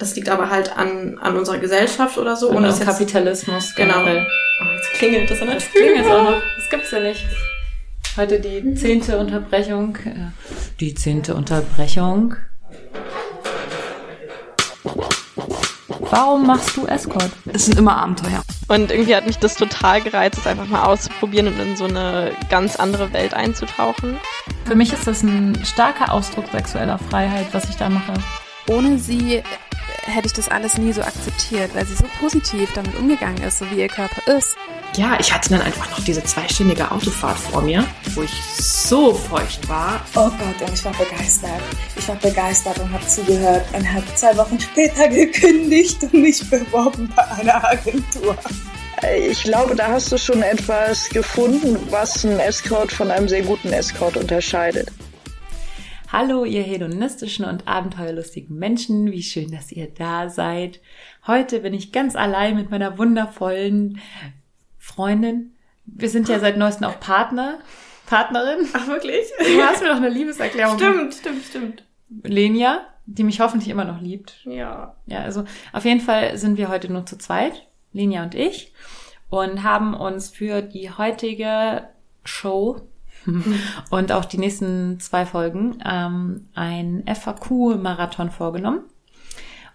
das 0.00 0.16
liegt 0.16 0.30
aber 0.30 0.48
halt 0.48 0.76
an, 0.76 1.18
an 1.20 1.36
unserer 1.36 1.58
Gesellschaft 1.58 2.16
oder 2.16 2.34
so. 2.34 2.48
Und 2.48 2.56
ohne 2.56 2.72
Kapitalismus 2.72 3.74
genau. 3.74 4.02
generell. 4.02 4.26
Oh, 4.60 4.74
jetzt 4.74 4.92
klingelt 4.94 5.30
das 5.30 5.40
an 5.42 5.48
der 5.48 5.56
Das 5.56 5.70
klingelt 5.70 6.06
auch 6.06 6.24
noch. 6.24 6.42
Das 6.56 6.70
gibt's 6.70 6.90
ja 6.90 7.00
nicht. 7.00 7.24
Heute 8.16 8.40
die 8.40 8.74
zehnte 8.74 9.18
Unterbrechung. 9.18 9.96
Äh, 9.96 10.30
die 10.80 10.94
zehnte 10.94 11.34
Unterbrechung. 11.34 12.34
Warum 16.10 16.46
machst 16.46 16.76
du 16.76 16.86
Escort? 16.86 17.30
Es 17.52 17.66
sind 17.66 17.78
immer 17.78 17.96
Abenteuer. 17.96 18.42
Und 18.68 18.90
irgendwie 18.90 19.14
hat 19.14 19.26
mich 19.26 19.38
das 19.38 19.54
total 19.54 20.00
gereizt, 20.00 20.38
es 20.38 20.46
einfach 20.46 20.66
mal 20.66 20.84
auszuprobieren 20.84 21.48
und 21.48 21.60
in 21.60 21.76
so 21.76 21.84
eine 21.84 22.32
ganz 22.48 22.76
andere 22.76 23.12
Welt 23.12 23.34
einzutauchen. 23.34 24.16
Für 24.64 24.74
mich 24.74 24.92
ist 24.92 25.06
das 25.06 25.22
ein 25.22 25.62
starker 25.64 26.12
Ausdruck 26.12 26.46
sexueller 26.50 26.98
Freiheit, 26.98 27.46
was 27.52 27.68
ich 27.68 27.76
da 27.76 27.88
mache. 27.88 28.14
Ohne 28.68 28.98
sie 28.98 29.42
hätte 30.02 30.26
ich 30.26 30.32
das 30.32 30.48
alles 30.48 30.78
nie 30.78 30.92
so 30.92 31.02
akzeptiert, 31.02 31.74
weil 31.74 31.86
sie 31.86 31.94
so 31.94 32.04
positiv 32.18 32.70
damit 32.74 32.94
umgegangen 32.94 33.42
ist, 33.42 33.58
so 33.58 33.70
wie 33.70 33.80
ihr 33.80 33.88
Körper 33.88 34.36
ist. 34.36 34.56
Ja, 34.96 35.16
ich 35.20 35.32
hatte 35.32 35.50
dann 35.50 35.62
einfach 35.62 35.88
noch 35.90 36.04
diese 36.04 36.22
zweistündige 36.24 36.90
Autofahrt 36.90 37.38
vor 37.38 37.62
mir, 37.62 37.84
wo 38.14 38.22
ich 38.22 38.42
so 38.56 39.14
feucht 39.14 39.68
war. 39.68 40.04
Oh 40.16 40.30
Gott, 40.30 40.68
und 40.68 40.74
ich 40.74 40.84
war 40.84 40.92
begeistert. 40.92 41.60
Ich 41.96 42.08
war 42.08 42.16
begeistert 42.16 42.78
und 42.80 42.92
habe 42.92 43.06
zugehört 43.06 43.64
und 43.72 43.92
habe 43.92 44.04
zwei 44.14 44.36
Wochen 44.36 44.58
später 44.58 45.08
gekündigt 45.08 46.02
und 46.02 46.14
mich 46.14 46.48
beworben 46.50 47.12
bei 47.14 47.24
einer 47.30 47.64
Agentur. 47.64 48.36
Ich 49.16 49.44
glaube, 49.44 49.74
da 49.74 49.88
hast 49.88 50.12
du 50.12 50.18
schon 50.18 50.42
etwas 50.42 51.08
gefunden, 51.08 51.78
was 51.90 52.24
einen 52.24 52.38
Escort 52.40 52.92
von 52.92 53.10
einem 53.10 53.28
sehr 53.28 53.42
guten 53.42 53.72
Escort 53.72 54.16
unterscheidet. 54.16 54.90
Hallo, 56.12 56.44
ihr 56.44 56.64
hedonistischen 56.64 57.44
und 57.44 57.68
abenteuerlustigen 57.68 58.58
Menschen. 58.58 59.12
Wie 59.12 59.22
schön, 59.22 59.52
dass 59.52 59.70
ihr 59.70 59.86
da 59.86 60.28
seid. 60.28 60.80
Heute 61.24 61.60
bin 61.60 61.72
ich 61.72 61.92
ganz 61.92 62.16
allein 62.16 62.56
mit 62.56 62.68
meiner 62.68 62.98
wundervollen 62.98 64.00
Freundin. 64.76 65.54
Wir 65.86 66.08
sind 66.08 66.28
ja 66.28 66.40
seit 66.40 66.56
neuestem 66.56 66.88
auch 66.88 66.98
Partner, 66.98 67.60
Partnerin. 68.06 68.66
Ach, 68.72 68.88
wirklich? 68.88 69.24
Du 69.38 69.62
hast 69.62 69.82
mir 69.82 69.88
doch 69.90 69.98
eine 69.98 70.08
Liebeserklärung. 70.08 70.78
Stimmt, 70.78 71.14
stimmt, 71.14 71.44
stimmt. 71.44 71.84
Lenia, 72.24 72.80
die 73.06 73.22
mich 73.22 73.40
hoffentlich 73.40 73.68
immer 73.68 73.84
noch 73.84 74.00
liebt. 74.00 74.40
Ja. 74.46 74.96
Ja, 75.06 75.20
also 75.20 75.44
auf 75.72 75.84
jeden 75.84 76.00
Fall 76.00 76.36
sind 76.36 76.58
wir 76.58 76.68
heute 76.68 76.92
nur 76.92 77.06
zu 77.06 77.18
zweit, 77.18 77.68
Lenia 77.92 78.24
und 78.24 78.34
ich, 78.34 78.72
und 79.28 79.62
haben 79.62 79.94
uns 79.94 80.28
für 80.28 80.60
die 80.60 80.90
heutige 80.90 81.88
Show 82.24 82.80
und 83.90 84.12
auch 84.12 84.24
die 84.24 84.38
nächsten 84.38 85.00
zwei 85.00 85.26
Folgen 85.26 85.78
ähm, 85.84 86.48
ein 86.54 87.04
FAQ-Marathon 87.06 88.30
vorgenommen. 88.30 88.82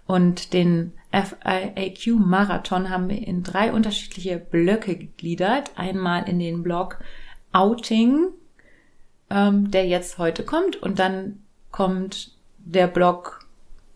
Und 0.08 0.54
den 0.54 0.94
FAQ-Marathon 1.12 2.90
haben 2.90 3.10
wir 3.10 3.26
in 3.26 3.44
drei 3.44 3.72
unterschiedliche 3.72 4.38
Blöcke 4.38 4.96
gegliedert. 4.96 5.72
Einmal 5.76 6.30
in 6.30 6.40
den 6.40 6.62
Blog 6.62 7.00
Outing, 7.54 8.28
ähm, 9.30 9.72
der 9.72 9.88
jetzt 9.88 10.18
heute 10.18 10.44
kommt. 10.44 10.76
Und 10.76 11.00
dann 11.00 11.40
kommt 11.72 12.36
der 12.60 12.88
Blog 12.88 13.48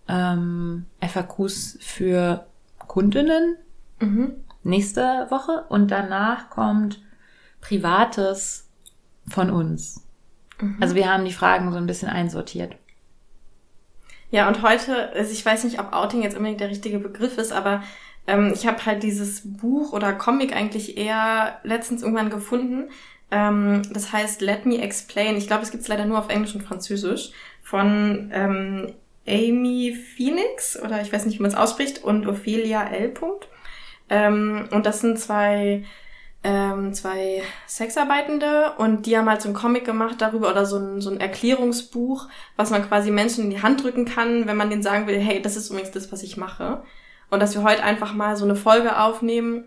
ähm, 0.08 0.86
FAQs 1.02 1.78
für 1.82 2.46
Kundinnen 2.80 3.58
mhm. 4.00 4.34
nächste 4.64 5.28
Woche. 5.30 5.66
Und 5.70 5.92
danach 5.92 6.50
kommt 6.50 7.02
Privates 7.62 8.69
von 9.30 9.50
uns. 9.50 10.06
Mhm. 10.60 10.78
Also 10.80 10.96
wir 10.96 11.12
haben 11.12 11.26
die 11.26 11.34
Fragen 11.34 11.72
so 11.72 11.78
ein 11.78 11.88
bisschen 11.88 12.10
einsortiert. 12.10 12.76
Ja, 14.32 14.48
und 14.48 14.62
heute, 14.62 15.12
also 15.14 15.32
ich 15.32 15.46
weiß 15.46 15.64
nicht, 15.64 15.80
ob 15.80 15.94
Outing 15.94 16.22
jetzt 16.22 16.38
unbedingt 16.38 16.62
der 16.62 16.70
richtige 16.70 17.00
Begriff 17.00 17.38
ist, 17.38 17.52
aber 17.52 17.84
ähm, 18.28 18.52
ich 18.54 18.68
habe 18.68 18.86
halt 18.86 19.02
dieses 19.02 19.42
Buch 19.44 19.92
oder 19.92 20.14
Comic 20.14 20.56
eigentlich 20.56 20.98
eher 20.98 21.60
letztens 21.64 22.04
irgendwann 22.04 22.30
gefunden. 22.30 22.90
Ähm, 23.32 23.82
das 23.92 24.12
heißt 24.12 24.42
Let 24.42 24.66
Me 24.66 24.82
Explain. 24.82 25.36
Ich 25.36 25.48
glaube, 25.48 25.64
es 25.64 25.72
gibt's 25.72 25.88
leider 25.88 26.06
nur 26.06 26.20
auf 26.20 26.30
Englisch 26.30 26.54
und 26.54 26.62
Französisch 26.62 27.32
von 27.64 28.30
ähm, 28.34 28.94
Amy 29.28 29.98
Phoenix 30.16 30.80
oder 30.80 31.02
ich 31.02 31.12
weiß 31.12 31.26
nicht, 31.26 31.40
wie 31.40 31.44
man 31.44 31.52
es 31.52 31.58
ausspricht 31.58 32.04
und 32.04 32.28
Ophelia 32.28 32.84
L. 32.84 33.14
Ähm, 34.10 34.70
und 34.72 34.86
das 34.86 35.02
sind 35.02 35.20
zwei 35.20 35.84
ähm, 36.44 36.94
zwei 36.94 37.44
Sexarbeitende 37.68 38.74
und 38.78 39.06
die 39.06 39.18
haben 39.18 39.30
halt 39.30 39.42
so 39.42 39.50
ein 39.50 39.54
Comic 39.54 39.86
gemacht 39.86 40.16
darüber 40.20 40.50
oder 40.50 40.66
so 40.66 40.78
ein, 40.78 41.02
so 41.02 41.10
ein 41.10 41.20
Erklärungsbuch, 41.20 42.28
was 42.56 42.70
man 42.70 42.88
quasi 42.88 43.12
Menschen 43.12 43.46
in 43.46 43.50
die 43.50 43.62
Hand 43.62 43.84
drücken 43.84 44.06
kann, 44.06 44.48
wenn 44.48 44.56
man 44.56 44.70
denen 44.70 44.84
sagen 44.84 45.08
will, 45.08 45.20
hey, 45.20 45.42
das 45.42 45.58
ist 45.58 45.70
übrigens 45.70 45.92
das, 45.92 46.12
was 46.12 46.24
ich 46.24 46.38
mache. 46.38 46.82
Und 47.30 47.42
dass 47.42 47.56
wir 47.56 47.64
heute 47.64 47.84
einfach 47.84 48.14
mal 48.14 48.38
so 48.38 48.46
eine 48.46 48.56
Folge 48.56 49.00
aufnehmen, 49.00 49.66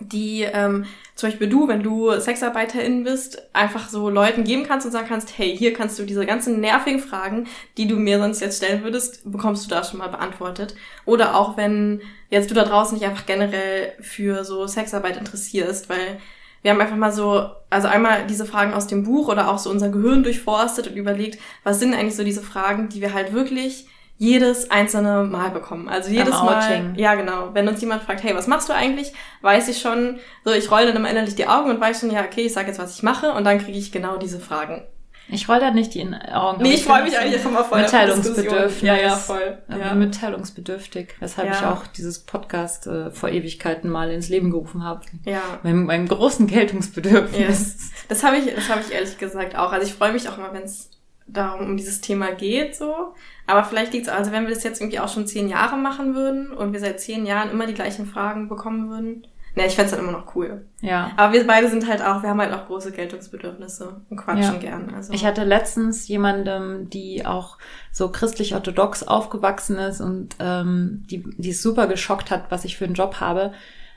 die 0.00 0.42
ähm, 0.42 0.86
zum 1.14 1.28
Beispiel 1.28 1.48
du, 1.48 1.68
wenn 1.68 1.82
du 1.82 2.18
Sexarbeiterin 2.18 3.04
bist, 3.04 3.54
einfach 3.54 3.88
so 3.88 4.08
Leuten 4.08 4.44
geben 4.44 4.64
kannst 4.66 4.86
und 4.86 4.92
sagen 4.92 5.06
kannst, 5.08 5.36
hey, 5.36 5.56
hier 5.56 5.74
kannst 5.74 5.98
du 5.98 6.04
diese 6.04 6.24
ganzen 6.24 6.60
nervigen 6.60 7.00
Fragen, 7.00 7.46
die 7.76 7.86
du 7.86 7.96
mir 7.96 8.18
sonst 8.18 8.40
jetzt 8.40 8.56
stellen 8.56 8.82
würdest, 8.82 9.30
bekommst 9.30 9.64
du 9.64 9.68
da 9.68 9.84
schon 9.84 9.98
mal 9.98 10.08
beantwortet. 10.08 10.74
Oder 11.04 11.36
auch 11.36 11.56
wenn 11.56 12.00
jetzt 12.30 12.50
du 12.50 12.54
da 12.54 12.64
draußen 12.64 12.96
nicht 12.96 13.06
einfach 13.06 13.26
generell 13.26 13.92
für 14.00 14.44
so 14.44 14.66
Sexarbeit 14.66 15.18
interessierst, 15.18 15.88
weil 15.90 16.18
wir 16.62 16.70
haben 16.70 16.80
einfach 16.80 16.96
mal 16.96 17.12
so, 17.12 17.50
also 17.70 17.88
einmal 17.88 18.26
diese 18.26 18.46
Fragen 18.46 18.74
aus 18.74 18.86
dem 18.86 19.04
Buch 19.04 19.28
oder 19.28 19.50
auch 19.50 19.58
so 19.58 19.70
unser 19.70 19.88
Gehirn 19.88 20.22
durchforstet 20.22 20.88
und 20.88 20.96
überlegt, 20.96 21.38
was 21.64 21.80
sind 21.80 21.94
eigentlich 21.94 22.16
so 22.16 22.24
diese 22.24 22.42
Fragen, 22.42 22.88
die 22.88 23.00
wir 23.00 23.14
halt 23.14 23.32
wirklich 23.32 23.88
jedes 24.20 24.70
einzelne 24.70 25.24
Mal 25.24 25.50
bekommen. 25.50 25.88
Also 25.88 26.10
jedes 26.10 26.34
Mal. 26.34 26.92
Ja, 26.94 27.14
genau. 27.14 27.54
Wenn 27.54 27.66
uns 27.66 27.80
jemand 27.80 28.02
fragt, 28.02 28.22
hey, 28.22 28.36
was 28.36 28.46
machst 28.46 28.68
du 28.68 28.74
eigentlich? 28.74 29.14
Weiß 29.40 29.66
ich 29.68 29.80
schon, 29.80 30.18
so 30.44 30.52
ich 30.52 30.70
rolle 30.70 30.88
dann 30.88 30.96
immer 30.96 31.08
innerlich 31.08 31.36
die 31.36 31.46
Augen 31.46 31.70
und 31.70 31.80
weiß 31.80 32.00
schon, 32.00 32.10
ja, 32.10 32.22
okay, 32.22 32.42
ich 32.42 32.52
sag 32.52 32.66
jetzt, 32.66 32.78
was 32.78 32.94
ich 32.94 33.02
mache 33.02 33.32
und 33.32 33.44
dann 33.44 33.58
kriege 33.58 33.78
ich 33.78 33.92
genau 33.92 34.18
diese 34.18 34.38
Fragen. 34.38 34.82
Ich 35.30 35.48
roll 35.48 35.58
da 35.58 35.70
nicht 35.70 35.94
die 35.94 36.06
Augen. 36.32 36.62
Nee, 36.62 36.68
ich, 36.68 36.80
ich 36.80 36.84
freue 36.84 37.04
mich 37.04 37.18
eigentlich 37.18 37.42
immer 37.42 37.64
voll. 37.64 37.80
Mitteilungsbedürftig. 37.80 38.82
Ja, 38.82 38.96
ja, 38.96 39.16
voll. 39.16 39.56
Ja. 39.68 39.94
Mitteilungsbedürftig, 39.94 41.14
weshalb 41.18 41.48
ja. 41.48 41.54
ich 41.54 41.64
auch 41.64 41.86
dieses 41.86 42.18
Podcast 42.18 42.86
äh, 42.88 43.10
vor 43.10 43.30
Ewigkeiten 43.30 43.88
mal 43.88 44.10
ins 44.10 44.28
Leben 44.28 44.50
gerufen 44.50 44.84
habe. 44.84 45.00
Ja. 45.24 45.40
Mit 45.62 45.74
meinem 45.74 46.08
großen 46.08 46.46
Geltungsbedürfnis. 46.46 47.38
Yes. 47.38 47.90
Das 48.08 48.22
habe 48.22 48.36
ich, 48.36 48.54
das 48.54 48.68
habe 48.68 48.82
ich 48.86 48.92
ehrlich 48.92 49.16
gesagt 49.16 49.56
auch. 49.56 49.72
Also 49.72 49.86
ich 49.86 49.94
freue 49.94 50.12
mich 50.12 50.28
auch 50.28 50.36
immer, 50.36 50.52
wenn 50.52 50.64
es 50.64 50.90
darum 51.32 51.66
um 51.66 51.76
dieses 51.76 52.00
Thema 52.00 52.32
geht, 52.32 52.76
so. 52.76 53.14
Aber 53.46 53.64
vielleicht 53.64 53.92
liegt 53.92 54.06
es, 54.06 54.12
also 54.12 54.32
wenn 54.32 54.46
wir 54.46 54.54
das 54.54 54.62
jetzt 54.62 54.80
irgendwie 54.80 55.00
auch 55.00 55.08
schon 55.08 55.26
zehn 55.26 55.48
Jahre 55.48 55.76
machen 55.76 56.14
würden 56.14 56.52
und 56.52 56.72
wir 56.72 56.80
seit 56.80 57.00
zehn 57.00 57.26
Jahren 57.26 57.50
immer 57.50 57.66
die 57.66 57.74
gleichen 57.74 58.06
Fragen 58.06 58.48
bekommen 58.48 58.90
würden, 58.90 59.26
ne, 59.56 59.66
ich 59.66 59.74
fände 59.74 59.90
dann 59.92 60.00
immer 60.00 60.12
noch 60.12 60.34
cool. 60.34 60.64
Ja. 60.80 61.10
Aber 61.16 61.32
wir 61.32 61.46
beide 61.46 61.68
sind 61.68 61.88
halt 61.88 62.02
auch, 62.02 62.22
wir 62.22 62.30
haben 62.30 62.40
halt 62.40 62.52
auch 62.52 62.66
große 62.66 62.92
Geltungsbedürfnisse 62.92 64.00
und 64.08 64.16
quatschen 64.16 64.54
ja. 64.54 64.60
gern. 64.60 64.94
Also. 64.94 65.12
Ich 65.12 65.24
hatte 65.24 65.44
letztens 65.44 66.08
jemandem, 66.08 66.88
die 66.90 67.26
auch 67.26 67.58
so 67.92 68.10
christlich-orthodox 68.10 69.02
aufgewachsen 69.02 69.76
ist 69.76 70.00
und 70.00 70.36
ähm, 70.38 71.04
die, 71.10 71.24
die 71.36 71.50
es 71.50 71.62
super 71.62 71.86
geschockt 71.86 72.30
hat, 72.30 72.50
was 72.50 72.64
ich 72.64 72.76
für 72.76 72.84
einen 72.84 72.94
Job 72.94 73.16
habe, 73.20 73.52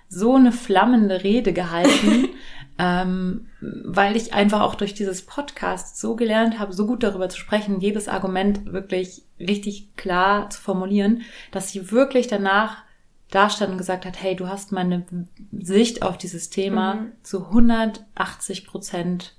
so 0.09 0.35
eine 0.35 0.51
flammende 0.51 1.23
Rede 1.23 1.53
gehalten, 1.53 2.29
ähm, 2.79 3.47
weil 3.61 4.15
ich 4.15 4.33
einfach 4.33 4.61
auch 4.61 4.75
durch 4.75 4.93
dieses 4.93 5.25
Podcast 5.25 5.99
so 5.99 6.15
gelernt 6.15 6.59
habe, 6.59 6.73
so 6.73 6.87
gut 6.87 7.03
darüber 7.03 7.29
zu 7.29 7.37
sprechen, 7.37 7.81
jedes 7.81 8.07
Argument 8.07 8.71
wirklich 8.71 9.23
richtig 9.39 9.95
klar 9.95 10.49
zu 10.49 10.61
formulieren, 10.61 11.21
dass 11.51 11.71
sie 11.71 11.91
wirklich 11.91 12.27
danach 12.27 12.83
da 13.29 13.49
stand 13.49 13.71
und 13.71 13.77
gesagt 13.77 14.05
hat, 14.05 14.21
hey, 14.21 14.35
du 14.35 14.47
hast 14.47 14.71
meine 14.71 15.05
Sicht 15.51 16.03
auf 16.03 16.17
dieses 16.17 16.49
Thema 16.49 16.95
mhm. 16.95 17.11
zu 17.23 17.47
180 17.47 18.67
Prozent 18.67 19.35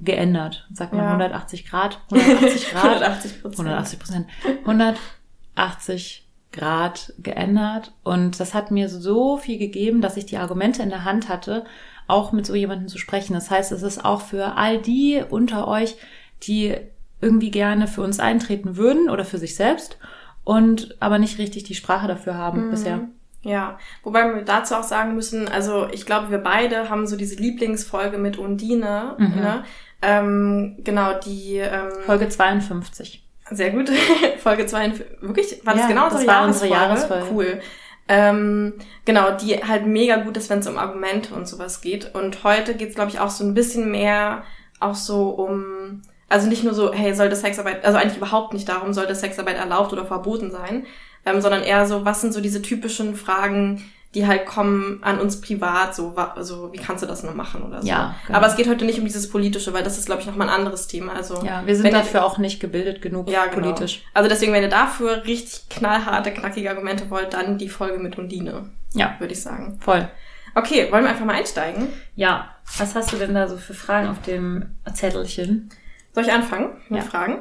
geändert. 0.00 0.68
Sagt 0.72 0.92
man 0.92 1.04
ja. 1.04 1.08
180 1.08 1.66
Grad? 1.66 2.00
180 2.10 2.70
Grad? 2.70 2.84
180 2.84 3.42
Prozent. 3.42 3.68
180 3.68 3.98
Prozent. 3.98 4.26
180 4.60 6.28
Grad 6.52 7.14
geändert. 7.18 7.92
Und 8.04 8.38
das 8.40 8.54
hat 8.54 8.70
mir 8.70 8.88
so 8.88 9.38
viel 9.38 9.58
gegeben, 9.58 10.00
dass 10.00 10.16
ich 10.16 10.26
die 10.26 10.38
Argumente 10.38 10.82
in 10.82 10.90
der 10.90 11.04
Hand 11.04 11.28
hatte, 11.28 11.64
auch 12.08 12.32
mit 12.32 12.46
so 12.46 12.54
jemandem 12.54 12.88
zu 12.88 12.98
sprechen. 12.98 13.34
Das 13.34 13.50
heißt, 13.50 13.70
es 13.70 13.82
ist 13.82 14.04
auch 14.04 14.22
für 14.22 14.56
all 14.56 14.78
die 14.78 15.22
unter 15.28 15.68
euch, 15.68 15.96
die 16.42 16.74
irgendwie 17.20 17.50
gerne 17.50 17.86
für 17.86 18.02
uns 18.02 18.18
eintreten 18.18 18.76
würden 18.76 19.08
oder 19.10 19.24
für 19.24 19.38
sich 19.38 19.54
selbst 19.54 19.98
und 20.44 20.96
aber 21.00 21.18
nicht 21.18 21.38
richtig 21.38 21.64
die 21.64 21.74
Sprache 21.74 22.08
dafür 22.08 22.34
haben 22.34 22.66
mhm. 22.66 22.70
bisher. 22.70 23.00
Ja, 23.42 23.78
wobei 24.02 24.34
wir 24.34 24.42
dazu 24.42 24.74
auch 24.74 24.82
sagen 24.82 25.14
müssen, 25.14 25.48
also 25.48 25.88
ich 25.92 26.06
glaube, 26.06 26.30
wir 26.30 26.38
beide 26.38 26.90
haben 26.90 27.06
so 27.06 27.16
diese 27.16 27.36
Lieblingsfolge 27.36 28.18
mit 28.18 28.36
Undine, 28.36 29.14
mhm. 29.18 29.34
ne? 29.36 29.64
Ähm, 30.00 30.76
genau, 30.84 31.18
die 31.18 31.56
ähm, 31.56 31.90
Folge 32.06 32.28
52. 32.28 33.24
Sehr 33.50 33.70
gut. 33.70 33.90
Folge 34.38 34.66
52. 34.66 35.22
Wirklich? 35.22 35.66
War 35.66 35.74
das 35.74 35.82
ja, 35.82 35.88
genau 35.88 36.04
unsere 36.04 36.24
das 36.24 36.28
war 36.28 36.42
Jahresfolge? 36.42 36.74
unsere 36.74 36.88
Jahresfolge? 36.88 37.26
Cool. 37.32 37.60
Ähm, 38.08 38.74
genau, 39.04 39.36
die 39.36 39.62
halt 39.62 39.86
mega 39.86 40.16
gut 40.16 40.36
ist, 40.38 40.48
wenn 40.48 40.60
es 40.60 40.66
um 40.66 40.78
Argumente 40.78 41.34
und 41.34 41.46
sowas 41.46 41.82
geht. 41.82 42.14
Und 42.14 42.42
heute 42.42 42.74
geht's, 42.74 42.94
glaube 42.94 43.10
ich, 43.10 43.20
auch 43.20 43.30
so 43.30 43.44
ein 43.44 43.54
bisschen 43.54 43.90
mehr 43.90 44.44
auch 44.80 44.94
so 44.94 45.30
um, 45.30 46.02
also 46.28 46.48
nicht 46.48 46.64
nur 46.64 46.74
so, 46.74 46.92
hey, 46.92 47.14
sollte 47.14 47.36
Sexarbeit, 47.36 47.84
also 47.84 47.98
eigentlich 47.98 48.16
überhaupt 48.16 48.54
nicht 48.54 48.68
darum, 48.68 48.92
sollte 48.92 49.14
Sexarbeit 49.14 49.56
erlaubt 49.56 49.92
oder 49.92 50.06
verboten 50.06 50.50
sein, 50.50 50.86
ähm, 51.26 51.40
sondern 51.40 51.62
eher 51.62 51.86
so, 51.86 52.04
was 52.04 52.20
sind 52.20 52.32
so 52.32 52.40
diese 52.40 52.62
typischen 52.62 53.14
Fragen, 53.14 53.84
die 54.14 54.26
halt 54.26 54.46
kommen 54.46 54.98
an 55.02 55.18
uns 55.20 55.40
privat, 55.42 55.94
so, 55.94 56.16
wa- 56.16 56.34
so 56.40 56.72
wie 56.72 56.78
kannst 56.78 57.02
du 57.02 57.06
das 57.06 57.22
nur 57.22 57.34
machen 57.34 57.62
oder 57.62 57.82
so. 57.82 57.88
Ja, 57.88 58.14
genau. 58.26 58.38
Aber 58.38 58.46
es 58.48 58.56
geht 58.56 58.66
heute 58.68 58.84
nicht 58.86 58.98
um 58.98 59.04
dieses 59.04 59.28
Politische, 59.28 59.74
weil 59.74 59.82
das 59.82 59.98
ist, 59.98 60.06
glaube 60.06 60.22
ich, 60.22 60.26
nochmal 60.26 60.48
ein 60.48 60.54
anderes 60.54 60.86
Thema. 60.86 61.12
Also, 61.12 61.44
Ja, 61.44 61.62
wir 61.66 61.74
sind 61.76 61.84
wenn 61.84 61.92
ihr- 61.92 61.98
dafür 61.98 62.24
auch 62.24 62.38
nicht 62.38 62.58
gebildet 62.58 63.02
genug 63.02 63.28
ja, 63.28 63.44
genau. 63.46 63.56
politisch. 63.56 64.02
Also 64.14 64.28
deswegen, 64.30 64.52
wenn 64.54 64.62
ihr 64.62 64.70
dafür 64.70 65.24
richtig 65.26 65.68
knallharte, 65.68 66.30
knackige 66.32 66.70
Argumente 66.70 67.10
wollt, 67.10 67.34
dann 67.34 67.58
die 67.58 67.68
Folge 67.68 67.98
mit 67.98 68.16
Undine, 68.18 68.70
Ja, 68.94 69.14
würde 69.18 69.34
ich 69.34 69.42
sagen. 69.42 69.78
voll. 69.80 70.08
Okay, 70.54 70.90
wollen 70.90 71.04
wir 71.04 71.10
einfach 71.10 71.26
mal 71.26 71.36
einsteigen? 71.36 71.88
Ja, 72.16 72.48
was 72.78 72.94
hast 72.94 73.12
du 73.12 73.16
denn 73.16 73.34
da 73.34 73.46
so 73.46 73.58
für 73.58 73.74
Fragen 73.74 74.08
auf 74.08 74.22
dem 74.22 74.74
Zettelchen? 74.94 75.68
Soll 76.14 76.24
ich 76.24 76.32
anfangen 76.32 76.70
mit 76.88 77.02
Ja. 77.02 77.08
Fragen? 77.08 77.38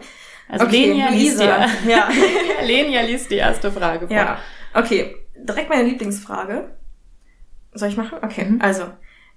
Also 0.50 0.66
Okay, 0.66 0.88
Lenia 0.88 1.10
liest 1.10 1.40
die, 1.40 1.46
Ja. 1.90 2.10
Lenia 2.66 3.02
liest 3.02 3.32
die 3.32 3.36
erste 3.36 3.72
Frage 3.72 4.08
vor. 4.08 4.16
Ja, 4.16 4.38
okay. 4.74 5.16
Direkt 5.44 5.70
meine 5.70 5.88
Lieblingsfrage. 5.88 6.72
Soll 7.74 7.90
ich 7.90 7.98
machen? 7.98 8.20
Okay, 8.22 8.46
Mhm. 8.46 8.62
also. 8.62 8.84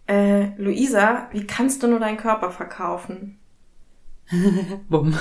Äh, 0.06 0.56
Luisa, 0.56 1.28
wie 1.32 1.46
kannst 1.46 1.82
du 1.82 1.86
nur 1.86 2.00
deinen 2.00 2.16
Körper 2.16 2.50
verkaufen? 2.50 3.38
Bumm. 4.88 5.16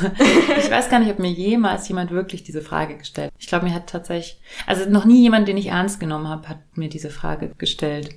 Ich 0.58 0.70
weiß 0.72 0.90
gar 0.90 1.00
nicht, 1.00 1.12
ob 1.12 1.20
mir 1.20 1.32
jemals 1.32 1.88
jemand 1.88 2.12
wirklich 2.12 2.44
diese 2.44 2.62
Frage 2.62 2.96
gestellt. 2.98 3.32
Ich 3.40 3.48
glaube, 3.48 3.66
mir 3.66 3.74
hat 3.74 3.88
tatsächlich, 3.88 4.40
also 4.68 4.88
noch 4.90 5.06
nie 5.06 5.22
jemand, 5.22 5.48
den 5.48 5.58
ich 5.58 5.68
ernst 5.68 6.00
genommen 6.00 6.28
habe, 6.28 6.48
hat 6.48 6.60
mir 6.76 6.90
diese 6.90 7.10
Frage 7.10 7.52
gestellt. 7.58 8.12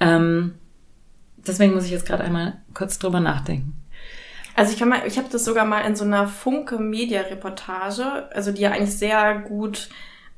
Ähm, 0.00 0.54
deswegen 1.36 1.74
muss 1.74 1.84
ich 1.84 1.90
jetzt 1.90 2.06
gerade 2.06 2.24
einmal 2.24 2.58
kurz 2.74 2.98
drüber 2.98 3.20
nachdenken. 3.20 3.74
Also 4.56 4.72
ich 4.72 4.78
kann 4.78 4.88
mal, 4.88 5.02
ich 5.06 5.18
habe 5.18 5.28
das 5.30 5.44
sogar 5.44 5.64
mal 5.64 5.80
in 5.80 5.96
so 5.96 6.04
einer 6.04 6.28
Funke 6.28 6.78
Media 6.78 7.22
Reportage, 7.22 8.30
also 8.32 8.52
die 8.52 8.62
ja 8.62 8.70
eigentlich 8.70 8.96
sehr 8.96 9.38
gut, 9.40 9.88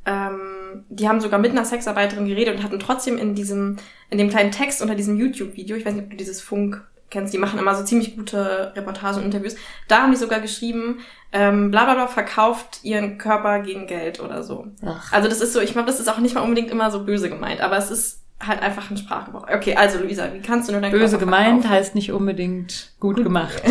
ähm, 0.07 0.85
die 0.89 1.09
haben 1.09 1.21
sogar 1.21 1.39
mit 1.39 1.51
einer 1.51 1.65
Sexarbeiterin 1.65 2.27
geredet 2.27 2.57
und 2.57 2.63
hatten 2.63 2.79
trotzdem 2.79 3.19
in 3.19 3.35
diesem, 3.35 3.77
in 4.11 4.19
dem 4.19 4.31
kleinen 4.31 4.53
Text 4.53 4.83
unter 4.83 4.95
diesem 4.95 5.17
YouTube-Video, 5.17 5.77
ich 5.77 5.85
weiß 5.85 5.95
nicht, 5.95 6.05
ob 6.05 6.11
du 6.11 6.17
dieses 6.17 6.41
Funk 6.41 6.83
kennst, 7.11 7.33
die 7.33 7.39
machen 7.39 7.59
immer 7.59 7.75
so 7.75 7.85
ziemlich 7.85 8.17
gute 8.17 8.73
Reportagen 8.75 9.19
und 9.19 9.25
Interviews, 9.25 9.57
da 9.89 10.03
haben 10.03 10.11
die 10.11 10.17
sogar 10.17 10.41
geschrieben, 10.41 10.99
ähm, 11.33 11.71
bla 11.71 11.85
bla 11.85 11.95
bla 11.95 12.07
verkauft 12.09 12.81
ihren 12.83 13.19
Körper 13.19 13.61
gegen 13.61 13.87
Geld 13.87 14.21
oder 14.21 14.43
so. 14.43 14.67
Ach. 14.85 15.13
Also 15.13 15.29
das 15.29 15.41
ist 15.41 15.53
so, 15.53 15.61
ich 15.61 15.73
glaube, 15.73 15.87
das 15.87 16.01
ist 16.01 16.09
auch 16.09 16.19
nicht 16.19 16.35
mal 16.35 16.43
unbedingt 16.43 16.71
immer 16.71 16.91
so 16.91 17.05
böse 17.05 17.29
gemeint, 17.29 17.61
aber 17.61 17.77
es 17.77 17.91
ist 17.91 18.23
halt 18.41 18.61
einfach 18.61 18.91
ein 18.91 18.97
Sprachgebrauch. 18.97 19.47
Okay, 19.49 19.77
also 19.77 19.99
Luisa, 19.99 20.33
wie 20.35 20.41
kannst 20.41 20.69
du 20.69 20.73
nur 20.73 20.81
deinen 20.81 20.93
Böse 20.93 21.13
Körper 21.13 21.25
gemeint 21.25 21.63
verkaufen? 21.63 21.71
heißt 21.71 21.95
nicht 21.95 22.13
unbedingt 22.13 22.93
gut 23.01 23.17
gemacht. 23.23 23.63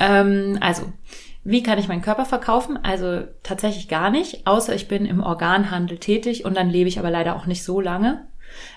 ähm, 0.00 0.58
also, 0.60 0.92
wie 1.50 1.62
kann 1.62 1.78
ich 1.78 1.88
meinen 1.88 2.02
Körper 2.02 2.24
verkaufen? 2.26 2.78
Also 2.82 3.22
tatsächlich 3.42 3.88
gar 3.88 4.10
nicht, 4.10 4.46
außer 4.46 4.74
ich 4.74 4.86
bin 4.88 5.06
im 5.06 5.22
Organhandel 5.22 5.98
tätig 5.98 6.44
und 6.44 6.56
dann 6.56 6.68
lebe 6.68 6.88
ich 6.88 6.98
aber 6.98 7.10
leider 7.10 7.36
auch 7.36 7.46
nicht 7.46 7.62
so 7.64 7.80
lange. 7.80 8.26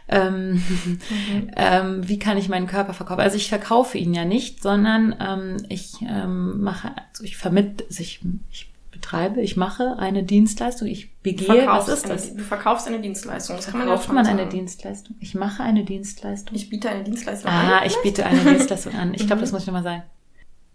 Ähm, 0.08 0.64
ähm, 1.56 2.08
wie 2.08 2.20
kann 2.20 2.38
ich 2.38 2.50
meinen 2.50 2.68
Körper 2.68 2.94
verkaufen? 2.94 3.22
Also 3.22 3.38
ich 3.38 3.50
verkaufe 3.50 3.98
ihn 3.98 4.14
ja 4.14 4.26
nicht, 4.26 4.62
sondern 4.62 5.16
ähm, 5.20 5.58
ich 5.70 5.94
ähm, 6.02 6.62
mache, 6.62 6.92
also 7.10 7.24
ich 7.24 7.38
vermittle, 7.38 7.86
also 7.88 8.02
ich, 8.02 8.20
ich 8.52 8.72
betreibe, 8.92 9.42
ich 9.42 9.58
mache 9.58 9.98
eine 9.98 10.24
Dienstleistung, 10.24 10.88
ich 10.88 11.16
begehe, 11.20 11.66
was 11.68 11.88
ist 11.88 12.06
eine, 12.06 12.14
das? 12.16 12.36
Du 12.36 12.44
verkaufst 12.44 12.88
eine 12.88 13.00
Dienstleistung. 13.00 13.56
Das 13.56 13.72
man 13.74 13.82
Verkauft 13.84 14.12
man 14.14 14.26
sagen. 14.26 14.40
eine 14.40 14.50
Dienstleistung? 14.50 15.16
Ich 15.20 15.34
mache 15.36 15.64
eine 15.64 15.84
Dienstleistung. 15.84 16.56
Ich 16.56 16.70
biete 16.70 16.90
eine 16.90 17.04
Dienstleistung 17.04 17.50
Ah, 17.52 17.80
an. 17.80 17.88
ich 17.88 17.96
biete 18.04 18.26
eine 18.26 18.40
Dienstleistung 18.46 18.94
an. 18.96 19.14
Ich 19.14 19.26
glaube, 19.28 19.38
Mhm. 19.38 19.42
das 19.42 19.52
muss 19.52 19.62
ich 19.62 19.68
nochmal 19.68 19.84
sagen. 19.84 20.04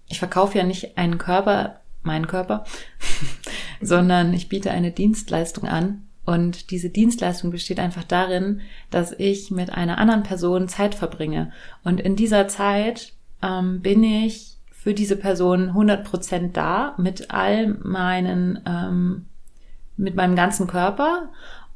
Ich 0.09 0.19
verkaufe 0.19 0.57
ja 0.57 0.65
nicht 0.65 0.97
einen 0.99 1.19
Körper, 1.19 1.81
meinen 2.03 2.27
Körper, 2.27 2.65
sondern 3.81 4.33
ich 4.33 4.49
biete 4.49 4.71
eine 4.71 4.91
Dienstleistung 4.93 5.69
an. 5.69 6.07
Und 6.25 6.71
diese 6.73 6.91
Dienstleistung 6.91 7.53
besteht 7.53 7.79
einfach 7.79 8.03
darin, 8.03 8.61
dass 8.91 9.13
ich 9.13 9.51
mit 9.53 9.71
einer 9.71 9.99
anderen 9.99 10.25
Person 10.25 10.69
Zeit 10.69 10.95
verbringe. 10.97 11.53
Und 11.85 12.01
in 12.01 12.17
dieser 12.17 12.49
Zeit 12.49 13.13
ähm, 13.43 13.81
bin 13.81 14.03
ich 14.03 14.57
für 14.73 14.93
diese 14.93 15.17
Person 15.17 15.71
100% 15.71 16.53
da 16.53 16.95
mit 16.99 17.31
all 17.31 17.69
meinen, 17.83 18.61
ähm, 18.67 19.27
mit 19.97 20.17
meinem 20.17 20.37
ganzen 20.37 20.67
Körper. 20.67 21.29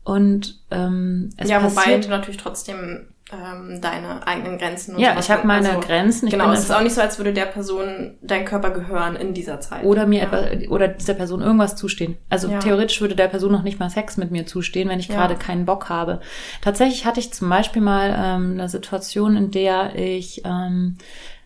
Und 0.02 0.60
ähm, 0.70 1.30
es 1.36 1.48
ja, 1.48 1.62
wobei 1.62 1.74
passiert, 1.74 2.04
du 2.06 2.08
natürlich 2.08 2.36
trotzdem 2.38 3.08
ähm, 3.32 3.80
deine 3.80 4.26
eigenen 4.26 4.58
Grenzen 4.58 4.98
ja, 4.98 5.18
ich 5.18 5.30
habe 5.30 5.46
meine 5.46 5.70
also, 5.70 5.80
Grenzen. 5.80 6.26
Ich 6.26 6.32
genau, 6.32 6.52
es 6.52 6.60
ist 6.60 6.70
auch 6.70 6.82
nicht 6.82 6.94
so, 6.94 7.00
als 7.00 7.18
würde 7.18 7.32
der 7.32 7.46
Person 7.46 8.18
dein 8.22 8.44
Körper 8.44 8.70
gehören 8.70 9.16
in 9.16 9.34
dieser 9.34 9.60
Zeit. 9.60 9.84
oder 9.84 10.06
mir 10.06 10.20
ja. 10.20 10.26
etwas 10.26 10.68
oder 10.68 10.88
dieser 10.88 11.14
Person 11.14 11.40
irgendwas 11.40 11.76
zustehen. 11.76 12.16
Also 12.28 12.48
Ja. 12.48 12.58
theoretisch 12.58 13.00
würde 13.00 13.14
der 13.14 13.28
Person 13.28 13.52
noch 13.52 13.62
nicht 13.62 13.78
mal 13.78 13.90
Sex 13.90 14.16
mit 14.16 14.30
mir 14.30 14.46
zustehen, 14.46 14.88
wenn 14.88 15.00
ich 15.00 15.08
Ja. 15.08 15.14
gerade 15.14 15.36
keinen 15.36 15.64
Bock 15.64 15.88
habe. 15.88 16.20
Tatsächlich 16.60 17.04
hatte 17.06 17.20
ich 17.20 17.32
zum 17.32 17.48
Beispiel 17.48 17.82
mal 17.82 18.14
ähm, 18.16 18.52
eine 18.52 18.68
Situation, 18.68 19.36
in 19.36 19.50
der 19.50 19.94
ich 19.94 20.42
ähm, 20.44 20.96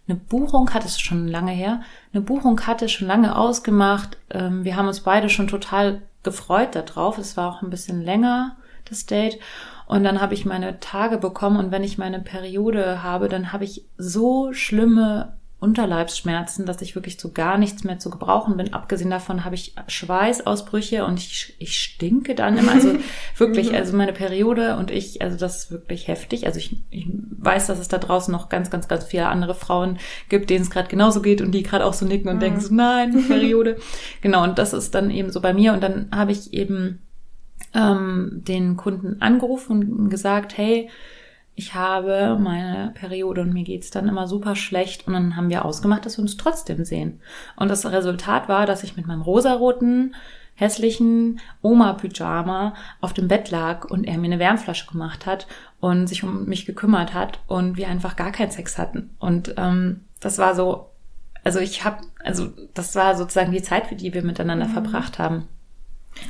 eine 0.06 0.16
Buchung 0.16 0.72
hatte, 0.74 0.86
es 0.86 0.92
ist 0.92 1.04
schon 1.04 1.28
lange 1.28 1.52
her, 1.52 1.80
eine 2.12 2.22
Buchung 2.22 2.60
hatte 2.66 2.88
schon 2.88 3.08
lange 3.08 3.36
ausgemacht. 3.36 4.18
Ähm, 4.30 4.64
wir 4.64 4.76
haben 4.76 4.86
uns 4.88 5.00
beide 5.00 5.30
schon 5.30 5.48
total 5.48 6.02
gefreut 6.22 6.74
darauf. 6.74 7.18
Es 7.18 7.36
war 7.36 7.50
auch 7.50 7.62
ein 7.62 7.70
bisschen 7.70 8.02
länger, 8.02 8.56
das 8.88 9.06
Date. 9.06 9.38
Und 9.94 10.02
dann 10.02 10.20
habe 10.20 10.34
ich 10.34 10.44
meine 10.44 10.80
Tage 10.80 11.18
bekommen 11.18 11.56
und 11.56 11.70
wenn 11.70 11.84
ich 11.84 11.98
meine 11.98 12.18
Periode 12.18 13.04
habe, 13.04 13.28
dann 13.28 13.52
habe 13.52 13.62
ich 13.62 13.84
so 13.96 14.52
schlimme 14.52 15.36
Unterleibsschmerzen, 15.60 16.66
dass 16.66 16.82
ich 16.82 16.96
wirklich 16.96 17.16
zu 17.20 17.32
gar 17.32 17.58
nichts 17.58 17.84
mehr 17.84 18.00
zu 18.00 18.10
gebrauchen 18.10 18.56
bin. 18.56 18.74
Abgesehen 18.74 19.08
davon 19.08 19.44
habe 19.44 19.54
ich 19.54 19.76
Schweißausbrüche 19.86 21.04
und 21.04 21.20
ich, 21.20 21.54
ich 21.60 21.78
stinke 21.78 22.34
dann 22.34 22.58
immer. 22.58 22.72
Also 22.72 22.96
wirklich, 23.36 23.72
also 23.72 23.96
meine 23.96 24.12
Periode 24.12 24.78
und 24.78 24.90
ich, 24.90 25.22
also 25.22 25.38
das 25.38 25.58
ist 25.58 25.70
wirklich 25.70 26.08
heftig. 26.08 26.48
Also 26.48 26.58
ich, 26.58 26.76
ich 26.90 27.06
weiß, 27.38 27.68
dass 27.68 27.78
es 27.78 27.86
da 27.86 27.98
draußen 27.98 28.32
noch 28.32 28.48
ganz, 28.48 28.70
ganz, 28.70 28.88
ganz 28.88 29.04
viele 29.04 29.28
andere 29.28 29.54
Frauen 29.54 29.98
gibt, 30.28 30.50
denen 30.50 30.64
es 30.64 30.70
gerade 30.70 30.88
genauso 30.88 31.22
geht 31.22 31.40
und 31.40 31.52
die 31.52 31.62
gerade 31.62 31.86
auch 31.86 31.94
so 31.94 32.04
nicken 32.04 32.30
und 32.30 32.42
denken 32.42 32.58
so, 32.58 32.74
nein, 32.74 33.28
Periode. 33.28 33.76
genau, 34.22 34.42
und 34.42 34.58
das 34.58 34.72
ist 34.72 34.92
dann 34.96 35.12
eben 35.12 35.30
so 35.30 35.40
bei 35.40 35.54
mir. 35.54 35.72
Und 35.72 35.84
dann 35.84 36.08
habe 36.12 36.32
ich 36.32 36.52
eben 36.52 37.03
ähm, 37.74 38.42
den 38.46 38.76
Kunden 38.76 39.20
angerufen 39.20 39.92
und 39.92 40.10
gesagt, 40.10 40.56
hey, 40.56 40.88
ich 41.56 41.74
habe 41.74 42.36
meine 42.40 42.92
Periode 42.94 43.42
und 43.42 43.52
mir 43.52 43.62
geht's 43.62 43.90
dann 43.90 44.08
immer 44.08 44.26
super 44.26 44.56
schlecht. 44.56 45.06
Und 45.06 45.12
dann 45.12 45.36
haben 45.36 45.50
wir 45.50 45.64
ausgemacht, 45.64 46.04
dass 46.04 46.18
wir 46.18 46.22
uns 46.22 46.36
trotzdem 46.36 46.84
sehen. 46.84 47.20
Und 47.56 47.68
das 47.68 47.86
Resultat 47.86 48.48
war, 48.48 48.66
dass 48.66 48.82
ich 48.82 48.96
mit 48.96 49.06
meinem 49.06 49.22
rosaroten, 49.22 50.14
hässlichen 50.56 51.40
Oma-Pyjama 51.62 52.74
auf 53.00 53.12
dem 53.12 53.28
Bett 53.28 53.50
lag 53.50 53.84
und 53.84 54.04
er 54.04 54.18
mir 54.18 54.26
eine 54.26 54.38
Wärmflasche 54.38 54.86
gemacht 54.86 55.26
hat 55.26 55.46
und 55.80 56.06
sich 56.06 56.22
um 56.22 56.46
mich 56.46 56.64
gekümmert 56.64 57.12
hat 57.12 57.40
und 57.48 57.76
wir 57.76 57.88
einfach 57.88 58.16
gar 58.16 58.30
keinen 58.30 58.52
Sex 58.52 58.78
hatten. 58.78 59.10
Und 59.18 59.54
ähm, 59.56 60.02
das 60.20 60.38
war 60.38 60.54
so, 60.54 60.90
also 61.42 61.58
ich 61.58 61.84
habe, 61.84 61.98
also 62.22 62.52
das 62.72 62.94
war 62.94 63.16
sozusagen 63.16 63.52
die 63.52 63.62
Zeit, 63.62 63.88
für 63.88 63.96
die 63.96 64.14
wir 64.14 64.22
miteinander 64.22 64.68
verbracht 64.68 65.18
haben. 65.18 65.48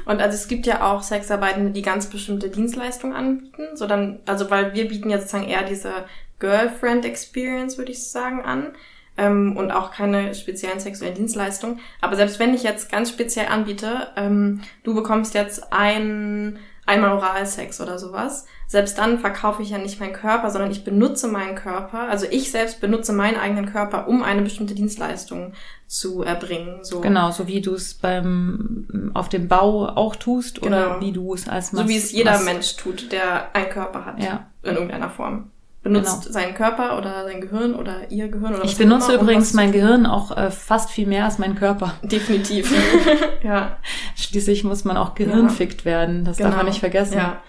Und 0.05 0.21
also 0.21 0.35
es 0.35 0.49
gibt 0.49 0.67
ja 0.67 0.83
auch 0.83 1.03
Sexarbeitende, 1.03 1.71
die 1.71 1.83
ganz 1.83 2.07
bestimmte 2.07 2.50
Dienstleistungen 2.50 3.14
anbieten. 3.14 3.76
So 3.76 3.87
dann, 3.87 4.21
also 4.26 4.50
weil 4.50 4.75
wir 4.75 4.88
bieten 4.88 5.11
ja 5.11 5.19
sozusagen 5.19 5.49
eher 5.49 5.64
diese 5.64 5.93
Girlfriend 6.38 7.05
Experience, 7.05 7.79
würde 7.79 7.93
ich 7.93 8.07
sagen, 8.09 8.43
an. 8.43 8.75
Ähm, 9.17 9.57
und 9.57 9.71
auch 9.71 9.93
keine 9.93 10.35
speziellen 10.35 10.81
sexuellen 10.81 11.14
Dienstleistungen. 11.14 11.79
Aber 12.00 12.17
selbst 12.17 12.41
wenn 12.41 12.53
ich 12.53 12.64
jetzt 12.64 12.91
ganz 12.91 13.11
speziell 13.11 13.47
anbiete, 13.47 14.09
ähm, 14.17 14.62
du 14.83 14.93
bekommst 14.95 15.35
jetzt 15.35 15.73
ein, 15.73 16.59
einmal 16.87 17.12
Oralsex 17.12 17.81
oder 17.81 17.99
sowas, 17.99 18.47
selbst 18.67 18.99
dann 18.99 19.19
verkaufe 19.19 19.62
ich 19.62 19.71
ja 19.71 19.79
nicht 19.79 20.00
meinen 20.00 20.12
Körper, 20.12 20.50
sondern 20.50 20.71
ich 20.71 20.85
benutze 20.85 21.29
meinen 21.29 21.55
Körper, 21.55 22.09
also 22.09 22.26
ich 22.31 22.50
selbst 22.50 22.81
benutze 22.81 23.12
meinen 23.12 23.37
eigenen 23.38 23.67
Körper, 23.71 24.09
um 24.09 24.23
eine 24.23 24.43
bestimmte 24.43 24.75
Dienstleistung 24.75 25.53
zu 25.87 26.23
erbringen. 26.23 26.83
So. 26.83 27.00
Genau, 27.00 27.31
so 27.31 27.47
wie 27.47 27.61
du 27.61 27.75
es 27.75 27.95
beim 27.95 29.11
auf 29.14 29.29
dem 29.29 29.49
Bau 29.49 29.87
auch 29.87 30.17
tust 30.17 30.62
oder 30.62 30.85
Genau. 30.85 31.00
wie 31.00 31.12
du 31.12 31.35
es 31.35 31.49
als 31.49 31.71
So 31.71 31.88
wie 31.88 31.97
es 31.97 32.12
jeder 32.12 32.33
Mas- 32.33 32.45
Mensch 32.45 32.76
tut, 32.76 33.12
der 33.12 33.55
einen 33.55 33.71
Körper 33.71 34.05
hat. 34.07 34.23
Ja. 34.23 34.47
In 34.62 34.75
irgendeiner 34.75 35.11
Form. 35.11 35.50
Benutzt 35.85 36.23
Genau. 36.23 36.33
seinen 36.33 36.55
Körper 36.55 36.97
oder 36.97 37.25
sein 37.25 37.43
Gehirn 37.43 37.75
oder 37.75 38.11
ihr 38.11 38.29
Gehirn 38.29 38.55
oder 38.55 38.64
Ich 38.64 38.79
benutze 38.79 39.12
immer, 39.12 39.23
übrigens 39.23 39.53
mein. 39.53 39.71
Gehirn 39.71 40.07
auch 40.07 40.35
äh, 40.35 40.50
fast 40.50 40.91
viel 40.91 41.07
mehr 41.07 41.26
als 41.26 41.38
mein 41.38 41.57
Körper. 41.57 41.95
Definitiv. 42.03 42.73
ja. 43.43 43.76
Schließlich 44.17 44.64
muss 44.64 44.87
man 44.87 44.97
auch 44.97 45.14
gehirnfickt 45.14 45.85
werden. 45.85 46.25
Das 46.25 46.38
darf 46.38 46.49
man 46.49 46.61
genau. 46.61 46.71
nicht 46.71 46.81
vergessen. 46.81 47.19
Ja. 47.19 47.43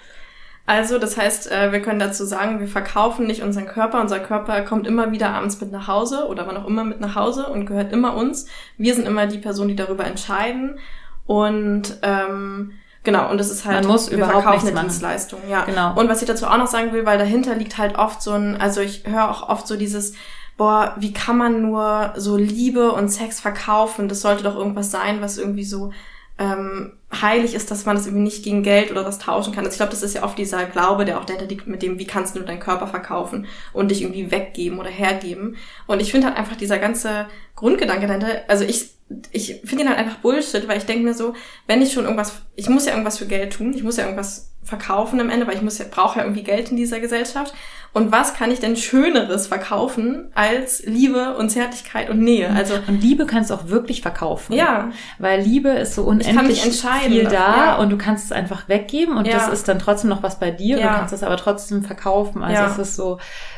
Also, 0.66 1.00
das 1.00 1.16
heißt, 1.18 1.50
äh, 1.50 1.72
wir 1.72 1.82
können 1.82 2.00
dazu 2.00 2.26
sagen, 2.26 2.60
wir 2.60 2.68
verkaufen 2.68 3.26
nicht 3.26 3.42
unseren 3.42 3.68
Körper. 3.68 4.02
Unser 4.02 4.20
Körper 4.20 4.62
kommt 4.64 4.86
immer 4.86 5.12
wieder 5.14 5.30
abends 5.30 5.62
mit 5.62 5.72
nach 5.72 5.88
Hause 5.88 6.28
oder 6.28 6.46
wann 6.46 6.58
auch 6.58 6.68
immer 6.68 6.84
mit 6.84 7.00
nach 7.00 7.16
Hause 7.16 7.48
und 7.48 7.66
gehört 7.66 7.94
immer 7.94 8.18
uns. 8.18 8.48
Wir 8.78 8.96
sind 8.96 9.08
immer 9.08 9.28
die 9.28 9.38
Person, 9.38 9.70
die 9.70 9.78
darüber 9.78 10.06
entscheiden. 10.06 10.78
Und 11.26 12.00
ähm, 12.02 12.74
genau, 13.06 13.32
und 13.32 13.38
das 13.38 13.50
ist 13.50 13.64
halt, 13.64 13.84
Man 13.84 13.92
muss 13.92 14.10
wir 14.10 14.18
überhaupt 14.18 14.44
verkaufen 14.44 14.68
eine. 14.68 14.82
Dienstleistung. 14.82 15.40
Ja. 15.50 15.64
Genau. 15.64 15.98
Und 15.98 16.10
was 16.10 16.22
ich 16.22 16.28
dazu 16.28 16.48
auch 16.48 16.58
noch 16.58 16.68
sagen 16.68 16.92
will, 16.92 17.06
weil 17.06 17.18
dahinter 17.18 17.56
liegt 17.56 17.78
halt 17.78 17.98
oft 17.98 18.22
so 18.22 18.32
ein, 18.34 18.60
also 18.60 18.82
ich 18.82 19.04
höre 19.06 19.30
auch 19.30 19.48
oft 19.48 19.68
so 19.68 19.78
dieses, 19.78 20.14
boah, 20.58 20.94
wie 20.98 21.14
kann 21.14 21.38
man 21.38 21.62
nur 21.62 22.14
so 22.18 22.36
Liebe 22.36 22.92
und 22.92 23.10
Sex 23.10 23.40
verkaufen? 23.40 24.10
Das 24.10 24.22
sollte 24.22 24.44
doch 24.44 24.56
irgendwas 24.56 24.92
sein, 24.92 25.22
was 25.22 25.38
irgendwie 25.38 25.64
so 25.64 25.92
ähm, 26.38 26.94
heilig 27.22 27.54
ist, 27.54 27.72
dass 27.72 27.86
man 27.86 27.96
das 27.96 28.06
irgendwie 28.06 28.24
nicht 28.24 28.44
gegen 28.44 28.64
Geld 28.64 28.92
oder 28.92 29.06
was 29.06 29.20
tauschen 29.20 29.54
kann. 29.54 29.66
Also 29.66 29.74
ich 29.74 29.78
glaube, 29.78 29.92
das 29.92 30.04
ist 30.04 30.16
ja 30.16 30.24
oft 30.24 30.38
dieser 30.38 30.66
Glaube, 30.66 31.06
der 31.06 31.20
auch 31.20 31.26
dahinter 31.26 31.48
liegt 31.48 31.68
mit 31.68 31.82
dem, 31.82 32.00
wie 32.00 32.06
kannst 32.06 32.36
du 32.36 32.40
deinen 32.42 32.60
Körper 32.60 32.88
verkaufen 32.88 33.48
und 33.74 33.92
dich 33.92 34.02
irgendwie 34.02 34.32
weggeben 34.32 34.80
oder 34.80 34.90
hergeben. 34.90 35.58
Und 35.88 36.02
ich 36.02 36.12
finde 36.12 36.28
halt 36.28 36.38
einfach 36.38 36.56
dieser 36.56 36.80
ganze 36.80 37.28
Grundgedanke 37.56 38.08
dahinter, 38.08 38.44
also 38.48 38.64
ich, 38.64 38.92
ich 39.32 39.62
finde 39.64 39.84
ihn 39.84 39.90
halt 39.90 40.00
einfach 40.00 40.18
Bullshit, 40.18 40.68
weil 40.68 40.78
ich 40.78 40.86
denke 40.86 41.04
mir 41.04 41.14
so, 41.14 41.34
wenn 41.68 41.82
ich 41.82 41.94
schon 41.94 42.06
irgendwas, 42.06 42.42
ich 42.56 42.70
muss 42.70 42.86
ja 42.86 42.92
irgendwas 42.92 43.18
für 43.18 43.28
Geld 43.28 43.54
tun, 43.54 43.74
ich 43.74 43.84
muss 43.84 43.98
ja 43.98 44.06
irgendwas 44.06 44.55
verkaufen 44.66 45.20
am 45.22 45.30
Ende, 45.30 45.48
weil 45.48 45.56
ich 45.56 45.62
muss 45.62 45.78
ja, 45.78 45.86
brauche 45.90 46.20
ja 46.20 46.26
irgendwie 46.26 46.44
Geld 46.44 46.72
in 46.72 46.78
dieser 46.78 47.00
Gesellschaft. 47.00 47.54
Und 47.94 48.12
was 48.12 48.34
kann 48.34 48.52
ich 48.52 48.60
denn 48.60 48.76
Schöneres 48.76 49.48
verkaufen 49.48 50.30
als 50.36 50.84
Liebe 50.86 51.38
und 51.38 51.50
Zärtlichkeit 51.50 52.10
und 52.10 52.20
Nähe? 52.20 52.50
Also 52.50 52.74
Und 52.88 53.00
Liebe 53.02 53.26
kannst 53.26 53.52
du 53.52 53.54
auch 53.54 53.70
wirklich 53.70 54.02
verkaufen. 54.02 54.52
Ja. 54.52 54.90
Weil 55.18 55.40
Liebe 55.40 55.70
ist 55.70 55.96
so 55.96 56.04
unendlich 56.04 56.62
viel 56.62 57.24
da 57.24 57.30
ja. 57.30 57.76
und 57.78 57.90
du 57.92 57.98
kannst 57.98 58.26
es 58.26 58.32
einfach 58.34 58.68
weggeben 58.68 59.16
und 59.16 59.26
Ja. 59.28 59.36
das 59.36 59.48
ist 59.48 59.70
dann 59.70 59.80
trotzdem 59.80 60.10
noch 60.10 60.24
was 60.24 60.40
bei 60.40 60.52
dir 60.52 60.76
und 60.76 60.84
Ja. 60.84 60.90
du 60.92 60.98
kannst 60.98 61.14
es 61.14 61.24
aber 61.24 61.38
trotzdem 61.38 61.84
verkaufen. 61.84 62.44
Also 62.44 62.64
es 62.64 62.90
ist 62.90 62.96
so, 62.98 63.18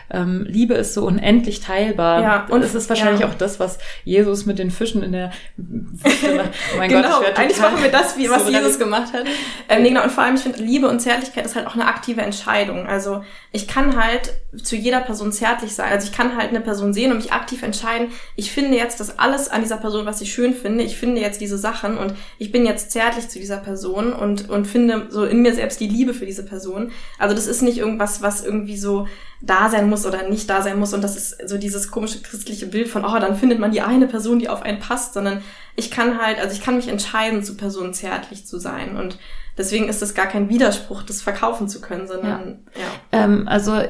ähm, 0.09 0.45
Liebe 0.47 0.73
ist 0.73 0.93
so 0.93 1.05
unendlich 1.05 1.59
teilbar. 1.59 2.21
Ja, 2.21 2.45
und 2.49 2.63
es 2.63 2.75
ist 2.75 2.89
wahrscheinlich 2.89 3.21
ja. 3.21 3.27
auch 3.27 3.33
das, 3.33 3.59
was 3.59 3.77
Jesus 4.03 4.45
mit 4.45 4.59
den 4.59 4.71
Fischen 4.71 5.03
in 5.03 5.11
der. 5.11 5.31
Oh 5.57 6.77
mein 6.77 6.89
Gott, 6.89 7.03
genau, 7.03 7.19
ich 7.19 7.25
werd 7.25 7.39
eigentlich 7.39 7.59
machen 7.59 7.81
wir 7.81 7.91
das, 7.91 8.17
wie 8.17 8.29
was 8.29 8.45
so 8.45 8.51
Jesus 8.51 8.79
gemacht 8.79 9.13
hat. 9.13 9.25
Ähm, 9.69 9.83
nee, 9.83 9.89
genau, 9.89 10.03
und 10.03 10.11
vor 10.11 10.23
allem, 10.23 10.35
ich 10.35 10.41
finde, 10.41 10.61
Liebe 10.61 10.87
und 10.87 10.99
Zärtlichkeit 10.99 11.45
ist 11.45 11.55
halt 11.55 11.67
auch 11.67 11.75
eine 11.75 11.85
aktive 11.85 12.21
Entscheidung. 12.21 12.87
Also 12.87 13.23
ich 13.51 13.67
kann 13.67 14.01
halt 14.01 14.33
zu 14.63 14.75
jeder 14.75 15.01
Person 15.01 15.31
zärtlich 15.31 15.73
sein. 15.73 15.91
Also 15.91 16.07
ich 16.07 16.13
kann 16.13 16.37
halt 16.37 16.49
eine 16.49 16.61
Person 16.61 16.93
sehen 16.93 17.11
und 17.11 17.17
mich 17.17 17.33
aktiv 17.33 17.63
entscheiden, 17.63 18.09
ich 18.35 18.51
finde 18.51 18.77
jetzt 18.77 18.99
das 18.99 19.19
alles 19.19 19.49
an 19.49 19.61
dieser 19.61 19.77
Person, 19.77 20.05
was 20.05 20.21
ich 20.21 20.33
schön 20.33 20.53
finde. 20.53 20.83
Ich 20.83 20.97
finde 20.97 21.21
jetzt 21.21 21.41
diese 21.41 21.57
Sachen 21.57 21.97
und 21.97 22.13
ich 22.37 22.51
bin 22.51 22.65
jetzt 22.65 22.91
zärtlich 22.91 23.27
zu 23.29 23.39
dieser 23.39 23.57
Person 23.57 24.13
und, 24.13 24.49
und 24.49 24.65
finde 24.65 25.07
so 25.09 25.25
in 25.25 25.41
mir 25.41 25.53
selbst 25.53 25.79
die 25.79 25.87
Liebe 25.87 26.13
für 26.13 26.25
diese 26.25 26.45
Person. 26.45 26.91
Also 27.17 27.35
das 27.35 27.47
ist 27.47 27.61
nicht 27.61 27.77
irgendwas, 27.77 28.21
was 28.21 28.43
irgendwie 28.43 28.77
so 28.77 29.07
da 29.41 29.69
sein 29.69 29.89
muss 29.89 30.05
oder 30.05 30.27
nicht 30.29 30.49
da 30.49 30.61
sein 30.61 30.79
muss. 30.79 30.93
Und 30.93 31.01
das 31.03 31.15
ist 31.15 31.49
so 31.49 31.57
dieses 31.57 31.91
komische 31.91 32.21
christliche 32.21 32.67
Bild 32.67 32.87
von, 32.87 33.05
oh, 33.05 33.19
dann 33.19 33.35
findet 33.35 33.59
man 33.59 33.71
die 33.71 33.81
eine 33.81 34.07
Person, 34.07 34.39
die 34.39 34.49
auf 34.49 34.63
einen 34.63 34.79
passt, 34.79 35.13
sondern 35.13 35.41
ich 35.75 35.91
kann 35.91 36.19
halt, 36.19 36.39
also 36.39 36.53
ich 36.53 36.61
kann 36.63 36.75
mich 36.75 36.87
entscheiden, 36.87 37.43
zu 37.43 37.55
Personen 37.55 37.93
zärtlich 37.93 38.47
zu 38.47 38.57
sein. 38.57 38.97
Und 38.97 39.19
deswegen 39.57 39.89
ist 39.89 40.01
es 40.01 40.15
gar 40.15 40.25
kein 40.27 40.49
Widerspruch, 40.49 41.03
das 41.03 41.21
verkaufen 41.21 41.69
zu 41.69 41.81
können, 41.81 42.07
sondern 42.07 42.59
ja. 42.75 42.81
Ähm, 43.11 43.47
also 43.47 43.81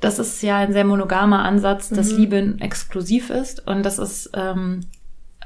das 0.00 0.18
ist 0.18 0.40
ja 0.42 0.58
ein 0.58 0.72
sehr 0.72 0.84
monogamer 0.84 1.44
Ansatz, 1.44 1.88
dass 1.88 2.12
Mhm. 2.12 2.16
Liebe 2.18 2.54
exklusiv 2.60 3.30
ist 3.30 3.66
und 3.66 3.82
das 3.84 3.98
ist 3.98 4.30
ähm, 4.34 4.82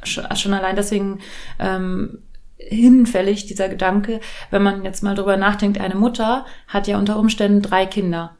sch- 0.02 0.36
schon 0.36 0.52
allein 0.54 0.76
deswegen 0.76 1.20
ähm, 1.58 2.18
hinfällig, 2.58 3.46
dieser 3.46 3.68
Gedanke, 3.68 4.20
wenn 4.50 4.62
man 4.62 4.82
jetzt 4.84 5.02
mal 5.02 5.14
drüber 5.14 5.36
nachdenkt, 5.36 5.78
eine 5.80 5.94
Mutter 5.94 6.46
hat 6.68 6.86
ja 6.88 6.98
unter 6.98 7.18
Umständen 7.18 7.62
drei 7.62 7.86
Kinder. 7.86 8.35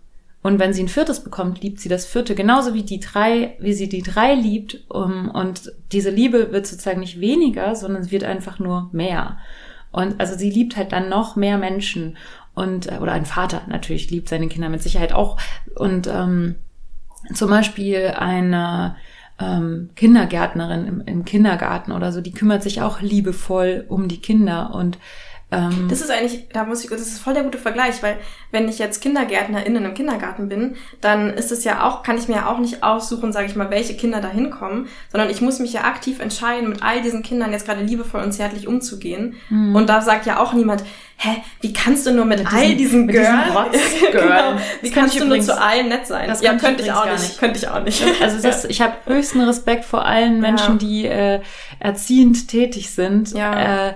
Und 0.46 0.60
wenn 0.60 0.72
sie 0.72 0.84
ein 0.84 0.88
viertes 0.88 1.24
bekommt, 1.24 1.60
liebt 1.64 1.80
sie 1.80 1.88
das 1.88 2.06
vierte 2.06 2.36
genauso 2.36 2.72
wie 2.72 2.84
die 2.84 3.00
drei, 3.00 3.56
wie 3.58 3.72
sie 3.72 3.88
die 3.88 4.02
drei 4.02 4.32
liebt. 4.32 4.78
Und 4.88 5.72
diese 5.90 6.10
Liebe 6.10 6.52
wird 6.52 6.68
sozusagen 6.68 7.00
nicht 7.00 7.18
weniger, 7.18 7.74
sondern 7.74 8.02
es 8.02 8.12
wird 8.12 8.22
einfach 8.22 8.60
nur 8.60 8.88
mehr. 8.92 9.38
Und 9.90 10.20
also 10.20 10.36
sie 10.36 10.48
liebt 10.48 10.76
halt 10.76 10.92
dann 10.92 11.08
noch 11.08 11.34
mehr 11.34 11.58
Menschen. 11.58 12.16
Und, 12.54 12.86
äh, 12.86 12.98
oder 12.98 13.10
ein 13.10 13.26
Vater 13.26 13.62
natürlich 13.66 14.08
liebt 14.12 14.28
seine 14.28 14.46
Kinder 14.46 14.68
mit 14.68 14.84
Sicherheit 14.84 15.12
auch. 15.12 15.36
Und 15.74 16.06
ähm, 16.06 16.54
zum 17.34 17.50
Beispiel 17.50 18.14
eine 18.16 18.94
ähm, 19.40 19.90
Kindergärtnerin 19.96 20.86
im, 20.86 21.00
im 21.00 21.24
Kindergarten 21.24 21.90
oder 21.90 22.12
so, 22.12 22.20
die 22.20 22.32
kümmert 22.32 22.62
sich 22.62 22.82
auch 22.82 23.00
liebevoll 23.00 23.84
um 23.88 24.06
die 24.06 24.20
Kinder 24.20 24.72
und 24.72 24.98
ähm, 25.52 25.86
Das 25.88 26.00
ist 26.00 26.10
eigentlich, 26.10 26.48
da 26.52 26.64
muss 26.64 26.82
ich, 26.82 26.90
das 26.90 27.00
ist 27.02 27.18
voll 27.20 27.34
der 27.34 27.44
gute 27.44 27.58
Vergleich, 27.58 28.02
weil 28.02 28.16
wenn 28.50 28.68
ich 28.68 28.78
jetzt 28.80 29.00
Kindergärtnerin 29.00 29.76
im 29.76 29.94
Kindergarten 29.94 30.48
bin, 30.48 30.76
dann 31.00 31.30
ist 31.34 31.52
es 31.52 31.62
ja 31.62 31.84
auch, 31.86 32.02
kann 32.02 32.18
ich 32.18 32.26
mir 32.28 32.36
ja 32.36 32.46
auch 32.48 32.58
nicht 32.58 32.82
aussuchen, 32.82 33.32
sage 33.32 33.46
ich 33.46 33.54
mal, 33.54 33.70
welche 33.70 33.94
Kinder 33.96 34.20
da 34.20 34.28
hinkommen, 34.28 34.88
sondern 35.10 35.30
ich 35.30 35.40
muss 35.40 35.58
mich 35.60 35.72
ja 35.72 35.82
aktiv 35.84 36.18
entscheiden, 36.20 36.68
mit 36.68 36.82
all 36.82 37.00
diesen 37.00 37.22
Kindern 37.22 37.52
jetzt 37.52 37.64
gerade 37.66 37.82
liebevoll 37.82 38.22
und 38.22 38.32
zärtlich 38.32 38.66
umzugehen. 38.66 39.36
Und 39.50 39.86
da 39.88 40.00
sagt 40.00 40.26
ja 40.26 40.40
auch 40.40 40.52
niemand, 40.52 40.82
hä, 41.18 41.30
wie 41.60 41.72
kannst 41.72 42.06
du 42.06 42.12
nur 42.12 42.24
mit, 42.24 42.38
Mit 42.40 42.52
all 42.52 42.74
diesen- 42.74 43.06
diesen 43.06 43.08
diesen 43.08 43.22
Girls, 43.22 43.54
Rotz-Girls. 43.54 44.12
genau, 44.12 44.56
wie 44.82 44.90
kannst 44.90 45.16
kann 45.18 45.28
du 45.28 45.34
ich 45.36 45.46
nur 45.46 45.54
zu 45.54 45.60
allen 45.62 45.88
nett 45.88 46.06
sein? 46.06 46.28
das 46.28 46.42
ja, 46.42 46.50
kann 46.54 46.56
ich 46.58 46.62
könnte 46.64 46.82
ich 46.82 46.88
übrigens 46.88 47.06
auch 47.06 47.12
nicht, 47.12 47.22
nicht. 47.22 47.38
könnte 47.38 47.58
ich 47.58 47.68
auch 47.68 47.82
nicht. 47.84 48.04
Also 48.22 48.42
das, 48.42 48.64
ich 48.64 48.80
habe 48.80 48.94
höchsten 49.06 49.40
Respekt 49.42 49.84
vor 49.84 50.04
allen 50.04 50.40
Menschen, 50.40 50.72
Ja. 50.74 50.78
die 50.78 51.06
äh, 51.06 51.40
erziehend 51.78 52.48
tätig 52.48 52.90
sind. 52.90 53.32
Ja. 53.32 53.88
Äh, 53.90 53.94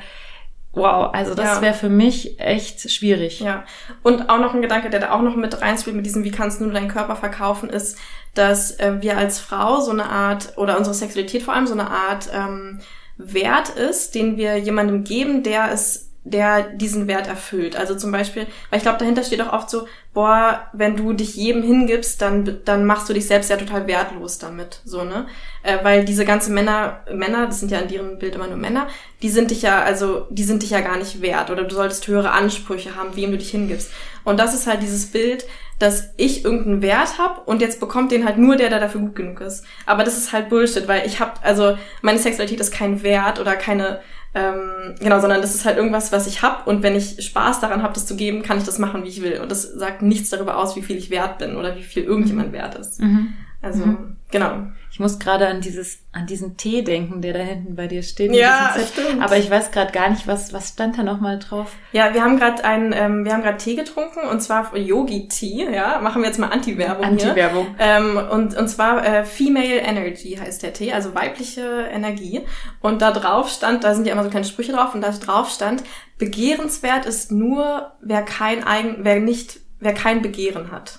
wow, 0.73 1.13
also 1.13 1.35
das 1.35 1.57
Ja. 1.57 1.63
wäre 1.63 1.75
für 1.75 1.89
mich 1.89 2.39
echt 2.41 2.91
schwierig. 2.91 3.41
Ja. 3.41 3.65
Und 4.03 4.29
auch 4.31 4.39
noch 4.39 4.55
ein 4.55 4.63
Gedanke, 4.63 4.91
der 4.91 5.01
da 5.01 5.11
auch 5.13 5.23
noch 5.23 5.37
mit 5.37 5.61
reinspielt, 5.61 5.97
mit 5.97 6.07
diesem, 6.07 6.25
wie 6.25 6.31
kannst 6.31 6.61
du 6.61 6.65
nur 6.65 6.73
deinen 6.73 6.89
Körper 6.89 7.17
verkaufen, 7.17 7.69
ist, 7.71 7.99
dass 8.35 8.79
äh, 8.79 9.01
wir 9.01 9.19
als 9.19 9.41
Frau 9.41 9.81
so 9.81 9.91
eine 9.91 10.09
Art, 10.09 10.57
oder 10.57 10.79
unsere 10.79 10.95
Sexualität 10.95 11.43
vor 11.43 11.55
allem 11.55 11.67
so 11.67 11.73
eine 11.75 11.91
Art 11.91 12.29
ähm, 12.33 12.81
Wert 13.17 13.71
ist, 13.71 14.15
den 14.15 14.37
wir 14.37 14.57
jemandem 14.59 15.05
geben, 15.05 15.43
der 15.43 15.73
es 15.73 16.10
der 16.25 16.63
diesen 16.63 17.09
Wert 17.09 17.27
erfüllt. 17.27 17.77
Also 17.77 17.95
zum 17.95 18.13
Beispiel, 18.13 18.47
weil 18.69 18.77
ich 18.77 18.83
glaube, 18.83 18.99
dahinter 18.99 19.23
steht 19.23 19.41
auch 19.41 19.53
oft 19.53 19.71
so, 19.71 19.87
boah, 20.13 20.67
wenn 20.73 20.97
du 20.97 21.13
dich 21.13 21.35
jedem 21.35 21.63
hingibst, 21.63 22.21
dann, 22.21 22.61
dann 22.65 22.85
machst 22.85 23.09
du 23.09 23.15
dich 23.15 23.27
selbst 23.27 23.49
ja 23.49 23.57
total 23.57 23.87
wertlos 23.87 24.39
damit, 24.39 24.81
so, 24.85 25.05
ne? 25.05 25.27
Äh, 25.63 25.79
weil 25.83 26.05
diese 26.05 26.25
ganzen 26.25 26.55
Männer, 26.55 27.01
Männer, 27.13 27.47
das 27.47 27.61
sind 27.61 27.71
ja 27.71 27.79
in 27.79 27.89
deren 27.89 28.19
Bild 28.19 28.35
immer 28.35 28.49
nur 28.49 28.57
Männer, 28.57 28.89
die 29.23 29.31
sind 29.31 29.51
dich 29.51 29.63
ja, 29.63 29.83
also, 29.83 30.27
die 30.31 30.45
sind 30.45 30.63
dich 30.63 30.71
ja 30.71 30.81
gar 30.81 30.99
nicht 30.99 31.23
wert 31.23 31.51
oder 31.51 31.65
du 31.65 31.75
solltest 31.75 32.07
höhere 32.07 32.33
Ansprüche 32.33 32.97
haben, 32.97 33.17
wem 33.17 33.31
du 33.31 33.39
dich 33.39 33.51
hingibst. 33.51 33.91
Und 34.25 34.39
das 34.39 34.55
ist 34.55 34.67
halt 34.67 34.83
dieses 34.83 35.07
Bild, 35.07 35.47
dass 35.79 36.11
ich 36.19 36.45
irgendeinen 36.45 36.83
Wert 36.83 37.19
habe 37.19 37.41
und 37.47 37.63
jetzt 37.63 37.81
bekommt 37.81 38.13
den 38.13 38.27
halt 38.27 38.37
nur 38.37 38.57
der, 38.57 38.69
der 38.69 38.81
dafür 38.81 39.01
gut 39.01 39.17
genug 39.17 39.41
ist. 39.41 39.65
Aber 39.87 40.05
das 40.05 40.19
ist 40.19 40.33
halt 40.33 40.51
Bullshit, 40.51 40.87
weil 40.87 41.07
ich 41.07 41.21
habe, 41.21 41.43
also 41.43 41.79
meine 42.03 42.19
Sexualität 42.19 42.61
ist 42.61 42.73
kein 42.73 43.03
Wert 43.03 43.41
oder 43.41 43.57
keine, 43.57 44.01
ähm, 44.35 44.95
genau, 45.01 45.19
sondern 45.21 45.41
das 45.41 45.55
ist 45.55 45.65
halt 45.65 45.77
irgendwas, 45.77 46.13
was 46.13 46.27
ich 46.27 46.43
hab 46.43 46.67
und 46.67 46.83
wenn 46.83 46.95
ich 46.95 47.25
Spaß 47.25 47.61
daran 47.61 47.83
habe, 47.83 47.95
das 47.95 48.07
zu 48.07 48.15
geben, 48.17 48.43
kann 48.43 48.59
ich 48.59 48.65
das 48.65 48.79
machen, 48.79 49.03
wie 49.05 49.09
ich 49.09 49.23
will. 49.23 49.41
Und 49.41 49.51
das 49.51 49.63
sagt 49.63 50.03
nichts 50.03 50.31
darüber 50.31 50.57
aus, 50.57 50.77
wie 50.77 50.83
viel 50.83 50.97
ich 50.97 51.11
wert 51.11 51.39
bin 51.39 51.57
oder 51.57 51.77
wie 51.77 51.83
viel 51.83 52.05
irgendjemand 52.05 52.53
wert 52.53 52.77
ist. 52.77 53.01
Mhm. 53.01 53.33
Also, 53.63 53.87
Mhm. 53.87 54.17
genau. 54.31 54.69
Ich 54.93 54.99
muss 54.99 55.21
gerade 55.21 55.47
an 55.47 55.61
dieses, 55.61 56.01
an 56.11 56.27
diesen 56.27 56.57
Tee 56.57 56.83
denken, 56.83 57.23
der 57.23 57.33
da 57.33 57.39
hinten 57.39 57.77
bei 57.77 57.87
dir 57.87 58.03
steht. 58.03 58.35
Ja, 58.35 58.75
stimmt. 58.93 59.23
Aber 59.23 59.37
ich 59.37 59.49
weiß 59.49 59.71
gerade 59.71 59.93
gar 59.93 60.11
nicht, 60.11 60.27
was, 60.27 60.53
was 60.53 60.71
stand 60.71 60.99
da 60.99 61.05
nochmal 61.05 61.39
drauf? 61.39 61.77
Ja, 61.93 62.13
wir 62.13 62.23
haben 62.23 62.39
gerade 62.39 62.65
einen, 62.65 62.93
ähm, 62.93 63.25
wir 63.25 63.33
haben 63.33 63.43
gerade 63.43 63.57
Tee 63.57 63.77
getrunken 63.77 64.27
und 64.29 64.41
zwar 64.41 64.77
Yogi 64.77 65.29
Tea, 65.29 65.73
ja, 65.73 66.01
machen 66.01 66.23
wir 66.23 66.29
jetzt 66.29 66.39
mal 66.39 66.49
Anti-Werbung. 66.49 67.05
Anti-Werbung. 67.05 67.75
Ähm, 67.79 68.17
und, 68.31 68.57
und 68.57 68.69
zwar 68.69 69.07
äh, 69.07 69.25
Female 69.25 69.79
Energy 69.79 70.37
heißt 70.37 70.65
der 70.65 70.73
Tee, 70.73 70.93
also 70.93 71.15
weibliche 71.15 71.89
Energie. 71.93 72.41
Und 72.81 73.01
da 73.01 73.13
drauf 73.13 73.49
stand, 73.49 73.85
da 73.85 73.95
sind 73.95 74.09
ja 74.09 74.13
immer 74.13 74.25
so 74.25 74.31
kleine 74.31 74.47
Sprüche 74.47 74.73
drauf, 74.73 74.93
und 74.95 75.03
da 75.03 75.11
drauf 75.13 75.51
stand, 75.51 75.85
begehrenswert 76.19 77.07
ist 77.07 77.31
nur, 77.31 77.93
wer 78.03 78.23
kein 78.23 78.65
eigen, 78.67 78.97
wer 79.05 79.21
nicht, 79.21 79.61
wer 79.79 79.95
kein 79.95 80.21
Begehren 80.21 80.73
hat. 80.73 80.99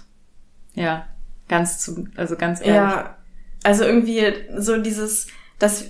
Ja, 0.73 1.07
ganz 1.49 1.79
zu, 1.79 2.07
also 2.15 2.37
ganz 2.37 2.61
ehrlich. 2.61 2.75
Ja, 2.75 3.17
also 3.63 3.83
irgendwie 3.83 4.23
so 4.57 4.77
dieses, 4.77 5.27
dass, 5.59 5.85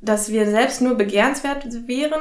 dass 0.00 0.30
wir 0.30 0.46
selbst 0.50 0.80
nur 0.80 0.94
begehrenswert 0.96 1.66
wären. 1.86 2.20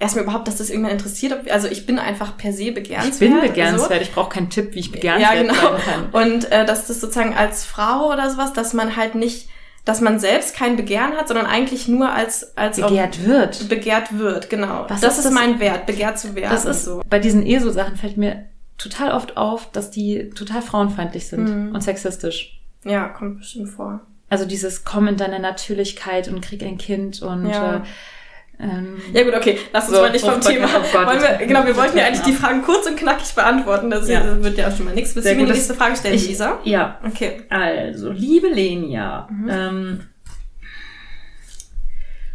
Erstmal 0.00 0.22
überhaupt, 0.24 0.46
dass 0.46 0.56
das 0.58 0.70
irgendwann 0.70 0.92
interessiert. 0.92 1.50
Also 1.50 1.66
ich 1.66 1.84
bin 1.84 1.98
einfach 1.98 2.36
per 2.36 2.52
se 2.52 2.70
begehrenswert. 2.70 3.14
Ich 3.14 3.18
bin 3.18 3.34
so. 3.34 3.40
begehrenswert, 3.48 4.02
ich 4.02 4.12
brauche 4.12 4.28
keinen 4.30 4.48
Tipp, 4.48 4.74
wie 4.74 4.78
ich 4.78 4.92
begehrenswert 4.92 5.34
Ja, 5.34 5.42
genau. 5.42 5.54
sein 5.76 5.80
kann. 6.12 6.24
Und 6.24 6.52
äh, 6.52 6.64
dass 6.64 6.86
das 6.86 7.00
sozusagen 7.00 7.34
als 7.34 7.64
Frau 7.64 8.12
oder 8.12 8.30
sowas, 8.30 8.52
dass 8.52 8.74
man 8.74 8.94
halt 8.94 9.16
nicht, 9.16 9.48
dass 9.84 10.00
man 10.00 10.20
selbst 10.20 10.54
kein 10.54 10.76
Begehren 10.76 11.14
hat, 11.16 11.26
sondern 11.26 11.46
eigentlich 11.46 11.88
nur 11.88 12.12
als 12.12 12.56
als 12.56 12.80
Begehrt 12.80 13.24
wird. 13.26 13.68
begehrt 13.68 14.16
wird, 14.18 14.50
genau. 14.50 14.84
Was 14.86 15.00
das 15.00 15.14
ist 15.14 15.18
ist, 15.18 15.24
das- 15.24 15.32
mein 15.34 15.58
Wert, 15.58 15.86
begehrt 15.86 16.16
zu 16.18 16.36
werden. 16.36 16.50
Das 16.52 16.64
ist 16.64 16.84
so. 16.84 17.02
bei 17.10 17.18
diesen 17.18 17.44
ESO-Sachen 17.44 17.96
fällt 17.96 18.16
mir 18.18 18.44
total 18.76 19.10
oft 19.10 19.36
auf, 19.36 19.68
dass 19.72 19.90
die 19.90 20.30
total 20.30 20.62
frauenfeindlich 20.62 21.26
sind 21.26 21.48
Mhm. 21.70 21.74
und 21.74 21.80
sexistisch. 21.82 22.60
Ja, 22.84 23.08
kommt 23.08 23.38
bestimmt 23.38 23.70
vor. 23.70 24.00
Also 24.30 24.44
dieses 24.44 24.84
Komm 24.84 25.08
in 25.08 25.16
deine 25.16 25.40
Natürlichkeit 25.40 26.28
und 26.28 26.40
krieg 26.42 26.62
ein 26.62 26.76
Kind 26.78 27.22
und 27.22 27.46
Ja. 27.48 27.76
äh, 27.76 27.80
ähm, 28.60 29.00
Ja 29.12 29.22
gut, 29.24 29.34
okay, 29.34 29.58
lass 29.72 29.88
uns 29.88 29.96
So, 29.96 30.02
mal 30.02 30.10
nicht 30.10 30.24
vom 30.24 30.34
Fruchtbarkeit, 30.42 30.68
Thema. 30.68 30.78
oh 30.78 30.92
Gott, 30.92 31.06
wollen 31.06 31.22
wir, 31.22 31.46
genau, 31.46 31.64
wir 31.64 31.76
wollten 31.76 31.96
ja 31.96 32.04
eigentlich 32.06 32.24
die 32.26 32.32
Fragen 32.32 32.62
kurz 32.62 32.86
und 32.86 32.96
knackig 32.96 33.32
beantworten. 33.34 33.88
Das, 33.88 34.08
Ja. 34.08 34.42
wird 34.42 34.58
ja 34.58 34.70
schon 34.70 34.84
mal 34.86 34.94
nichts. 34.94 35.14
Willst 35.14 35.24
Sehr 35.26 35.34
du 35.34 35.40
mir 35.40 35.46
gut, 35.46 35.54
die 35.54 35.58
nächste 35.58 35.74
Frage 35.74 35.96
stellen, 35.96 36.14
ich- 36.14 36.28
Lisa? 36.28 36.58
Ja, 36.64 36.98
Okay. 37.06 37.42
also, 37.48 38.10
liebe 38.10 38.48
Lenia, 38.48 39.28
Mhm. 39.30 39.48
ähm, 39.50 40.00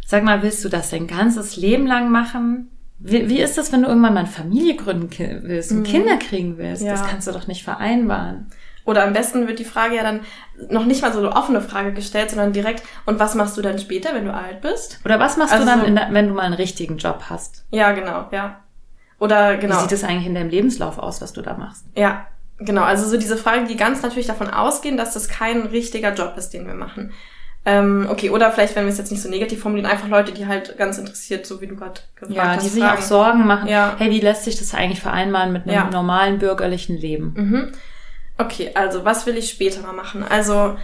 sag 0.06 0.22
mal, 0.24 0.42
willst 0.42 0.64
du 0.64 0.68
das 0.68 0.90
dein 0.90 1.06
ganzes 1.06 1.56
Leben 1.56 1.86
lang 1.86 2.10
machen? 2.10 2.70
Wie, 2.98 3.28
wie 3.28 3.40
ist 3.40 3.58
das, 3.58 3.72
wenn 3.72 3.82
du 3.82 3.88
irgendwann 3.88 4.14
mal 4.14 4.20
eine 4.20 4.28
Familie 4.28 4.76
gründen 4.76 5.10
willst 5.42 5.72
und 5.72 5.80
Mhm. 5.80 5.84
Kinder 5.84 6.16
kriegen 6.16 6.56
willst? 6.58 6.82
Ja. 6.82 6.92
Das 6.92 7.06
kannst 7.06 7.26
du 7.26 7.32
doch 7.32 7.46
nicht 7.46 7.64
vereinbaren. 7.64 8.46
Oder 8.84 9.04
am 9.04 9.12
besten 9.14 9.46
wird 9.48 9.58
die 9.58 9.64
Frage 9.64 9.96
ja 9.96 10.02
dann 10.02 10.20
noch 10.68 10.84
nicht 10.84 11.00
mal 11.02 11.12
so 11.12 11.18
eine 11.20 11.32
offene 11.34 11.60
Frage 11.62 11.92
gestellt, 11.94 12.30
sondern 12.30 12.52
direkt, 12.52 12.82
und 13.06 13.18
was 13.18 13.34
machst 13.34 13.56
du 13.56 13.62
dann 13.62 13.78
später, 13.78 14.14
wenn 14.14 14.26
du 14.26 14.34
alt 14.34 14.60
bist? 14.60 15.00
Oder 15.04 15.18
was 15.18 15.36
machst 15.38 15.52
Also 15.54 15.64
du 15.64 15.70
dann, 15.70 15.94
der, 15.94 16.08
wenn 16.10 16.28
du 16.28 16.34
mal 16.34 16.42
einen 16.42 16.54
richtigen 16.54 16.98
Job 16.98 17.24
hast? 17.30 17.64
Ja, 17.70 17.92
genau, 17.92 18.26
ja. 18.30 18.60
Oder 19.18 19.56
genau. 19.56 19.76
Wie 19.76 19.80
sieht 19.82 19.92
es 19.92 20.04
eigentlich 20.04 20.26
in 20.26 20.34
deinem 20.34 20.50
Lebenslauf 20.50 20.98
aus, 20.98 21.22
was 21.22 21.32
du 21.32 21.40
da 21.40 21.54
machst? 21.56 21.86
Ja, 21.96 22.26
genau. 22.58 22.82
Also 22.82 23.08
so 23.08 23.16
diese 23.16 23.36
Fragen, 23.38 23.66
die 23.68 23.76
ganz 23.76 24.02
natürlich 24.02 24.26
davon 24.26 24.50
ausgehen, 24.50 24.96
dass 24.98 25.14
das 25.14 25.28
kein 25.28 25.62
richtiger 25.62 26.12
Job 26.12 26.34
ist, 26.36 26.50
den 26.50 26.66
wir 26.66 26.74
machen. 26.74 27.12
Ähm, 27.66 28.06
okay, 28.10 28.28
oder 28.28 28.52
vielleicht, 28.52 28.76
wenn 28.76 28.84
wir 28.84 28.92
es 28.92 28.98
jetzt 28.98 29.10
nicht 29.10 29.22
so 29.22 29.30
negativ 29.30 29.62
formulieren, 29.62 29.90
einfach 29.90 30.08
Leute, 30.08 30.32
die 30.32 30.46
halt 30.46 30.76
ganz 30.76 30.98
interessiert, 30.98 31.46
so 31.46 31.62
wie 31.62 31.66
du 31.66 31.76
gerade 31.76 32.02
gefragt 32.16 32.36
Ja, 32.36 32.48
hast. 32.56 32.64
die 32.64 32.68
sich 32.68 32.82
fragen. 32.82 32.98
auch 32.98 33.02
Sorgen 33.02 33.46
machen. 33.46 33.68
Ja. 33.68 33.94
Hey, 33.96 34.10
wie 34.10 34.20
lässt 34.20 34.44
sich 34.44 34.58
das 34.58 34.74
eigentlich 34.74 35.00
vereinbaren 35.00 35.50
mit 35.54 35.62
einem 35.62 35.72
Ja. 35.74 35.88
normalen 35.90 36.38
bürgerlichen 36.38 36.98
Leben? 36.98 37.32
Mhm. 37.34 37.72
Okay, 38.38 38.72
also 38.74 39.04
was 39.04 39.26
will 39.26 39.36
ich 39.36 39.50
später 39.50 39.80
mal 39.82 39.92
machen? 39.92 40.24
Also, 40.28 40.76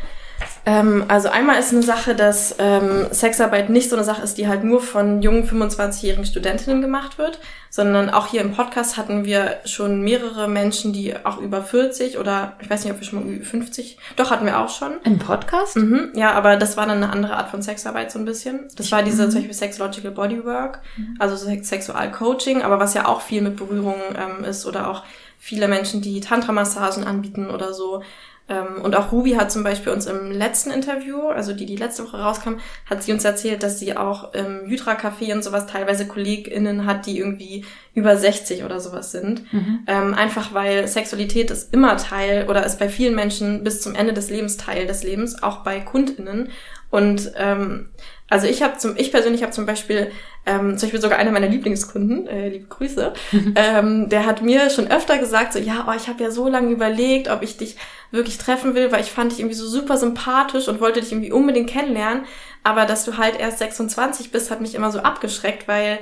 ähm, 0.64 1.04
also 1.08 1.28
einmal 1.28 1.58
ist 1.58 1.72
eine 1.72 1.82
Sache, 1.82 2.14
dass 2.14 2.54
ähm, 2.58 3.08
Sexarbeit 3.10 3.70
nicht 3.70 3.90
so 3.90 3.96
eine 3.96 4.04
Sache 4.04 4.22
ist, 4.22 4.38
die 4.38 4.46
halt 4.46 4.62
nur 4.62 4.80
von 4.80 5.20
jungen 5.20 5.48
25-jährigen 5.48 6.24
Studentinnen 6.24 6.80
gemacht 6.80 7.18
wird, 7.18 7.40
sondern 7.68 8.08
auch 8.08 8.28
hier 8.28 8.40
im 8.40 8.52
Podcast 8.52 8.96
hatten 8.96 9.24
wir 9.24 9.58
schon 9.64 10.02
mehrere 10.02 10.48
Menschen, 10.48 10.92
die 10.92 11.14
auch 11.24 11.38
über 11.38 11.62
40 11.62 12.18
oder 12.18 12.54
ich 12.60 12.70
weiß 12.70 12.84
nicht, 12.84 12.92
ob 12.92 13.00
wir 13.00 13.06
schon 13.06 13.24
mal 13.24 13.32
über 13.32 13.44
50, 13.44 13.98
doch 14.16 14.30
hatten 14.30 14.46
wir 14.46 14.58
auch 14.58 14.68
schon. 14.68 14.92
Im 15.04 15.18
Podcast? 15.18 15.76
Mhm, 15.76 16.12
ja, 16.14 16.32
aber 16.32 16.56
das 16.56 16.76
war 16.76 16.86
dann 16.86 17.02
eine 17.02 17.12
andere 17.12 17.36
Art 17.36 17.50
von 17.50 17.62
Sexarbeit 17.62 18.12
so 18.12 18.18
ein 18.18 18.24
bisschen. 18.24 18.68
Das 18.76 18.92
war 18.92 19.02
diese 19.02 19.28
zum 19.28 19.40
Beispiel 19.40 19.54
Sexological 19.54 20.12
Bodywork, 20.12 20.80
also 21.18 21.36
Sex 21.36 21.68
Sexualcoaching, 21.68 22.62
aber 22.62 22.78
was 22.78 22.94
ja 22.94 23.06
auch 23.06 23.20
viel 23.20 23.42
mit 23.42 23.56
Berührung 23.56 23.96
ähm, 24.16 24.44
ist 24.44 24.66
oder 24.66 24.88
auch 24.88 25.02
viele 25.40 25.66
Menschen, 25.66 26.02
die 26.02 26.20
Tantra-Massagen 26.20 27.02
anbieten 27.02 27.50
oder 27.50 27.72
so. 27.72 28.02
Ähm, 28.48 28.82
und 28.82 28.94
auch 28.94 29.10
Ruby 29.10 29.32
hat 29.32 29.50
zum 29.50 29.64
Beispiel 29.64 29.90
uns 29.92 30.06
im 30.06 30.30
letzten 30.32 30.70
Interview, 30.70 31.28
also 31.28 31.52
die, 31.54 31.64
die 31.64 31.76
letzte 31.76 32.04
Woche 32.04 32.18
rauskam, 32.18 32.54
hat 32.84 33.02
sie 33.02 33.12
uns 33.12 33.24
erzählt, 33.24 33.62
dass 33.62 33.78
sie 33.78 33.96
auch 33.96 34.34
im 34.34 34.66
Hydra-Café 34.66 35.32
und 35.32 35.42
sowas 35.42 35.66
teilweise 35.66 36.06
KollegInnen 36.06 36.84
hat, 36.84 37.06
die 37.06 37.18
irgendwie 37.18 37.64
über 37.94 38.16
60 38.16 38.64
oder 38.64 38.80
sowas 38.80 39.12
sind. 39.12 39.42
Ähm, 39.86 40.14
einfach 40.14 40.52
weil 40.52 40.86
Sexualität 40.86 41.50
ist 41.50 41.72
immer 41.72 41.96
Teil 41.96 42.48
oder 42.48 42.66
ist 42.66 42.78
bei 42.78 42.88
vielen 42.88 43.14
Menschen 43.14 43.64
bis 43.64 43.80
zum 43.80 43.94
Ende 43.94 44.12
des 44.12 44.30
Lebens 44.30 44.58
Teil 44.58 44.86
des 44.86 45.04
Lebens, 45.04 45.42
auch 45.42 45.58
bei 45.58 45.80
KundInnen. 45.80 46.50
Und 46.90 47.32
ähm, 47.36 47.88
also 48.28 48.46
ich 48.46 48.62
habe 48.62 48.78
zum, 48.78 48.96
ich 48.96 49.10
persönlich 49.10 49.42
habe 49.42 49.52
zum 49.52 49.66
Beispiel, 49.66 50.10
ähm, 50.46 50.78
zum 50.78 50.86
Beispiel 50.86 51.00
sogar 51.00 51.18
einer 51.18 51.32
meiner 51.32 51.48
Lieblingskunden, 51.48 52.26
äh, 52.28 52.48
liebe 52.48 52.66
Grüße, 52.66 53.12
ähm, 53.56 54.08
der 54.08 54.26
hat 54.26 54.42
mir 54.42 54.70
schon 54.70 54.88
öfter 54.88 55.18
gesagt, 55.18 55.52
so 55.52 55.58
ja, 55.58 55.86
oh, 55.88 55.92
ich 55.96 56.08
habe 56.08 56.22
ja 56.22 56.30
so 56.30 56.48
lange 56.48 56.70
überlegt, 56.70 57.28
ob 57.28 57.42
ich 57.42 57.56
dich 57.56 57.76
wirklich 58.10 58.38
treffen 58.38 58.74
will, 58.74 58.92
weil 58.92 59.00
ich 59.00 59.10
fand 59.10 59.32
dich 59.32 59.40
irgendwie 59.40 59.56
so 59.56 59.66
super 59.66 59.96
sympathisch 59.96 60.68
und 60.68 60.80
wollte 60.80 61.00
dich 61.00 61.12
irgendwie 61.12 61.32
unbedingt 61.32 61.70
kennenlernen. 61.70 62.24
Aber 62.62 62.86
dass 62.86 63.04
du 63.04 63.16
halt 63.16 63.38
erst 63.38 63.58
26 63.58 64.30
bist, 64.30 64.50
hat 64.50 64.60
mich 64.60 64.74
immer 64.74 64.90
so 64.90 65.00
abgeschreckt, 65.00 65.66
weil 65.66 65.98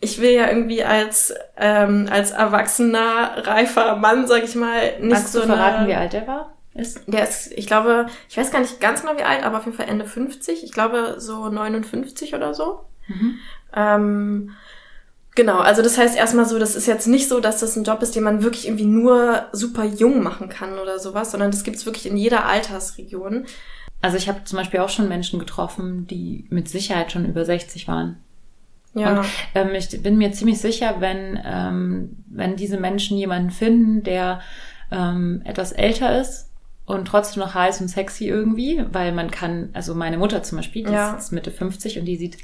ich 0.00 0.20
will 0.20 0.30
ja 0.30 0.48
irgendwie 0.48 0.84
als 0.84 1.32
ähm, 1.56 2.08
als 2.10 2.32
erwachsener 2.32 3.46
reifer 3.46 3.96
Mann, 3.96 4.26
sag 4.26 4.42
ich 4.42 4.56
mal, 4.56 4.98
nicht 5.00 5.10
Magst 5.10 5.32
so 5.32 5.40
du 5.40 5.46
verraten, 5.46 5.78
eine, 5.78 5.88
wie 5.88 5.94
alt 5.94 6.12
er 6.12 6.26
war? 6.26 6.52
Ist? 6.74 7.02
der 7.06 7.28
ist, 7.28 7.52
ich 7.52 7.66
glaube, 7.66 8.06
ich 8.30 8.36
weiß 8.36 8.50
gar 8.50 8.60
nicht 8.60 8.80
ganz 8.80 9.02
genau 9.02 9.18
wie 9.18 9.24
alt, 9.24 9.44
aber 9.44 9.58
auf 9.58 9.66
jeden 9.66 9.76
Fall 9.76 9.88
Ende 9.88 10.06
50. 10.06 10.64
Ich 10.64 10.72
glaube 10.72 11.16
so 11.18 11.48
59 11.48 12.34
oder 12.34 12.54
so. 12.54 12.80
Ähm, 13.74 14.52
genau, 15.34 15.58
also 15.58 15.82
das 15.82 15.98
heißt 15.98 16.16
erstmal 16.16 16.46
so, 16.46 16.58
das 16.58 16.74
ist 16.74 16.86
jetzt 16.86 17.06
nicht 17.06 17.28
so, 17.28 17.40
dass 17.40 17.60
das 17.60 17.76
ein 17.76 17.84
Job 17.84 18.00
ist, 18.02 18.16
den 18.16 18.22
man 18.22 18.42
wirklich 18.42 18.66
irgendwie 18.66 18.86
nur 18.86 19.46
super 19.52 19.84
jung 19.84 20.22
machen 20.22 20.48
kann 20.48 20.78
oder 20.78 20.98
sowas, 20.98 21.30
sondern 21.30 21.50
das 21.50 21.64
gibt's 21.64 21.84
wirklich 21.84 22.06
in 22.06 22.16
jeder 22.16 22.46
Altersregion. 22.46 23.44
Also 24.00 24.16
ich 24.16 24.28
habe 24.28 24.44
zum 24.44 24.58
Beispiel 24.58 24.80
auch 24.80 24.88
schon 24.88 25.08
Menschen 25.08 25.38
getroffen, 25.38 26.06
die 26.06 26.46
mit 26.48 26.68
Sicherheit 26.68 27.12
schon 27.12 27.26
über 27.26 27.44
60 27.44 27.86
waren. 27.86 28.16
Ja. 28.94 29.20
Und 29.20 29.26
ähm, 29.54 29.74
ich 29.74 30.02
bin 30.02 30.16
mir 30.16 30.32
ziemlich 30.32 30.60
sicher, 30.60 30.96
wenn, 31.00 31.38
ähm, 31.44 32.16
wenn 32.28 32.56
diese 32.56 32.78
Menschen 32.78 33.16
jemanden 33.16 33.50
finden, 33.50 34.02
der 34.02 34.40
ähm, 34.90 35.42
etwas 35.44 35.72
älter 35.72 36.20
ist 36.20 36.51
und 36.86 37.06
trotzdem 37.06 37.42
noch 37.42 37.54
heiß 37.54 37.80
und 37.80 37.88
sexy 37.88 38.26
irgendwie, 38.26 38.84
weil 38.92 39.12
man 39.12 39.30
kann, 39.30 39.70
also 39.72 39.94
meine 39.94 40.18
Mutter 40.18 40.42
zum 40.42 40.56
Beispiel, 40.58 40.84
die 40.84 40.92
Ja. 40.92 41.14
ist 41.14 41.32
Mitte 41.32 41.50
50 41.50 41.98
und 41.98 42.04
die 42.06 42.16
sieht 42.16 42.38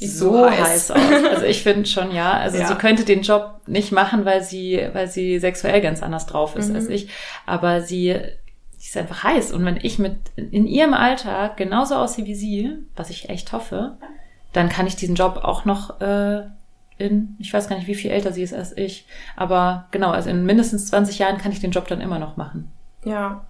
Die 0.00 0.06
so, 0.06 0.30
so 0.32 0.50
heiß. 0.50 0.60
heiß. 0.60 0.90
aus. 0.90 0.98
Also 1.30 1.44
ich 1.46 1.62
finde 1.62 1.86
schon, 1.86 2.12
ja, 2.14 2.32
also 2.32 2.58
Ja. 2.58 2.68
sie 2.68 2.74
könnte 2.74 3.04
den 3.04 3.22
Job 3.22 3.60
nicht 3.66 3.92
machen, 3.92 4.24
weil 4.26 4.42
sie, 4.42 4.80
weil 4.92 5.08
sie 5.08 5.38
sexuell 5.38 5.80
ganz 5.80 6.02
anders 6.02 6.26
drauf 6.26 6.54
ist 6.54 6.68
Mhm. 6.68 6.76
als 6.76 6.88
ich. 6.88 7.08
Aber 7.46 7.80
sie, 7.80 8.14
sie 8.76 8.86
ist 8.88 8.96
einfach 8.98 9.22
heiß. 9.24 9.52
Und 9.52 9.64
wenn 9.64 9.78
ich 9.82 9.98
mit 9.98 10.16
in 10.36 10.66
ihrem 10.66 10.92
Alter 10.92 11.52
genauso 11.56 11.94
aussehe 11.94 12.26
wie 12.26 12.34
sie, 12.34 12.72
was 12.94 13.08
ich 13.08 13.30
echt 13.30 13.52
hoffe, 13.52 13.96
dann 14.52 14.68
kann 14.68 14.86
ich 14.86 14.96
diesen 14.96 15.14
Job 15.16 15.40
auch 15.42 15.64
noch 15.64 15.98
äh, 16.02 16.42
in, 16.98 17.36
ich 17.38 17.52
weiß 17.52 17.68
gar 17.68 17.76
nicht, 17.76 17.88
wie 17.88 17.94
viel 17.94 18.10
älter 18.10 18.32
sie 18.32 18.42
ist 18.42 18.54
als 18.54 18.76
ich, 18.76 19.06
aber 19.34 19.86
genau, 19.90 20.10
also 20.10 20.30
in 20.30 20.44
mindestens 20.46 20.86
20 20.88 21.18
Jahren 21.18 21.36
kann 21.38 21.52
ich 21.52 21.60
den 21.60 21.70
Job 21.70 21.88
dann 21.88 22.00
immer 22.00 22.18
noch 22.18 22.36
machen. 22.38 22.70
Ja. 23.06 23.46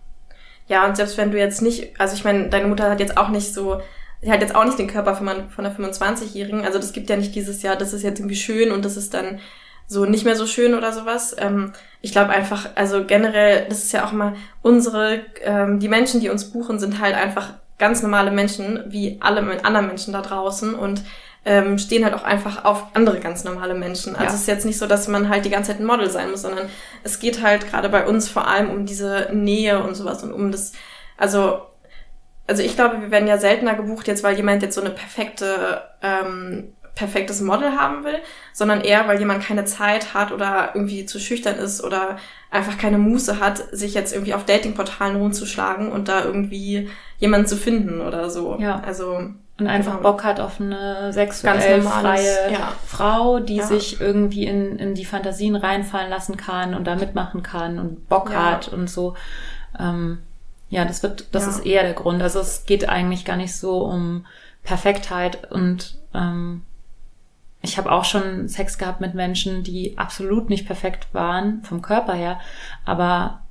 Ja, 0.68 0.86
und 0.86 0.96
selbst 0.96 1.16
wenn 1.16 1.30
du 1.30 1.38
jetzt 1.38 1.62
nicht, 1.62 1.98
also 1.98 2.14
ich 2.14 2.24
meine, 2.24 2.48
deine 2.48 2.66
Mutter 2.66 2.90
hat 2.90 3.00
jetzt 3.00 3.16
auch 3.16 3.28
nicht 3.28 3.54
so, 3.54 3.80
sie 4.20 4.30
hat 4.30 4.40
jetzt 4.40 4.54
auch 4.54 4.64
nicht 4.64 4.78
den 4.78 4.88
Körper 4.88 5.14
von, 5.14 5.28
einer 5.28 5.74
25-Jährigen, 5.74 6.64
also 6.64 6.78
das 6.78 6.92
gibt 6.92 7.08
ja 7.08 7.16
nicht 7.16 7.34
dieses 7.34 7.62
Jahr, 7.62 7.76
das 7.76 7.92
ist 7.92 8.02
jetzt 8.02 8.18
irgendwie 8.18 8.36
schön 8.36 8.70
und 8.70 8.84
das 8.84 8.96
ist 8.96 9.14
dann 9.14 9.38
so 9.86 10.04
nicht 10.04 10.24
mehr 10.24 10.34
so 10.36 10.46
schön 10.46 10.74
oder 10.74 10.92
sowas. 10.92 11.34
Ähm, 11.38 11.72
ich 12.02 12.12
glaube 12.12 12.30
einfach, 12.30 12.68
also 12.74 13.04
generell, 13.04 13.66
das 13.68 13.84
ist 13.84 13.92
ja 13.92 14.04
auch 14.04 14.12
mal 14.12 14.34
unsere, 14.62 15.20
ähm, 15.42 15.78
die 15.78 15.88
Menschen, 15.88 16.20
die 16.20 16.28
uns 16.28 16.50
buchen, 16.50 16.78
sind 16.78 17.00
halt 17.00 17.14
einfach 17.14 17.54
ganz 17.78 18.02
normale 18.02 18.32
Menschen, 18.32 18.82
wie 18.88 19.18
alle 19.20 19.64
anderen 19.64 19.86
Menschen 19.86 20.12
da 20.12 20.22
draußen 20.22 20.74
und 20.74 21.02
ähm, 21.46 21.78
stehen 21.78 22.04
halt 22.04 22.12
auch 22.12 22.24
einfach 22.24 22.64
auf 22.64 22.86
andere 22.92 23.20
ganz 23.20 23.44
normale 23.44 23.74
Menschen. 23.74 24.16
Also 24.16 24.24
Ja. 24.30 24.34
es 24.34 24.40
ist 24.40 24.48
jetzt 24.48 24.66
nicht 24.66 24.78
so, 24.78 24.86
dass 24.88 25.06
man 25.06 25.28
halt 25.28 25.44
die 25.44 25.50
ganze 25.50 25.70
Zeit 25.70 25.80
ein 25.80 25.86
Model 25.86 26.10
sein 26.10 26.30
muss, 26.32 26.42
sondern 26.42 26.68
es 27.04 27.20
geht 27.20 27.40
halt 27.40 27.70
gerade 27.70 27.88
bei 27.88 28.04
uns 28.04 28.28
vor 28.28 28.48
allem 28.48 28.68
um 28.68 28.84
diese 28.84 29.28
Nähe 29.32 29.80
und 29.82 29.94
sowas 29.94 30.24
und 30.24 30.32
um 30.32 30.50
das, 30.50 30.72
also, 31.16 31.60
also 32.48 32.62
ich 32.64 32.74
glaube, 32.74 33.00
wir 33.00 33.10
werden 33.12 33.28
ja 33.28 33.38
seltener 33.38 33.74
gebucht 33.74 34.08
jetzt, 34.08 34.24
weil 34.24 34.36
jemand 34.36 34.62
jetzt 34.62 34.74
so 34.74 34.80
eine 34.80 34.90
perfekte, 34.90 35.82
ähm, 36.02 36.72
perfektes 36.96 37.40
Model 37.42 37.72
haben 37.78 38.04
will, 38.04 38.18
sondern 38.52 38.80
eher, 38.80 39.06
weil 39.06 39.18
jemand 39.20 39.44
keine 39.44 39.66
Zeit 39.66 40.14
hat 40.14 40.32
oder 40.32 40.70
irgendwie 40.74 41.06
zu 41.06 41.20
schüchtern 41.20 41.56
ist 41.56 41.84
oder 41.84 42.16
einfach 42.50 42.78
keine 42.78 42.98
Muße 42.98 43.38
hat, 43.38 43.62
sich 43.70 43.94
jetzt 43.94 44.12
irgendwie 44.14 44.34
auf 44.34 44.46
Datingportalen 44.46 45.16
rumzuschlagen 45.16 45.92
und 45.92 46.08
da 46.08 46.24
irgendwie 46.24 46.88
jemanden 47.18 47.46
zu 47.46 47.56
finden 47.56 48.00
oder 48.00 48.30
so. 48.30 48.56
Ja. 48.58 48.80
Also, 48.84 49.28
Und 49.58 49.68
einfach 49.68 49.96
Genau. 49.96 50.02
Bock 50.12 50.22
hat 50.24 50.38
auf 50.38 50.60
eine 50.60 51.12
sexuell 51.14 51.80
freie 51.80 52.52
ja. 52.52 52.72
Frau, 52.86 53.40
die 53.40 53.56
Ja. 53.56 53.66
sich 53.66 54.00
irgendwie 54.00 54.44
in, 54.44 54.78
in 54.78 54.94
die 54.94 55.06
Fantasien 55.06 55.56
reinfallen 55.56 56.10
lassen 56.10 56.36
kann 56.36 56.74
und 56.74 56.84
da 56.86 56.94
mitmachen 56.94 57.42
kann 57.42 57.78
und 57.78 58.06
Bock 58.08 58.30
Ja. 58.30 58.44
hat 58.52 58.68
und 58.68 58.90
so. 58.90 59.14
Ähm, 59.78 60.18
ja, 60.68 60.84
das 60.84 61.02
wird, 61.02 61.28
das 61.34 61.46
ist 61.46 61.64
eher 61.64 61.84
der 61.84 61.94
Grund. 61.94 62.22
Also 62.22 62.40
es 62.40 62.66
geht 62.66 62.88
eigentlich 62.88 63.24
gar 63.24 63.36
nicht 63.36 63.56
so 63.56 63.78
um 63.84 64.26
Perfektheit 64.62 65.50
und 65.50 65.96
ähm, 66.12 66.62
ich 67.62 67.78
habe 67.78 67.90
auch 67.90 68.04
schon 68.04 68.48
Sex 68.48 68.76
gehabt 68.76 69.00
mit 69.00 69.14
Menschen, 69.14 69.62
die 69.62 69.96
absolut 69.96 70.50
nicht 70.50 70.66
perfekt 70.66 71.08
waren 71.14 71.62
vom 71.62 71.82
Körper 71.82 72.12
her, 72.14 72.38
aber 72.84 73.42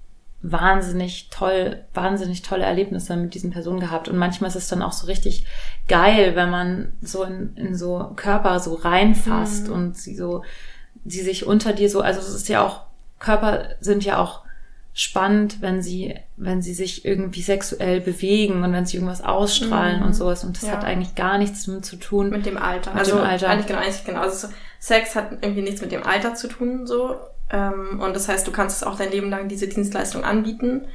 wahnsinnig 0.51 1.29
toll, 1.31 1.83
wahnsinnig 1.93 2.41
tolle 2.43 2.65
Erlebnisse 2.65 3.15
mit 3.15 3.33
diesen 3.33 3.51
Personen 3.51 3.79
gehabt. 3.79 4.07
Und 4.07 4.17
manchmal 4.17 4.49
ist 4.49 4.55
es 4.55 4.67
dann 4.67 4.81
auch 4.83 4.91
so 4.91 5.07
richtig 5.07 5.45
geil, 5.87 6.35
wenn 6.35 6.49
man 6.51 6.93
so 7.01 7.23
in, 7.23 7.55
in 7.55 7.75
so 7.75 8.11
Körper 8.15 8.59
so 8.59 8.75
reinfasst 8.75 9.67
Mhm. 9.67 9.73
und 9.73 9.97
sie 9.97 10.15
so, 10.15 10.43
sie 11.03 11.21
sich 11.21 11.45
unter 11.47 11.73
dir 11.73 11.89
so, 11.89 12.01
also 12.01 12.19
es 12.19 12.29
ist 12.33 12.47
ja 12.49 12.63
auch, 12.63 12.81
Körper 13.19 13.69
sind 13.79 14.05
ja 14.05 14.19
auch 14.19 14.41
spannend, 14.93 15.61
wenn 15.61 15.81
sie, 15.81 16.15
wenn 16.37 16.61
sie 16.61 16.73
sich 16.73 17.03
irgendwie 17.05 17.41
sexuell 17.41 17.99
bewegen 17.99 18.63
und 18.63 18.71
wenn 18.71 18.85
sie 18.85 18.95
irgendwas 18.97 19.23
ausstrahlen 19.23 19.99
Mhm. 19.99 20.05
und 20.05 20.13
sowas. 20.13 20.43
Und 20.45 20.55
das 20.57 20.67
Ja. 20.69 20.73
hat 20.73 20.85
eigentlich 20.85 21.15
gar 21.15 21.37
nichts 21.37 21.65
damit 21.65 21.85
zu 21.85 21.97
tun. 21.97 22.29
mit 22.29 22.45
dem 22.45 22.57
Alter. 22.57 22.91
Mit 22.91 22.99
also 22.99 23.17
dem 23.17 23.25
Alter. 23.25 23.49
eigentlich 23.49 23.67
genau, 23.67 23.79
eigentlich 23.79 24.05
genau. 24.05 24.21
Also 24.21 24.47
so, 24.47 24.53
Sex 24.79 25.15
hat 25.15 25.31
irgendwie 25.41 25.63
nichts 25.63 25.81
mit 25.81 25.91
dem 25.91 26.03
Alter 26.03 26.35
zu 26.35 26.47
tun, 26.47 26.85
so. 26.87 27.15
Ähm, 27.51 27.99
und 28.01 28.15
das 28.15 28.27
heißt, 28.27 28.45
du 28.47 28.51
kannst 28.51 28.77
es 28.77 28.83
auch 28.83 28.97
dein 28.97 29.11
Leben 29.11 29.29
lang 29.29 29.47
diese 29.47 29.67
Dienstleistung 29.67 30.23
anbieten. 30.23 30.87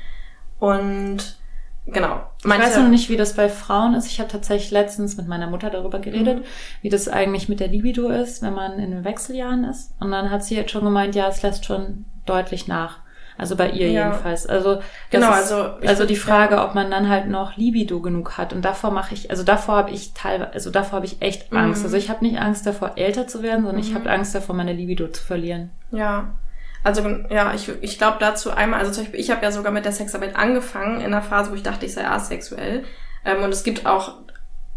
Und 0.59 1.39
genau. 1.87 2.23
Ich 2.43 2.49
weiß 2.51 2.77
noch 2.79 2.89
nicht, 2.89 3.09
wie 3.09 3.17
das 3.17 3.35
bei 3.35 3.49
Frauen 3.49 3.95
ist. 3.95 4.07
Ich 4.07 4.19
habe 4.21 4.31
tatsächlich 4.31 4.71
letztens 4.71 5.17
mit 5.17 5.29
meiner 5.29 5.49
Mutter 5.49 5.71
darüber 5.71 5.99
geredet, 6.01 6.39
Mhm. 6.41 6.45
wie 6.83 6.89
das 6.89 7.09
eigentlich 7.09 7.49
mit 7.49 7.61
der 7.61 7.69
Libido 7.69 8.09
ist, 8.09 8.43
wenn 8.43 8.55
man 8.55 8.79
in 8.79 8.91
den 8.91 9.05
Wechseljahren 9.05 9.65
ist. 9.65 9.93
Und 10.01 10.11
dann 10.11 10.31
hat 10.31 10.45
sie 10.45 10.57
jetzt 10.57 10.71
schon 10.71 10.85
gemeint, 10.85 11.15
ja, 11.15 11.29
es 11.29 11.43
lässt 11.43 11.65
schon 11.65 12.05
deutlich 12.27 12.69
nach. 12.69 12.99
Also 13.41 13.57
bei 13.57 13.71
ihr 13.71 13.91
Ja. 13.91 14.09
jedenfalls. 14.11 14.47
Also 14.47 14.81
Genau, 15.11 15.31
ist, 15.31 15.37
also 15.53 15.71
ich 15.81 15.89
also 15.89 16.05
die 16.07 16.17
Frage, 16.17 16.61
ob 16.61 16.75
man 16.75 16.91
dann 16.91 17.09
halt 17.09 17.27
noch 17.29 17.57
Libido 17.57 18.01
genug 18.01 18.37
hat. 18.39 18.53
Und 18.53 18.63
davor 18.65 18.91
mache 18.91 19.15
ich, 19.15 19.31
also 19.31 19.43
davor 19.43 19.77
habe 19.77 19.91
ich 19.91 20.13
teilweise, 20.13 20.53
also 20.53 20.71
davor 20.71 20.97
habe 20.99 21.07
ich 21.07 21.23
echt 21.23 21.53
Angst. 21.53 21.81
Mhm. 21.81 21.87
Also 21.87 21.97
ich 21.97 22.11
habe 22.11 22.25
nicht 22.25 22.39
Angst 22.39 22.67
davor, 22.67 22.93
älter 22.97 23.27
zu 23.27 23.43
werden, 23.43 23.65
sondern 23.65 23.81
ich 23.81 23.91
Mhm. 23.93 23.95
habe 23.97 24.11
Angst 24.11 24.35
davor, 24.35 24.55
meine 24.55 24.73
Libido 24.75 25.09
zu 25.09 25.25
verlieren. 25.25 25.71
Ja. 25.91 26.35
Also 26.85 27.03
ja, 27.31 27.53
ich, 27.55 27.71
ich 27.83 27.99
glaube 27.99 28.17
dazu 28.21 28.51
einmal, 28.53 28.81
also 28.81 28.93
zum 28.93 29.05
Beispiel, 29.05 29.21
ich 29.21 29.31
habe 29.31 29.43
ja 29.43 29.53
sogar 29.53 29.73
mit 29.73 29.85
der 29.85 29.93
Sexarbeit 29.93 30.37
angefangen 30.37 31.01
in 31.01 31.07
einer 31.07 31.21
Phase, 31.23 31.51
wo 31.51 31.55
ich 31.55 31.63
dachte, 31.63 31.85
ich 31.87 31.93
sei 31.95 32.07
asexuell. 32.07 32.85
Ähm, 33.25 33.43
und 33.43 33.51
es 33.53 33.65
gibt 33.65 33.85
auch 33.87 34.15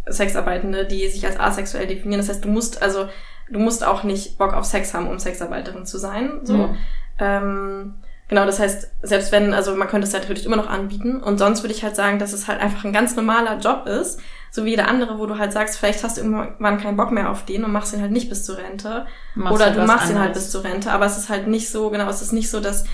Sexarbeitende, 0.09 0.85
die 0.85 1.07
sich 1.07 1.25
als 1.25 1.39
asexuell 1.39 1.87
definieren. 1.87 2.19
Das 2.19 2.29
heißt, 2.29 2.43
du 2.43 2.49
musst, 2.49 2.81
also 2.81 3.07
du 3.49 3.59
musst 3.59 3.85
auch 3.85 4.03
nicht 4.03 4.37
Bock 4.37 4.53
auf 4.53 4.65
Sex 4.65 4.93
haben, 4.93 5.07
um 5.07 5.17
Sexarbeiterin 5.19 5.85
zu 5.85 5.97
sein. 5.97 6.41
So. 6.43 6.53
Mhm. 6.57 6.77
Ähm, 7.19 7.93
genau, 8.27 8.45
das 8.45 8.59
heißt, 8.59 8.91
selbst 9.01 9.31
wenn, 9.31 9.53
also 9.53 9.75
man 9.75 9.87
könnte 9.87 10.07
es 10.07 10.13
natürlich 10.13 10.45
immer 10.45 10.55
noch 10.55 10.69
anbieten. 10.69 11.21
Und 11.21 11.37
sonst 11.37 11.63
würde 11.63 11.73
ich 11.73 11.83
halt 11.83 11.95
sagen, 11.95 12.19
dass 12.19 12.33
es 12.33 12.47
halt 12.47 12.61
einfach 12.61 12.83
ein 12.85 12.93
ganz 12.93 13.15
normaler 13.15 13.59
Job 13.59 13.85
ist, 13.87 14.19
so 14.51 14.65
wie 14.65 14.71
jeder 14.71 14.87
andere, 14.87 15.17
wo 15.17 15.25
du 15.25 15.37
halt 15.37 15.51
sagst, 15.51 15.77
vielleicht 15.77 16.03
hast 16.03 16.17
du 16.17 16.21
irgendwann 16.21 16.79
keinen 16.79 16.97
Bock 16.97 17.11
mehr 17.11 17.29
auf 17.31 17.45
den 17.45 17.63
und 17.63 17.71
machst 17.71 17.93
ihn 17.93 18.01
halt 18.01 18.11
nicht 18.11 18.29
bis 18.29 18.45
zur 18.45 18.57
Rente. 18.57 19.05
Machst 19.35 19.55
Oder 19.55 19.65
halt 19.65 19.77
du 19.77 19.85
machst 19.85 20.09
ihn 20.09 20.19
halt 20.19 20.29
anderes. 20.29 20.43
bis 20.45 20.51
zur 20.51 20.63
Rente, 20.63 20.91
aber 20.91 21.05
es 21.05 21.17
ist 21.17 21.29
halt 21.29 21.47
nicht 21.47 21.69
so, 21.69 21.89
genau, 21.89 22.07
es 22.07 22.21
ist 22.21 22.33
nicht 22.33 22.49
so, 22.49 22.59
dass, 22.59 22.85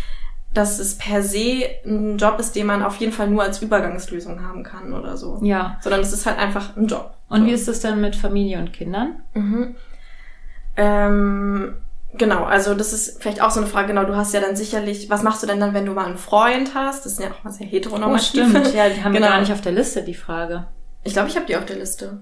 dass 0.53 0.79
es 0.79 0.97
per 0.97 1.21
se 1.21 1.65
ein 1.85 2.17
Job 2.17 2.39
ist, 2.39 2.55
den 2.55 2.65
man 2.65 2.81
auf 2.81 2.95
jeden 2.97 3.11
Fall 3.11 3.29
nur 3.29 3.43
als 3.43 3.61
Übergangslösung 3.61 4.41
haben 4.41 4.63
kann 4.63 4.93
oder 4.93 5.17
so. 5.17 5.39
Ja. 5.43 5.77
Sondern 5.81 6.01
es 6.01 6.13
ist 6.13 6.25
halt 6.25 6.39
einfach 6.39 6.77
ein 6.77 6.87
Job. 6.87 7.15
Und 7.27 7.41
so. 7.41 7.45
wie 7.47 7.51
ist 7.51 7.67
es 7.67 7.81
denn 7.81 7.99
mit 8.01 8.15
Familie 8.15 8.59
und 8.59 8.71
Kindern? 8.71 9.21
Mhm. 9.33 9.75
Ähm, 10.77 11.75
genau, 12.13 12.43
also 12.43 12.73
das 12.75 12.93
ist 12.93 13.21
vielleicht 13.21 13.41
auch 13.41 13.51
so 13.51 13.59
eine 13.59 13.67
Frage, 13.69 13.87
genau, 13.89 14.05
du 14.05 14.15
hast 14.15 14.33
ja 14.33 14.39
dann 14.41 14.55
sicherlich, 14.55 15.09
was 15.09 15.23
machst 15.23 15.43
du 15.43 15.47
denn 15.47 15.59
dann, 15.59 15.73
wenn 15.73 15.85
du 15.85 15.93
mal 15.93 16.05
einen 16.05 16.17
Freund 16.17 16.73
hast? 16.75 17.05
Das 17.05 17.13
ist 17.13 17.19
ja 17.21 17.31
auch 17.31 17.43
mal 17.43 17.51
sehr 17.51 17.67
Oh, 17.67 17.71
heteronormativ. 17.71 18.27
stimmt. 18.29 18.73
Ja, 18.73 18.89
die 18.89 19.03
haben 19.03 19.13
wir 19.13 19.19
Genau. 19.21 19.31
gar 19.31 19.39
nicht 19.41 19.51
auf 19.51 19.61
der 19.61 19.71
Liste, 19.73 20.03
die 20.03 20.13
Frage. 20.15 20.67
Ich 21.03 21.13
glaube, 21.13 21.29
ich 21.29 21.35
habe 21.35 21.45
die 21.45 21.55
auf 21.55 21.65
der 21.65 21.77
Liste. 21.77 22.21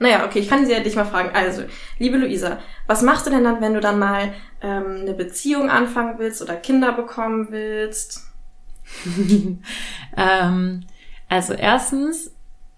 Naja, 0.00 0.24
okay, 0.24 0.38
ich 0.38 0.48
kann 0.48 0.64
sie 0.64 0.72
ja 0.72 0.80
dich 0.80 0.94
mal 0.94 1.04
fragen. 1.04 1.30
Also, 1.34 1.62
liebe 1.98 2.16
Luisa, 2.18 2.58
was 2.86 3.02
machst 3.02 3.26
du 3.26 3.30
denn 3.30 3.42
dann, 3.42 3.60
wenn 3.60 3.74
du 3.74 3.80
dann 3.80 3.98
mal 3.98 4.32
ähm, 4.62 4.98
eine 5.00 5.12
Beziehung 5.12 5.70
anfangen 5.70 6.18
willst 6.18 6.40
oder 6.40 6.54
Kinder 6.54 6.92
bekommen 6.92 7.48
willst? 7.50 8.22
ähm, 10.16 10.84
also 11.28 11.52
erstens, 11.52 12.32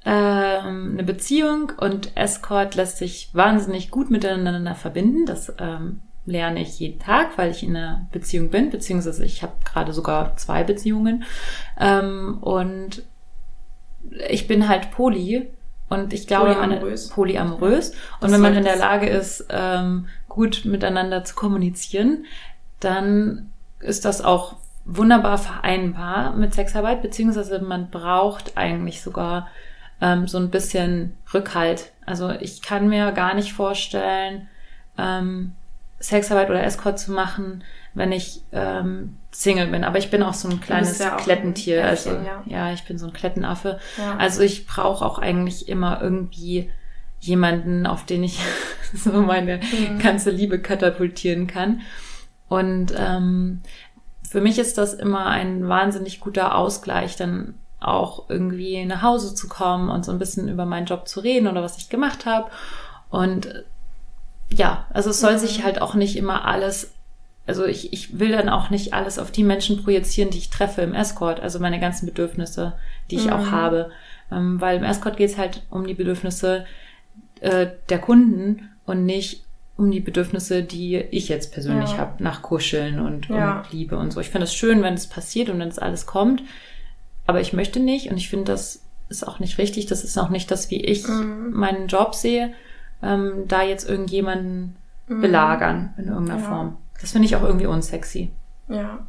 ähm, 0.04 0.92
eine 0.94 1.04
Beziehung 1.04 1.72
und 1.76 2.16
Escort 2.16 2.74
lässt 2.74 2.96
sich 2.96 3.30
wahnsinnig 3.34 3.90
gut 3.90 4.10
miteinander 4.10 4.74
verbinden. 4.74 5.26
Das 5.26 5.52
ähm, 5.58 6.00
lerne 6.26 6.60
ich 6.60 6.78
jeden 6.78 7.00
Tag, 7.00 7.36
weil 7.36 7.50
ich 7.50 7.62
in 7.62 7.76
einer 7.76 8.06
Beziehung 8.12 8.50
bin, 8.50 8.70
beziehungsweise 8.70 9.24
ich 9.24 9.42
habe 9.42 9.54
gerade 9.64 9.92
sogar 9.92 10.36
zwei 10.36 10.64
Beziehungen. 10.64 11.24
Ähm, 11.78 12.38
und 12.40 13.02
ich 14.28 14.46
bin 14.46 14.68
halt 14.68 14.90
poly 14.90 15.48
und 15.88 16.12
ich 16.12 16.26
glaube, 16.26 16.54
Polyamorös. 16.54 17.08
Man, 17.08 17.14
polyamorös. 17.14 17.90
Und 17.90 17.96
Das 18.22 18.32
wenn 18.32 18.40
man 18.40 18.56
in 18.56 18.64
der 18.64 18.76
Lage 18.76 19.08
ist, 19.08 19.46
ähm, 19.50 20.06
gut 20.28 20.64
miteinander 20.64 21.24
zu 21.24 21.34
kommunizieren, 21.34 22.24
dann 22.78 23.50
ist 23.80 24.04
das 24.04 24.22
auch 24.22 24.56
wunderbar 24.84 25.38
vereinbar 25.38 26.34
mit 26.34 26.54
Sexarbeit, 26.54 27.02
beziehungsweise 27.02 27.60
man 27.60 27.90
braucht 27.90 28.56
eigentlich 28.56 29.02
sogar 29.02 29.48
ähm, 30.00 30.26
so 30.26 30.38
ein 30.38 30.50
bisschen 30.50 31.16
Rückhalt. 31.34 31.92
Also 32.06 32.30
ich 32.30 32.62
kann 32.62 32.88
mir 32.88 33.12
gar 33.12 33.34
nicht 33.34 33.52
vorstellen, 33.52 34.48
ähm, 34.96 35.52
Sexarbeit 36.00 36.48
oder 36.50 36.64
Escort 36.64 36.98
zu 36.98 37.12
machen, 37.12 37.62
wenn 37.94 38.10
ich 38.10 38.42
ähm, 38.52 39.16
Single 39.30 39.66
bin. 39.68 39.84
Aber 39.84 39.98
ich 39.98 40.10
bin 40.10 40.22
auch 40.22 40.34
so 40.34 40.48
ein 40.48 40.60
kleines 40.60 40.98
ja 40.98 41.16
Klettentier. 41.16 41.84
Also 41.84 42.10
Äffchen, 42.10 42.24
ja. 42.24 42.42
ja, 42.46 42.72
ich 42.72 42.84
bin 42.84 42.98
so 42.98 43.06
ein 43.06 43.12
Klettenaffe. 43.12 43.78
Ja. 43.98 44.16
Also 44.16 44.40
ich 44.42 44.66
brauche 44.66 45.04
auch 45.04 45.18
eigentlich 45.18 45.68
immer 45.68 46.00
irgendwie 46.00 46.70
jemanden, 47.20 47.86
auf 47.86 48.06
den 48.06 48.24
ich 48.24 48.40
so 48.94 49.12
meine 49.12 49.58
Mhm. 49.58 49.98
ganze 49.98 50.30
Liebe 50.30 50.58
katapultieren 50.58 51.46
kann. 51.46 51.82
Und 52.48 52.94
ähm, 52.96 53.60
für 54.28 54.40
mich 54.40 54.58
ist 54.58 54.78
das 54.78 54.94
immer 54.94 55.26
ein 55.26 55.68
wahnsinnig 55.68 56.20
guter 56.20 56.56
Ausgleich, 56.56 57.16
dann 57.16 57.54
auch 57.78 58.28
irgendwie 58.28 58.84
nach 58.84 59.02
Hause 59.02 59.34
zu 59.34 59.48
kommen 59.48 59.90
und 59.90 60.04
so 60.04 60.12
ein 60.12 60.18
bisschen 60.18 60.48
über 60.48 60.64
meinen 60.66 60.86
Job 60.86 61.08
zu 61.08 61.20
reden 61.20 61.46
oder 61.46 61.62
was 61.62 61.76
ich 61.78 61.88
gemacht 61.88 62.26
habe. 62.26 62.50
Und 63.10 63.64
ja, 64.52 64.86
also 64.90 65.10
es 65.10 65.20
soll 65.20 65.34
Mhm. 65.34 65.38
sich 65.38 65.62
halt 65.64 65.80
auch 65.80 65.94
nicht 65.94 66.16
immer 66.16 66.44
alles, 66.44 66.92
also 67.46 67.64
ich, 67.66 67.92
ich 67.92 68.18
will 68.18 68.32
dann 68.32 68.48
auch 68.48 68.70
nicht 68.70 68.92
alles 68.94 69.18
auf 69.18 69.30
die 69.30 69.44
Menschen 69.44 69.82
projizieren, 69.82 70.30
die 70.30 70.38
ich 70.38 70.50
treffe 70.50 70.82
im 70.82 70.94
Escort, 70.94 71.40
also 71.40 71.58
meine 71.58 71.80
ganzen 71.80 72.06
Bedürfnisse, 72.06 72.74
die 73.10 73.16
ich 73.16 73.32
auch 73.32 73.38
Mhm. 73.46 73.50
habe. 73.52 73.90
Ähm, 74.32 74.60
weil 74.60 74.78
im 74.78 74.84
Escort 74.84 75.16
geht 75.16 75.30
es 75.30 75.38
halt 75.38 75.62
um 75.70 75.86
die 75.86 75.94
Bedürfnisse 75.94 76.64
äh, 77.40 77.68
der 77.88 77.98
Kunden 77.98 78.68
und 78.86 79.04
nicht 79.04 79.44
um 79.76 79.90
die 79.90 80.00
Bedürfnisse, 80.00 80.62
die 80.62 80.96
ich 80.96 81.28
jetzt 81.28 81.52
persönlich 81.52 81.92
Ja. 81.92 81.98
habe, 81.98 82.22
nach 82.22 82.42
Kuscheln 82.42 83.00
und, 83.00 83.28
Ja. 83.30 83.60
und 83.60 83.72
Liebe 83.72 83.96
und 83.96 84.12
so. 84.12 84.20
Ich 84.20 84.28
finde 84.28 84.44
es 84.44 84.54
schön, 84.54 84.82
wenn 84.82 84.94
es 84.94 85.06
passiert 85.06 85.48
und 85.48 85.58
wenn 85.58 85.68
es 85.68 85.78
alles 85.78 86.04
kommt, 86.06 86.42
aber 87.26 87.40
ich 87.40 87.52
möchte 87.52 87.80
nicht 87.80 88.10
und 88.10 88.16
ich 88.18 88.28
finde, 88.28 88.52
das 88.52 88.82
ist 89.08 89.26
auch 89.26 89.38
nicht 89.40 89.58
richtig. 89.58 89.86
Das 89.86 90.04
ist 90.04 90.18
auch 90.18 90.28
nicht 90.28 90.50
das, 90.50 90.70
wie 90.70 90.80
ich 90.84 91.06
Mhm. 91.08 91.50
meinen 91.52 91.86
Job 91.88 92.14
sehe, 92.14 92.52
ähm, 93.02 93.44
da 93.48 93.62
jetzt 93.62 93.88
irgendjemanden 93.88 94.76
Mhm. 95.08 95.20
belagern 95.22 95.94
in 95.98 96.08
irgendeiner 96.08 96.40
Ja. 96.40 96.46
Form. 96.48 96.76
Das 97.00 97.12
finde 97.12 97.26
ich 97.26 97.34
auch 97.36 97.42
irgendwie 97.42 97.66
unsexy. 97.66 98.30
Ja. 98.68 99.00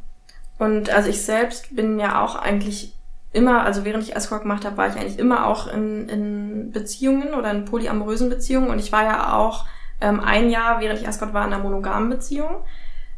Und 0.58 0.90
also 0.90 1.08
ich 1.08 1.22
selbst 1.22 1.74
bin 1.76 1.98
ja 2.00 2.22
auch 2.22 2.34
eigentlich 2.36 2.94
immer, 3.32 3.62
also 3.62 3.84
während 3.84 4.02
ich 4.02 4.14
Escort 4.16 4.42
gemacht 4.42 4.64
habe, 4.64 4.76
war 4.76 4.88
ich 4.88 4.96
eigentlich 4.96 5.18
immer 5.18 5.46
auch 5.46 5.72
in, 5.72 6.08
in 6.08 6.70
Beziehungen 6.72 7.34
oder 7.34 7.50
in 7.50 7.64
polyamorösen 7.64 8.28
Beziehungen. 8.28 8.68
Und 8.70 8.78
ich 8.78 8.92
war 8.92 9.04
ja 9.04 9.34
auch 9.34 9.64
ähm, 10.00 10.20
ein 10.20 10.50
Jahr, 10.50 10.80
während 10.80 11.00
ich 11.00 11.06
Escort 11.06 11.32
war, 11.32 11.46
in 11.46 11.52
einer 11.52 11.62
monogamen 11.62 12.10
Beziehung. 12.10 12.50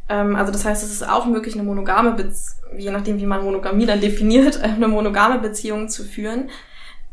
Ähm, 0.09 0.37
also 0.37 0.53
das 0.53 0.65
heißt, 0.65 0.85
es 0.85 0.93
ist 0.93 1.09
auch 1.09 1.27
möglich, 1.27 1.55
eine 1.55 1.65
monogame 1.65 2.13
Beziehung, 2.13 2.79
je 2.79 2.91
nachdem, 2.91 3.19
wie 3.19 3.27
man 3.27 3.43
Monogamie 3.45 3.87
dann 3.87 4.01
definiert, 4.01 4.61
eine 4.63 4.89
monogame 4.89 5.39
Beziehung 5.39 5.89
zu 5.89 6.05
führen. 6.05 6.51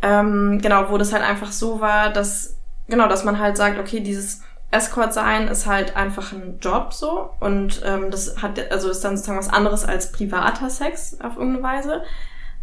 Ähm, 0.02 0.60
genau, 0.62 0.90
wo 0.90 0.98
das 0.98 1.14
halt 1.14 1.24
einfach 1.24 1.52
so 1.52 1.80
war, 1.80 2.12
dass, 2.12 2.58
genau, 2.88 3.08
dass 3.08 3.24
man 3.24 3.40
halt 3.40 3.58
sagt, 3.58 3.80
okay, 3.80 4.00
dieses 4.00 4.42
Escort 4.72 5.14
sein 5.14 5.48
ist 5.48 5.66
halt 5.68 5.98
einfach 5.98 6.32
ein 6.32 6.60
Job 6.62 6.94
so 6.94 7.32
und 7.40 7.82
ähm, 7.86 8.10
das 8.10 8.42
hat 8.42 8.72
also 8.72 8.90
ist 8.90 9.04
dann 9.04 9.18
sozusagen 9.18 9.40
was 9.40 9.50
anderes 9.50 9.84
als 9.84 10.12
privater 10.12 10.70
Sex 10.70 11.18
auf 11.22 11.36
irgendeine 11.38 11.64
Weise. 11.64 12.04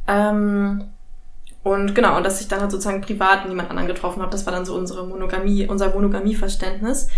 Ähm, 0.07 0.85
und 1.63 1.95
genau, 1.95 2.17
und 2.17 2.25
dass 2.25 2.41
ich 2.41 2.49
dann 2.49 2.61
halt 2.61 2.71
sozusagen 2.71 3.03
privat 3.03 3.47
niemand 3.47 3.69
anderen 3.69 3.89
getroffen 3.89 4.23
habe, 4.23 4.31
das 4.31 4.47
war 4.47 4.55
dann 4.55 4.65
so 4.65 4.75
unsere 4.75 5.07
Monogamie, 5.07 5.67
unser 5.67 5.91
Monogamieverständnis. 5.91 7.09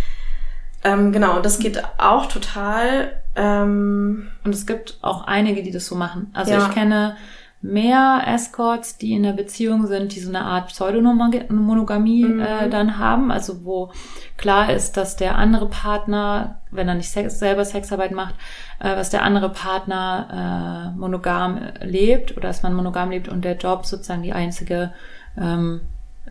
Ähm, 0.82 1.12
genau, 1.12 1.36
und 1.36 1.44
das 1.46 1.58
geht 1.58 1.82
auch 1.98 2.26
total. 2.26 3.22
Ähm, 3.36 4.28
Und 4.42 4.54
es 4.54 4.66
gibt 4.66 4.98
auch 5.02 5.26
einige, 5.26 5.62
die 5.62 5.70
das 5.70 5.86
so 5.86 5.94
machen. 5.94 6.30
Also 6.34 6.52
Ja. 6.52 6.66
ich 6.66 6.74
kenne 6.74 7.16
mehr 7.62 8.22
Escorts, 8.26 8.96
die 8.96 9.12
in 9.12 9.22
der 9.22 9.34
Beziehung 9.34 9.86
sind, 9.86 10.14
die 10.14 10.20
so 10.20 10.30
eine 10.30 10.42
Art 10.42 10.68
Pseudomonogamie 10.68 12.24
Mhm. 12.24 12.40
äh, 12.40 12.68
dann 12.70 12.98
haben. 12.98 13.30
Also 13.30 13.64
wo 13.64 13.92
klar 14.38 14.72
ist, 14.72 14.96
dass 14.96 15.16
der 15.16 15.36
andere 15.36 15.68
Partner, 15.68 16.60
wenn 16.70 16.88
er 16.88 16.94
nicht 16.94 17.10
Sex, 17.10 17.38
selber 17.38 17.64
Sexarbeit 17.66 18.12
macht, 18.12 18.34
äh, 18.78 18.96
dass 18.96 19.10
der 19.10 19.22
andere 19.22 19.50
Partner 19.50 20.92
äh, 20.94 20.98
monogam 20.98 21.58
äh, 21.58 21.84
lebt 21.84 22.32
oder 22.36 22.48
dass 22.48 22.62
man 22.62 22.72
monogam 22.74 23.10
lebt 23.10 23.28
und 23.28 23.44
der 23.44 23.56
Job 23.56 23.84
sozusagen 23.84 24.22
die 24.22 24.32
einzige, 24.32 24.92
ähm, 25.38 25.82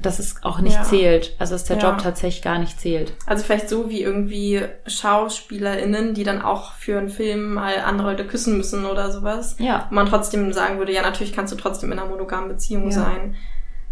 dass 0.01 0.19
es 0.19 0.43
auch 0.43 0.59
nicht 0.59 0.75
Ja. 0.75 0.83
zählt. 0.83 1.35
Also 1.39 1.53
dass 1.55 1.63
der 1.65 1.77
Ja. 1.77 1.89
Job 1.89 2.01
tatsächlich 2.01 2.41
gar 2.41 2.57
nicht 2.59 2.79
zählt. 2.79 3.13
also 3.25 3.43
vielleicht 3.43 3.69
so 3.69 3.89
wie 3.89 4.01
irgendwie 4.01 4.61
SchauspielerInnen, 4.87 6.13
die 6.13 6.23
dann 6.23 6.41
auch 6.41 6.73
für 6.73 6.97
einen 6.97 7.09
Film 7.09 7.53
mal 7.55 7.79
andere 7.85 8.09
Leute 8.11 8.25
küssen 8.25 8.57
müssen 8.57 8.85
oder 8.85 9.11
sowas. 9.11 9.55
Ja. 9.59 9.87
Wo 9.89 9.95
man 9.95 10.07
trotzdem 10.07 10.51
sagen 10.53 10.77
würde, 10.79 10.93
ja, 10.93 11.01
natürlich 11.01 11.33
kannst 11.33 11.53
du 11.53 11.57
trotzdem 11.57 11.91
in 11.91 11.99
einer 11.99 12.07
monogamen 12.09 12.49
Beziehung 12.49 12.85
Ja. 12.85 12.91
sein. 12.91 13.35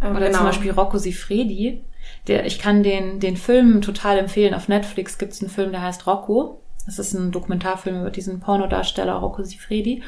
Ähm, 0.01 0.15
Oder 0.15 0.31
zum 0.31 0.43
Beispiel 0.45 0.71
Rocco 0.71 0.97
Sifredi. 0.99 1.83
Der, 2.27 2.45
ich 2.45 2.59
kann 2.59 2.83
den, 2.83 3.19
den 3.19 3.35
Film 3.35 3.81
total 3.81 4.17
empfehlen. 4.19 4.53
Auf 4.53 4.67
Netflix 4.67 5.17
gibt's 5.17 5.41
einen 5.41 5.49
Film, 5.49 5.71
der 5.71 5.81
heißt 5.81 6.05
Rocco. 6.07 6.61
Das 6.85 6.99
ist 6.99 7.13
ein 7.13 7.31
Dokumentarfilm 7.31 7.99
über 8.01 8.11
diesen 8.11 8.39
Pornodarsteller 8.39 9.15
Rocco 9.15 9.43
Sifredi. 9.43 10.03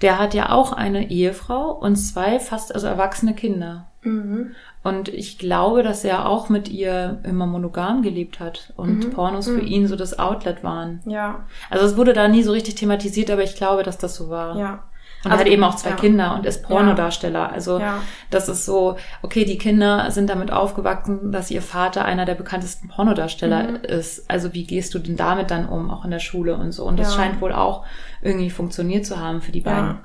Der 0.00 0.18
hat 0.18 0.32
ja 0.32 0.50
auch 0.50 0.72
eine 0.72 1.10
Ehefrau 1.10 1.72
und 1.72 1.96
zwei 1.96 2.38
fast 2.40 2.74
also 2.74 2.86
erwachsene 2.86 3.34
Kinder. 3.34 3.88
Mhm. 4.02 4.52
Und 4.82 5.08
ich 5.08 5.38
glaube, 5.38 5.82
dass 5.84 6.02
er 6.04 6.28
auch 6.28 6.48
mit 6.48 6.68
ihr 6.68 7.20
immer 7.22 7.46
monogam 7.46 8.02
gelebt 8.02 8.40
hat 8.40 8.72
und 8.76 9.06
Mhm. 9.06 9.10
Pornos 9.10 9.46
für 9.46 9.60
Mhm. 9.62 9.66
ihn 9.66 9.86
so 9.86 9.94
das 9.96 10.18
Outlet 10.18 10.64
waren. 10.64 11.00
Ja, 11.06 11.44
Also 11.70 11.86
es 11.86 11.96
wurde 11.96 12.12
da 12.14 12.26
nie 12.26 12.42
so 12.42 12.50
richtig 12.52 12.74
thematisiert, 12.74 13.30
aber 13.30 13.42
ich 13.44 13.54
glaube, 13.54 13.82
dass 13.84 13.98
das 13.98 14.14
so 14.16 14.28
war. 14.28 14.56
ja. 14.56 14.82
Und 15.24 15.30
Also, 15.30 15.44
hat 15.44 15.52
eben 15.52 15.62
auch 15.62 15.76
zwei 15.76 15.90
ja. 15.90 15.94
Kinder 15.96 16.34
und 16.34 16.44
ist 16.46 16.64
Pornodarsteller. 16.64 17.52
Also 17.52 17.78
Ja. 17.78 18.00
das 18.30 18.48
ist 18.48 18.64
so, 18.66 18.96
okay, 19.22 19.44
die 19.44 19.56
Kinder 19.56 20.10
sind 20.10 20.28
damit 20.28 20.50
aufgewachsen, 20.50 21.30
dass 21.30 21.48
ihr 21.52 21.62
Vater 21.62 22.04
einer 22.04 22.24
der 22.24 22.34
bekanntesten 22.34 22.88
Pornodarsteller 22.88 23.62
Mhm. 23.62 23.76
ist. 23.84 24.28
Also 24.28 24.52
wie 24.52 24.64
gehst 24.64 24.94
du 24.94 24.98
denn 24.98 25.14
damit 25.16 25.52
dann 25.52 25.68
um, 25.68 25.92
auch 25.92 26.04
in 26.04 26.10
der 26.10 26.18
Schule 26.18 26.56
und 26.56 26.72
so? 26.72 26.84
Und 26.86 26.98
das 26.98 27.14
Ja. 27.14 27.22
scheint 27.22 27.40
wohl 27.40 27.52
auch 27.52 27.84
irgendwie 28.20 28.50
funktioniert 28.50 29.06
zu 29.06 29.20
haben 29.20 29.42
für 29.42 29.52
die 29.52 29.60
beiden. 29.60 30.00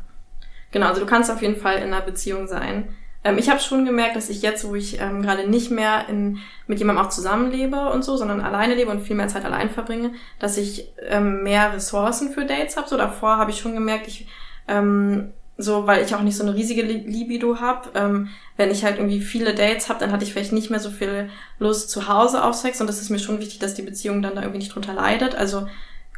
Genau, 0.70 0.86
also 0.90 1.00
du 1.02 1.08
kannst 1.08 1.32
auf 1.32 1.42
jeden 1.42 1.56
Fall 1.56 1.78
in 1.78 1.86
einer 1.92 2.02
Beziehung 2.02 2.46
sein. 2.46 2.90
Ähm, 3.24 3.38
ich 3.38 3.50
habe 3.50 3.60
schon 3.60 3.86
gemerkt, 3.86 4.16
dass 4.16 4.30
ich 4.30 4.42
jetzt, 4.42 4.68
wo 4.68 4.76
ich 4.76 5.00
ähm, 5.00 5.22
gerade 5.22 5.50
nicht 5.50 5.72
mehr 5.72 6.08
in, 6.10 6.40
mit 6.68 6.80
jemandem 6.80 7.06
auch 7.06 7.10
zusammenlebe 7.10 7.90
und 7.90 8.04
so, 8.04 8.18
sondern 8.18 8.42
alleine 8.42 8.76
lebe 8.76 8.92
und 8.92 9.02
viel 9.02 9.16
mehr 9.16 9.28
Zeit 9.28 9.46
allein 9.46 9.70
verbringe, 9.70 10.12
dass 10.40 10.58
ich 10.58 10.90
ähm, 11.10 11.44
mehr 11.44 11.74
Ressourcen 11.74 12.32
für 12.32 12.46
Dates 12.46 12.78
habe. 12.78 12.88
So 12.88 12.98
davor 12.98 13.38
habe 13.38 13.52
ich 13.52 13.60
schon 13.60 13.74
gemerkt, 13.74 14.08
ich 14.08 14.28
ähm, 14.68 15.34
so, 15.60 15.88
weil 15.88 16.06
ich 16.06 16.14
auch 16.14 16.22
nicht 16.22 16.38
so 16.38 16.44
eine 16.44 16.54
riesige 16.54 16.84
Li- 16.84 17.04
Libido 17.08 17.60
habe. 17.60 17.90
Ähm, 17.96 18.30
wenn 18.58 18.70
ich 18.70 18.84
halt 18.84 18.98
irgendwie 18.98 19.22
viele 19.22 19.56
Dates 19.56 19.90
habe, 19.90 20.00
dann 20.00 20.12
hatte 20.12 20.24
ich 20.24 20.32
vielleicht 20.32 20.54
nicht 20.54 20.70
mehr 20.70 20.80
so 20.80 20.92
viel 20.92 21.30
Lust 21.58 21.90
zu 21.90 22.08
Hause 22.08 22.44
auf 22.44 22.54
Sex 22.54 22.80
und 22.80 22.88
das 22.88 23.02
ist 23.02 23.10
mir 23.10 23.20
schon 23.20 23.40
wichtig, 23.40 23.58
dass 23.58 23.74
die 23.74 23.82
Beziehung 23.82 24.22
dann 24.22 24.36
da 24.36 24.42
irgendwie 24.42 24.60
nicht 24.60 24.76
drunter 24.76 24.94
leidet. 24.94 25.34
Also 25.34 25.68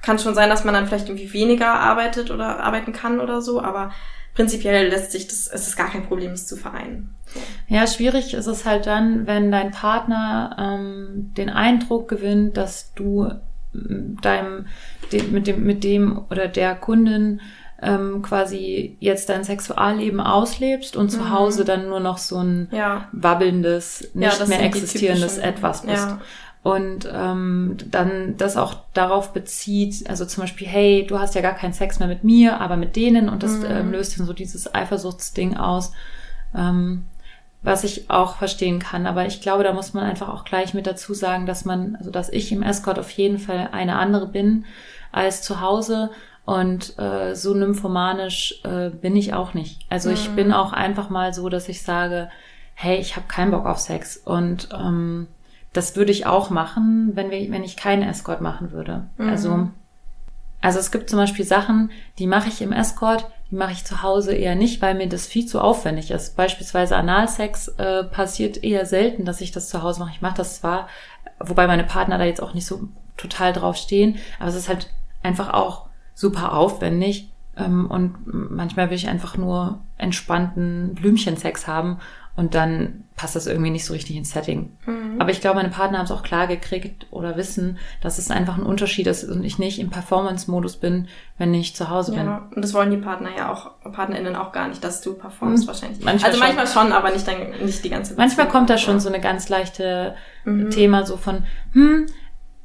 kann 0.02 0.20
schon 0.20 0.36
sein, 0.36 0.50
dass 0.50 0.66
man 0.66 0.74
dann 0.74 0.88
vielleicht 0.88 1.08
irgendwie 1.10 1.32
weniger 1.32 1.74
arbeitet 1.74 2.32
oder 2.32 2.60
arbeiten 2.60 2.94
kann 2.94 3.20
oder 3.20 3.42
so, 3.42 3.62
aber 3.62 3.94
prinzipiell 4.40 4.88
lässt 4.88 5.12
sich 5.12 5.28
das, 5.28 5.50
es 5.50 5.68
ist 5.68 5.76
gar 5.76 5.90
kein 5.90 6.06
Problem, 6.08 6.32
es 6.32 6.48
zu 6.48 6.56
vereinen. 6.56 7.14
Ja, 7.68 7.86
schwierig 7.86 8.34
ist 8.34 8.48
es 8.48 8.64
halt 8.64 8.86
dann, 8.88 9.28
wenn 9.28 9.52
dein 9.52 9.72
Partner 9.72 10.56
ähm, 10.58 11.32
den 11.36 11.50
Eindruck 11.50 12.08
gewinnt, 12.08 12.56
dass 12.56 12.94
du 12.94 13.30
ähm, 13.76 14.18
deinem 14.22 14.68
dem, 15.12 15.32
mit 15.34 15.46
dem 15.46 15.64
mit 15.66 15.84
dem 15.84 16.22
oder 16.30 16.48
der 16.48 16.76
Kundin 16.76 17.42
ähm, 17.82 18.22
quasi 18.22 18.96
jetzt 19.02 19.28
dein 19.28 19.44
Sexualleben 19.44 20.22
auslebst 20.22 20.96
und 20.96 21.10
zu 21.10 21.20
Mhm. 21.20 21.32
Hause 21.32 21.66
dann 21.66 21.90
nur 21.90 22.00
noch 22.00 22.18
so 22.18 22.38
ein 22.38 22.70
Ja. 22.72 23.10
wabbelndes, 23.12 24.10
Ja, 24.14 24.20
nicht 24.30 24.40
das 24.42 24.48
mehr 24.48 24.64
existierendes 24.64 25.38
Etwas 25.38 25.82
bist. 25.82 25.94
Ja. 25.96 26.22
Und 26.62 27.08
ähm, 27.12 27.78
dann 27.90 28.36
das 28.38 28.58
auch 28.58 28.76
darauf 28.94 29.32
bezieht, 29.32 30.10
also 30.10 30.26
zum 30.26 30.44
Beispiel, 30.44 30.68
hey, 30.68 31.06
du 31.08 31.18
hast 31.18 31.34
ja 31.36 31.42
gar 31.42 31.54
keinen 31.56 31.72
Sex 31.74 32.00
mehr 32.00 32.10
mit 32.10 32.24
mir, 32.26 32.60
aber 32.60 32.76
mit 32.76 32.96
denen 32.98 33.30
und 33.30 33.44
das 33.44 33.60
Mhm. 33.60 33.66
ähm, 33.70 33.92
löst 33.92 34.20
dann 34.20 34.26
so 34.26 34.34
dieses 34.34 34.74
Eifersuchtsding 34.76 35.56
aus, 35.56 35.94
ähm, 36.54 37.06
was 37.62 37.84
ich 37.86 38.10
auch 38.10 38.36
verstehen 38.38 38.80
kann. 38.80 39.08
Aber 39.08 39.26
ich 39.26 39.42
glaube, 39.42 39.64
da 39.64 39.74
muss 39.74 39.94
man 39.94 40.04
einfach 40.04 40.30
auch 40.30 40.44
gleich 40.46 40.74
mit 40.74 40.86
dazu 40.88 41.14
sagen, 41.14 41.46
dass 41.46 41.66
man, 41.66 41.96
also 41.98 42.12
dass 42.12 42.30
ich 42.30 42.52
im 42.52 42.64
Escort 42.64 43.00
auf 43.00 43.10
jeden 43.12 43.40
Fall 43.40 43.70
eine 43.72 43.98
andere 43.98 44.28
bin 44.28 44.66
als 45.12 45.42
zu 45.42 45.62
Hause 45.62 46.12
und 46.46 46.98
äh, 47.00 47.36
so 47.36 47.54
nymphomanisch 47.54 48.62
äh, 48.64 48.90
bin 48.90 49.16
ich 49.16 49.34
auch 49.34 49.54
nicht. 49.54 49.86
Also 49.90 50.10
ich 50.10 50.34
Mhm. 50.34 50.36
bin 50.36 50.52
auch 50.54 50.74
einfach 50.74 51.10
mal 51.10 51.34
so, 51.34 51.48
dass 51.50 51.70
ich 51.70 51.84
sage, 51.84 52.30
hey, 52.76 52.98
ich 52.98 53.16
habe 53.16 53.28
keinen 53.28 53.52
Bock 53.52 53.66
auf 53.66 53.80
Sex 53.80 54.18
und 54.18 54.70
ähm, 54.74 55.28
das 55.74 55.96
würde 55.96 56.12
ich 56.12 56.26
auch 56.26 56.50
machen, 56.50 57.12
wenn 57.14 57.30
wir, 57.30 57.52
wenn 57.52 57.64
ich 57.64 57.78
keinen 57.78 58.04
Escort 58.04 58.42
machen 58.42 58.72
würde. 58.72 59.08
Mhm. 59.18 59.30
Also, 59.30 59.70
also 60.62 60.80
es 60.80 60.92
gibt 60.92 61.10
zum 61.10 61.20
Beispiel 61.20 61.46
Sachen, 61.46 61.92
die 62.18 62.28
mache 62.28 62.50
ich 62.50 62.62
im 62.62 62.72
Escort, 62.72 63.30
die 63.52 63.56
mache 63.56 63.72
ich 63.72 63.86
zu 63.86 64.02
Hause 64.02 64.34
eher 64.34 64.56
nicht, 64.56 64.82
weil 64.82 64.96
mir 64.96 65.08
das 65.08 65.26
viel 65.28 65.46
zu 65.46 65.62
aufwendig 65.62 66.12
ist. 66.12 66.36
Beispielsweise 66.36 66.96
Analsex 66.96 67.68
äh, 67.78 68.04
passiert 68.04 68.64
eher 68.64 68.86
selten, 68.86 69.26
dass 69.26 69.42
ich 69.42 69.52
das 69.52 69.70
zu 69.70 69.84
Hause 69.84 70.00
mache. 70.02 70.12
Ich 70.14 70.22
mache 70.22 70.38
das 70.38 70.60
zwar, 70.60 70.88
wobei 71.40 71.68
meine 71.68 71.84
Partner 71.84 72.18
da 72.18 72.26
jetzt 72.26 72.42
auch 72.42 72.54
nicht 72.54 72.66
so 72.66 72.90
total 73.18 73.54
drauf 73.54 73.76
stehen, 73.76 74.18
aber 74.40 74.50
es 74.50 74.56
ist 74.56 74.70
halt 74.70 74.92
einfach 75.24 75.54
auch 75.54 75.88
super 76.14 76.54
aufwendig. 76.54 77.30
Ähm, 77.58 77.90
und 77.90 78.16
manchmal 78.26 78.90
will 78.90 78.98
ich 78.98 79.08
einfach 79.08 79.38
nur 79.38 79.80
entspannten 79.98 80.96
Blümchensex 80.96 81.68
haben 81.68 82.00
und 82.40 82.56
dann 82.56 83.04
passt 83.18 83.36
das 83.36 83.48
irgendwie 83.48 83.70
nicht 83.70 83.84
so 83.84 83.92
richtig 83.92 84.16
ins 84.16 84.32
Setting. 84.32 84.72
Mhm. 84.86 85.20
Aber 85.20 85.30
ich 85.30 85.42
glaube, 85.42 85.58
meine 85.58 85.68
Partner 85.68 85.98
haben 85.98 86.06
es 86.06 86.12
auch 86.12 86.24
klar 86.24 86.48
gekriegt 86.48 87.06
oder 87.12 87.36
wissen, 87.36 87.78
dass 88.02 88.18
es 88.18 88.32
einfach 88.32 88.58
ein 88.58 88.64
Unterschied 88.64 89.08
ist 89.08 89.26
und 89.26 89.44
ich 89.44 89.60
nicht 89.60 89.78
im 89.80 89.90
Performance-Modus 89.90 90.78
bin, 90.78 91.10
wenn 91.38 91.54
ich 91.54 91.76
zu 91.76 91.90
Hause 91.90 92.14
bin. 92.14 92.26
Ja, 92.28 92.48
und 92.56 92.62
das 92.64 92.74
wollen 92.74 92.92
die 92.92 92.98
Partner 92.98 93.32
ja 93.38 93.52
auch, 93.52 93.72
PartnerInnen 93.92 94.38
auch 94.38 94.54
gar 94.54 94.70
nicht, 94.70 94.82
dass 94.86 95.02
du 95.02 95.16
performst 95.16 95.64
Hm, 95.64 95.68
wahrscheinlich. 95.68 96.02
manchmal 96.02 96.32
also 96.32 96.42
schon. 96.42 96.56
manchmal 96.56 96.68
schon, 96.86 96.94
aber 96.94 97.12
nicht 97.12 97.28
dann, 97.28 97.36
nicht 97.66 97.84
die 97.84 97.90
ganze 97.90 98.14
Manchmal 98.16 98.46
Beziehung. 98.46 98.52
kommt 98.52 98.70
da 98.70 98.78
schon 98.78 99.02
so 99.02 99.10
eine 99.10 99.20
ganz 99.20 99.50
leichte 99.50 100.16
Mhm. 100.46 100.70
Thema 100.70 101.06
so 101.06 101.18
von, 101.18 101.44
hm, 101.74 102.06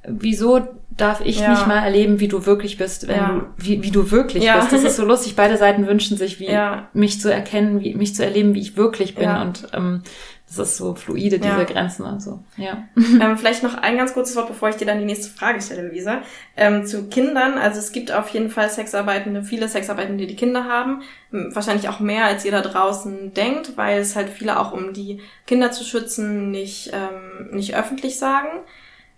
wieso 0.07 0.61
darf 0.97 1.21
ich 1.25 1.41
Ja. 1.41 1.51
nicht 1.51 1.67
mal 1.67 1.79
erleben, 1.83 2.21
wie 2.21 2.29
du 2.29 2.47
wirklich 2.47 2.79
bist, 2.79 3.09
wenn 3.09 3.17
Ja. 3.17 3.29
du, 3.29 3.43
wie, 3.57 3.83
wie 3.83 3.91
du 3.91 4.11
wirklich 4.11 4.45
Ja. 4.45 4.59
bist. 4.59 4.73
Das 4.73 4.85
ist 4.85 4.97
so 4.97 5.05
lustig. 5.05 5.35
Beide 5.37 5.57
Seiten 5.57 5.87
wünschen 5.87 6.17
sich, 6.17 6.39
wie 6.41 6.47
Ja. 6.47 6.89
mich 6.93 7.21
zu 7.21 7.33
erkennen, 7.33 7.81
wie 7.81 7.95
mich 7.95 8.15
zu 8.15 8.25
erleben, 8.25 8.55
wie 8.55 8.61
ich 8.61 8.77
wirklich 8.77 9.15
bin. 9.15 9.29
Und 9.29 9.67
ähm, 9.73 10.03
das 10.47 10.59
ist 10.69 10.77
so 10.77 10.95
fluide, 10.95 11.41
diese. 11.41 11.65
Grenzen 11.65 12.05
und 12.05 12.23
so. 12.23 12.45
Ja. 12.57 12.85
Ähm, 13.21 13.37
vielleicht 13.39 13.63
noch 13.65 13.75
ein 13.75 13.97
ganz 13.97 14.13
kurzes 14.15 14.37
Wort, 14.37 14.47
bevor 14.49 14.69
ich 14.69 14.77
dir 14.77 14.85
dann 14.87 14.99
die 15.01 15.05
nächste 15.05 15.29
Frage 15.37 15.61
stelle, 15.61 15.89
Luisa. 15.89 16.23
Ähm, 16.57 16.87
zu 16.87 17.09
Kindern. 17.09 17.55
Also 17.59 17.79
es 17.81 17.91
gibt 17.91 18.13
auf 18.13 18.29
jeden 18.29 18.51
Fall 18.51 18.71
Sexarbeitende, 18.71 19.43
viele 19.43 19.69
Sexarbeitende, 19.69 20.27
die 20.27 20.37
Kinder 20.37 20.65
haben. 20.65 21.03
Wahrscheinlich 21.31 21.89
auch 21.89 21.99
mehr, 21.99 22.27
als 22.27 22.45
ihr 22.45 22.53
da 22.53 22.61
draußen 22.61 23.35
denkt, 23.35 23.73
weil 23.77 23.99
es 24.01 24.15
halt 24.15 24.29
viele 24.29 24.61
auch, 24.61 24.73
um 24.73 24.93
die 24.93 25.21
Kinder 25.47 25.73
zu 25.73 25.83
schützen, 25.83 26.51
nicht, 26.53 26.93
ähm, 26.93 27.51
nicht 27.57 27.75
öffentlich 27.75 28.19
sagen. 28.19 28.49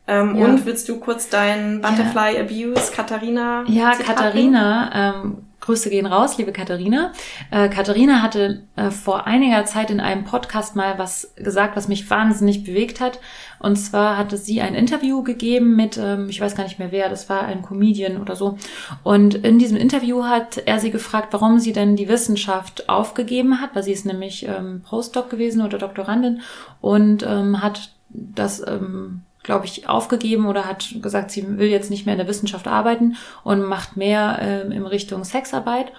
Ähm, 0.09 0.37
Ja. 0.37 0.45
Und 0.47 0.67
willst 0.67 0.89
du 0.89 0.99
kurz 1.01 1.29
dein 1.29 1.81
Butterfly 1.81 2.39
Abuse 2.41 2.93
Katharina? 2.93 3.65
Ja, 3.67 3.93
Zitat? 3.93 4.17
Katharina, 4.17 4.91
ähm, 5.23 5.39
Grüße 5.61 5.91
gehen 5.91 6.07
raus, 6.07 6.39
liebe 6.39 6.53
Katharina. 6.53 7.13
Äh, 7.51 7.69
Katharina 7.69 8.23
hatte 8.23 8.63
äh, 8.77 8.91
vor 8.93 9.27
einiger 9.27 9.65
Zeit 9.65 9.91
in 9.91 9.99
einem 9.99 10.23
Podcast 10.23 10.77
mal 10.77 10.97
was 10.97 11.35
gesagt, 11.35 11.75
was 11.77 11.89
mich 11.89 12.09
wahnsinnig 12.09 12.63
bewegt 12.63 13.01
hat. 13.01 13.19
Und 13.59 13.75
zwar 13.75 14.17
hatte 14.17 14.37
sie 14.37 14.61
ein 14.61 14.77
Interview 14.77 15.25
gegeben 15.25 15.75
mit, 15.75 15.99
ähm, 15.99 16.29
ich 16.29 16.41
weiß 16.41 16.55
gar 16.55 16.63
nicht 16.63 16.79
mehr 16.79 16.93
wer, 16.93 17.09
das 17.09 17.29
war 17.29 17.43
ein 17.43 17.63
Comedian 17.63 18.21
oder 18.21 18.37
so. 18.37 18.59
Und 19.03 19.35
in 19.35 19.59
diesem 19.59 19.77
Interview 19.77 20.23
hat 20.25 20.59
er 20.59 20.79
sie 20.79 20.93
gefragt, 20.93 21.33
warum 21.33 21.59
sie 21.59 21.73
denn 21.73 21.97
die 21.97 22.09
Wissenschaft 22.09 22.89
aufgegeben 22.89 23.61
hat, 23.61 23.71
weil 23.75 23.83
sie 23.83 23.93
ist 23.93 24.07
nämlich 24.07 24.47
ähm, 24.47 24.83
Postdoc 24.89 25.31
gewesen 25.31 25.63
oder 25.63 25.79
Doktorandin 25.79 26.43
und 26.81 27.27
ähm, 27.27 27.61
hat 27.61 27.91
das 28.11 28.65
ähm, 28.65 29.23
glaube 29.47 29.65
ich, 29.65 29.89
aufgegeben 29.89 30.47
oder 30.47 30.67
hat 30.67 30.97
gesagt, 31.01 31.31
sie 31.31 31.59
will 31.59 31.69
jetzt 31.69 31.89
nicht 31.89 32.05
mehr 32.05 32.15
in 32.15 32.19
der 32.19 32.29
Wissenschaft 32.29 32.69
arbeiten 32.69 33.17
und 33.45 33.63
macht 33.63 33.97
mehr 33.97 34.39
ähm, 34.43 34.73
in 34.73 34.85
Richtung 34.85 35.25
Sexarbeit. 35.25 35.93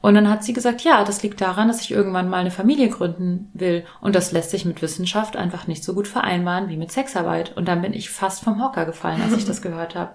Und 0.00 0.14
dann 0.14 0.30
hat 0.30 0.44
sie 0.44 0.52
gesagt, 0.52 0.82
ja, 0.82 1.02
das 1.02 1.24
liegt 1.24 1.40
daran, 1.40 1.66
dass 1.66 1.80
ich 1.80 1.90
irgendwann 1.90 2.28
mal 2.28 2.38
eine 2.38 2.52
Familie 2.52 2.88
gründen 2.88 3.50
will. 3.52 3.84
Und 4.00 4.14
das 4.14 4.30
lässt 4.30 4.50
sich 4.50 4.64
mit 4.64 4.80
Wissenschaft 4.80 5.36
einfach 5.36 5.66
nicht 5.66 5.82
so 5.82 5.92
gut 5.92 6.06
vereinbaren 6.06 6.68
wie 6.68 6.76
mit 6.76 6.92
Sexarbeit. 6.92 7.56
Und 7.56 7.66
dann 7.66 7.82
bin 7.82 7.92
ich 7.92 8.08
fast 8.10 8.44
vom 8.44 8.62
Hocker 8.62 8.84
gefallen, 8.84 9.20
als 9.22 9.36
ich 9.36 9.44
das 9.44 9.60
gehört 9.62 9.96
habe. 9.96 10.12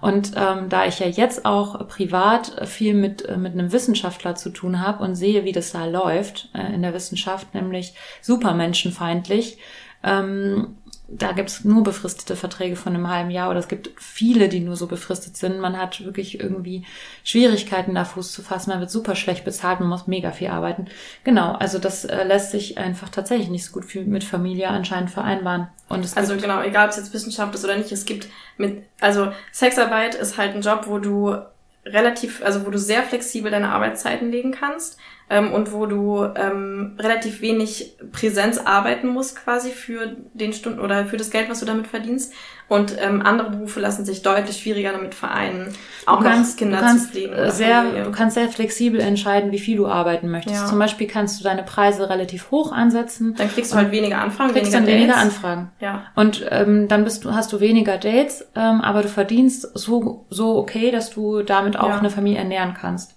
Und 0.00 0.32
ähm, 0.36 0.68
da 0.68 0.84
ich 0.86 0.98
ja 0.98 1.06
jetzt 1.06 1.46
auch 1.46 1.86
privat 1.86 2.68
viel 2.68 2.94
mit, 2.94 3.24
äh, 3.24 3.36
mit 3.36 3.52
einem 3.52 3.70
Wissenschaftler 3.70 4.34
zu 4.34 4.50
tun 4.50 4.80
habe 4.84 5.04
und 5.04 5.14
sehe, 5.14 5.44
wie 5.44 5.52
das 5.52 5.70
da 5.70 5.84
läuft 5.84 6.48
äh, 6.52 6.74
in 6.74 6.82
der 6.82 6.94
Wissenschaft, 6.94 7.54
nämlich 7.54 7.94
super 8.20 8.54
menschenfeindlich, 8.54 9.58
ähm, 10.02 10.78
da 11.12 11.32
gibt's 11.32 11.64
nur 11.64 11.82
befristete 11.82 12.36
Verträge 12.36 12.76
von 12.76 12.94
einem 12.94 13.08
halben 13.08 13.30
Jahr 13.30 13.50
oder 13.50 13.58
es 13.58 13.66
gibt 13.66 13.90
viele, 13.96 14.48
die 14.48 14.60
nur 14.60 14.76
so 14.76 14.86
befristet 14.86 15.36
sind. 15.36 15.58
Man 15.58 15.76
hat 15.76 16.04
wirklich 16.04 16.38
irgendwie 16.38 16.86
Schwierigkeiten, 17.24 17.94
da 17.94 18.04
Fuß 18.04 18.32
zu 18.32 18.42
fassen. 18.42 18.70
Man 18.70 18.80
wird 18.80 18.90
super 18.90 19.16
schlecht 19.16 19.44
bezahlt, 19.44 19.80
man 19.80 19.88
muss 19.88 20.06
mega 20.06 20.30
viel 20.30 20.48
arbeiten. 20.48 20.86
Genau, 21.24 21.52
also 21.52 21.78
das 21.78 22.04
äh, 22.04 22.22
lässt 22.24 22.52
sich 22.52 22.78
einfach 22.78 23.08
tatsächlich 23.08 23.50
nicht 23.50 23.64
so 23.64 23.72
gut 23.72 23.86
mit 24.06 24.22
Familie 24.22 24.68
anscheinend 24.68 25.10
vereinbaren. 25.10 25.66
Und 25.88 26.04
es 26.04 26.16
Also 26.16 26.36
genau, 26.36 26.62
egal 26.62 26.86
ob 26.86 26.90
es 26.92 26.98
jetzt 26.98 27.12
Wissenschaft 27.12 27.54
ist 27.54 27.64
oder 27.64 27.76
nicht, 27.76 27.90
es 27.90 28.04
gibt 28.04 28.28
mit, 28.56 28.84
also 29.00 29.32
Sexarbeit 29.50 30.14
ist 30.14 30.38
halt 30.38 30.54
ein 30.54 30.62
Job, 30.62 30.84
wo 30.86 30.98
du 30.98 31.36
relativ, 31.84 32.44
also 32.44 32.64
wo 32.66 32.70
du 32.70 32.78
sehr 32.78 33.02
flexibel 33.02 33.50
deine 33.50 33.70
Arbeitszeiten 33.70 34.30
legen 34.30 34.52
kannst 34.52 34.98
ähm, 35.30 35.52
und 35.52 35.72
wo 35.72 35.86
du 35.86 36.24
ähm, 36.34 36.96
relativ 36.98 37.40
wenig 37.40 37.96
Präsenz 38.12 38.58
arbeiten 38.58 39.08
musst 39.08 39.42
quasi 39.42 39.70
für 39.70 40.16
den 40.34 40.52
Stunden 40.52 40.80
oder 40.80 41.06
für 41.06 41.16
das 41.16 41.30
Geld, 41.30 41.48
was 41.48 41.60
du 41.60 41.66
damit 41.66 41.86
verdienst. 41.86 42.32
Und 42.68 42.96
ähm, 43.00 43.22
andere 43.26 43.50
Berufe 43.50 43.80
lassen 43.80 44.04
sich 44.04 44.22
deutlich 44.22 44.58
schwieriger 44.58 44.92
damit 44.92 45.12
vereinen, 45.16 45.74
auch 46.06 46.22
kannst, 46.22 46.56
Kinder 46.58 46.76
du 46.78 46.84
kannst 46.84 47.06
zu 47.06 47.10
pflegen. 47.12 47.50
sehr, 47.50 47.82
Familie. 47.82 48.04
du 48.04 48.12
kannst 48.12 48.34
sehr 48.36 48.48
flexibel 48.48 49.00
entscheiden, 49.00 49.50
wie 49.50 49.58
viel 49.58 49.76
du 49.76 49.88
arbeiten 49.88 50.30
möchtest. 50.30 50.54
Ja. 50.62 50.66
Zum 50.66 50.78
Beispiel 50.78 51.08
kannst 51.08 51.40
du 51.40 51.44
deine 51.44 51.64
Preise 51.64 52.08
relativ 52.08 52.52
hoch 52.52 52.70
ansetzen. 52.70 53.34
Dann 53.36 53.48
kriegst 53.50 53.72
du 53.72 53.76
halt 53.76 53.90
weniger 53.90 54.18
Anfragen, 54.18 54.52
kriegst 54.52 54.72
weniger 54.72 54.86
dann 54.86 54.94
weniger 55.00 55.12
Dates. 55.14 55.22
Anfragen. 55.34 55.70
Ja. 55.80 56.02
Und 56.14 56.46
ähm, 56.48 56.86
dann 56.86 57.02
bist 57.02 57.24
du, 57.24 57.34
hast 57.34 57.52
du 57.52 57.58
weniger 57.58 57.98
Dates, 57.98 58.46
ähm, 58.54 58.80
aber 58.82 59.02
du 59.02 59.08
verdienst 59.08 59.68
so, 59.76 60.26
so 60.30 60.56
okay, 60.56 60.92
dass 60.92 61.10
du 61.10 61.42
damit 61.42 61.76
auch 61.76 61.88
Ja. 61.88 61.98
eine 61.98 62.10
Familie 62.10 62.38
ernähren 62.38 62.74
kannst. 62.80 63.16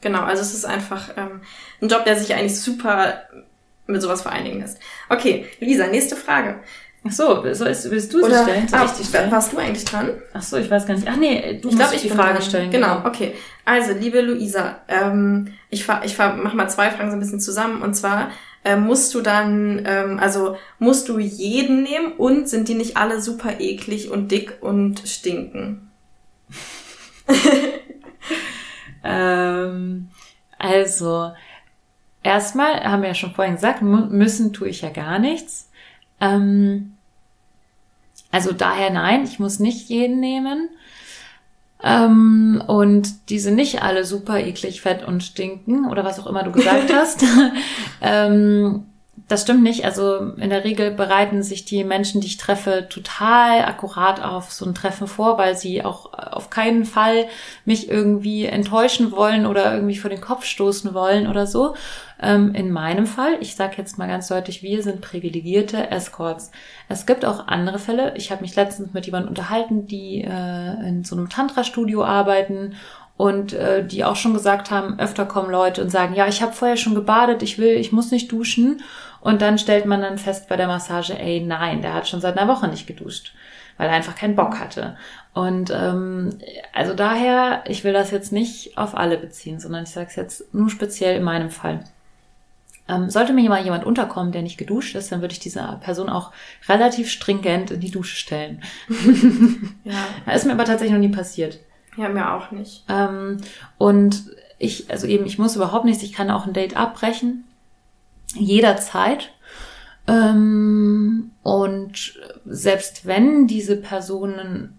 Genau, 0.00 0.22
also 0.22 0.42
es 0.42 0.54
ist 0.54 0.64
einfach 0.64 1.10
ähm, 1.16 1.40
ein 1.82 1.88
Job, 1.88 2.04
der 2.04 2.16
sich 2.16 2.32
eigentlich 2.34 2.60
super 2.60 3.22
mit 3.86 4.00
sowas 4.02 4.22
vereinigen 4.22 4.60
lässt. 4.60 4.78
Okay, 5.08 5.46
Lisa, 5.60 5.86
nächste 5.86 6.14
Frage. 6.14 6.60
Ach 7.06 7.12
so, 7.12 7.42
willst, 7.42 7.60
willst 7.90 8.12
du 8.12 8.18
sie 8.18 8.24
Oder 8.26 8.42
stellen? 8.42 8.68
Soll 8.68 8.78
ah, 8.80 8.84
ich 8.84 8.90
die 8.92 9.04
stellen? 9.04 9.30
warst 9.30 9.52
du 9.52 9.58
eigentlich 9.58 9.84
dran? 9.84 10.10
Ach 10.34 10.42
so, 10.42 10.56
ich 10.56 10.70
weiß 10.70 10.86
gar 10.86 10.94
nicht. 10.94 11.08
Ach 11.08 11.16
nee, 11.16 11.58
du 11.60 11.68
Ich 11.68 11.76
musst 11.76 11.94
ich 11.94 12.02
die 12.02 12.10
Frage 12.10 12.34
dran. 12.34 12.42
stellen. 12.42 12.70
Genau, 12.70 13.04
okay. 13.04 13.34
Also, 13.64 13.92
liebe 13.92 14.20
Luisa, 14.20 14.80
ähm, 14.88 15.54
ich 15.70 15.84
fahr, 15.84 16.04
ich 16.04 16.14
fahr, 16.16 16.36
mach 16.36 16.54
mal 16.54 16.68
zwei 16.68 16.90
Fragen 16.90 17.10
so 17.10 17.16
ein 17.16 17.20
bisschen 17.20 17.40
zusammen. 17.40 17.82
Und 17.82 17.94
zwar 17.94 18.30
ähm, 18.64 18.82
musst 18.82 19.14
du 19.14 19.20
dann, 19.20 19.82
ähm, 19.86 20.18
also 20.18 20.56
musst 20.78 21.08
du 21.08 21.18
jeden 21.18 21.82
nehmen 21.82 22.12
und 22.12 22.48
sind 22.48 22.68
die 22.68 22.74
nicht 22.74 22.96
alle 22.96 23.20
super 23.22 23.58
eklig 23.58 24.10
und 24.10 24.30
dick 24.30 24.58
und 24.60 25.02
stinken? 25.08 25.90
Ähm, 29.04 30.08
also, 30.88 31.32
erstmal 32.22 32.82
haben 32.82 33.02
wir 33.02 33.08
ja 33.08 33.14
schon 33.14 33.34
vorhin 33.34 33.56
gesagt, 33.56 33.82
müssen 33.82 34.54
tue 34.54 34.68
ich 34.68 34.80
ja 34.80 34.88
gar 34.88 35.18
nichts. 35.18 35.70
Ähm, 36.18 36.94
also 38.30 38.52
daher 38.52 38.90
nein, 38.90 39.24
ich 39.24 39.38
muss 39.38 39.58
nicht 39.58 39.90
jeden 39.90 40.18
nehmen. 40.18 40.70
Ähm, 41.82 42.62
und 42.66 43.28
die 43.28 43.38
sind 43.38 43.54
nicht 43.54 43.82
alle 43.82 44.04
super 44.04 44.40
eklig, 44.40 44.80
fett 44.80 45.04
und 45.04 45.22
stinken 45.22 45.88
oder 45.90 46.04
was 46.04 46.18
auch 46.18 46.26
immer 46.26 46.42
du 46.42 46.52
gesagt 46.52 46.90
hast. 46.92 47.22
ähm, 48.00 48.86
das 49.28 49.42
stimmt 49.42 49.62
nicht. 49.62 49.84
Also 49.84 50.32
in 50.36 50.48
der 50.48 50.64
Regel 50.64 50.90
bereiten 50.90 51.42
sich 51.42 51.66
die 51.66 51.84
Menschen, 51.84 52.22
die 52.22 52.26
ich 52.26 52.38
treffe, 52.38 52.86
total 52.88 53.62
akkurat 53.66 54.22
auf 54.22 54.50
so 54.50 54.64
ein 54.64 54.74
Treffen 54.74 55.06
vor, 55.06 55.36
weil 55.36 55.54
sie 55.54 55.84
auch 55.84 56.14
auf 56.14 56.48
keinen 56.48 56.86
Fall 56.86 57.26
mich 57.66 57.90
irgendwie 57.90 58.46
enttäuschen 58.46 59.12
wollen 59.12 59.44
oder 59.44 59.74
irgendwie 59.74 59.98
vor 59.98 60.08
den 60.08 60.22
Kopf 60.22 60.46
stoßen 60.46 60.94
wollen 60.94 61.26
oder 61.26 61.46
so. 61.46 61.74
Ähm, 62.20 62.54
in 62.54 62.72
meinem 62.72 63.06
Fall, 63.06 63.36
ich 63.40 63.54
sage 63.54 63.74
jetzt 63.76 63.98
mal 63.98 64.08
ganz 64.08 64.28
deutlich, 64.28 64.62
wir 64.62 64.82
sind 64.82 65.02
privilegierte 65.02 65.90
Escorts. 65.90 66.50
Es 66.88 67.04
gibt 67.04 67.26
auch 67.26 67.46
andere 67.48 67.78
Fälle. 67.78 68.16
Ich 68.16 68.30
habe 68.30 68.40
mich 68.40 68.56
letztens 68.56 68.94
mit 68.94 69.04
jemandem 69.04 69.28
unterhalten, 69.28 69.86
die 69.86 70.22
äh, 70.22 70.88
in 70.88 71.04
so 71.04 71.14
einem 71.14 71.28
Tantra-Studio 71.28 72.02
arbeiten 72.02 72.74
und 73.18 73.52
äh, 73.52 73.84
die 73.84 74.04
auch 74.04 74.16
schon 74.16 74.32
gesagt 74.32 74.70
haben, 74.70 74.98
öfter 74.98 75.26
kommen 75.26 75.50
Leute 75.50 75.82
und 75.82 75.90
sagen, 75.90 76.14
ja, 76.14 76.28
ich 76.28 76.40
habe 76.40 76.52
vorher 76.52 76.76
schon 76.76 76.94
gebadet, 76.94 77.42
ich 77.42 77.58
will, 77.58 77.72
ich 77.72 77.92
muss 77.92 78.12
nicht 78.12 78.32
duschen. 78.32 78.80
Und 79.20 79.42
dann 79.42 79.58
stellt 79.58 79.86
man 79.86 80.00
dann 80.00 80.18
fest 80.18 80.48
bei 80.48 80.56
der 80.56 80.66
Massage, 80.66 81.18
ey, 81.18 81.40
nein, 81.40 81.82
der 81.82 81.94
hat 81.94 82.08
schon 82.08 82.20
seit 82.20 82.38
einer 82.38 82.52
Woche 82.52 82.68
nicht 82.68 82.86
geduscht, 82.86 83.34
weil 83.76 83.88
er 83.88 83.94
einfach 83.94 84.14
keinen 84.14 84.36
Bock 84.36 84.58
hatte. 84.58 84.96
Und 85.34 85.70
ähm, 85.70 86.38
also 86.72 86.94
daher, 86.94 87.64
ich 87.66 87.84
will 87.84 87.92
das 87.92 88.10
jetzt 88.10 88.32
nicht 88.32 88.76
auf 88.78 88.96
alle 88.96 89.18
beziehen, 89.18 89.60
sondern 89.60 89.84
ich 89.84 89.90
sage 89.90 90.08
es 90.08 90.16
jetzt 90.16 90.54
nur 90.54 90.70
speziell 90.70 91.16
in 91.16 91.22
meinem 91.22 91.50
Fall. 91.50 91.84
Ähm, 92.88 93.10
sollte 93.10 93.34
mir 93.34 93.48
mal 93.50 93.62
jemand 93.62 93.84
unterkommen, 93.84 94.32
der 94.32 94.42
nicht 94.42 94.56
geduscht 94.56 94.94
ist, 94.94 95.12
dann 95.12 95.20
würde 95.20 95.32
ich 95.32 95.40
dieser 95.40 95.78
Person 95.82 96.08
auch 96.08 96.32
relativ 96.68 97.10
stringent 97.10 97.70
in 97.70 97.80
die 97.80 97.90
Dusche 97.90 98.16
stellen. 98.16 98.62
ja. 99.84 100.06
Ist 100.34 100.46
mir 100.46 100.52
aber 100.52 100.64
tatsächlich 100.64 100.94
noch 100.94 101.06
nie 101.06 101.14
passiert. 101.14 101.58
Ja, 101.98 102.08
mir 102.08 102.32
auch 102.32 102.50
nicht. 102.50 102.84
Ähm, 102.88 103.38
und 103.76 104.30
ich, 104.58 104.90
also 104.90 105.06
eben, 105.06 105.26
ich 105.26 105.38
muss 105.38 105.56
überhaupt 105.56 105.84
nichts, 105.84 106.02
ich 106.02 106.12
kann 106.12 106.30
auch 106.30 106.46
ein 106.46 106.52
Date 106.52 106.76
abbrechen. 106.76 107.44
Jederzeit. 108.34 109.30
Ähm, 110.06 111.32
und 111.42 112.18
selbst 112.46 113.06
wenn 113.06 113.46
diese 113.46 113.76
Personen 113.76 114.78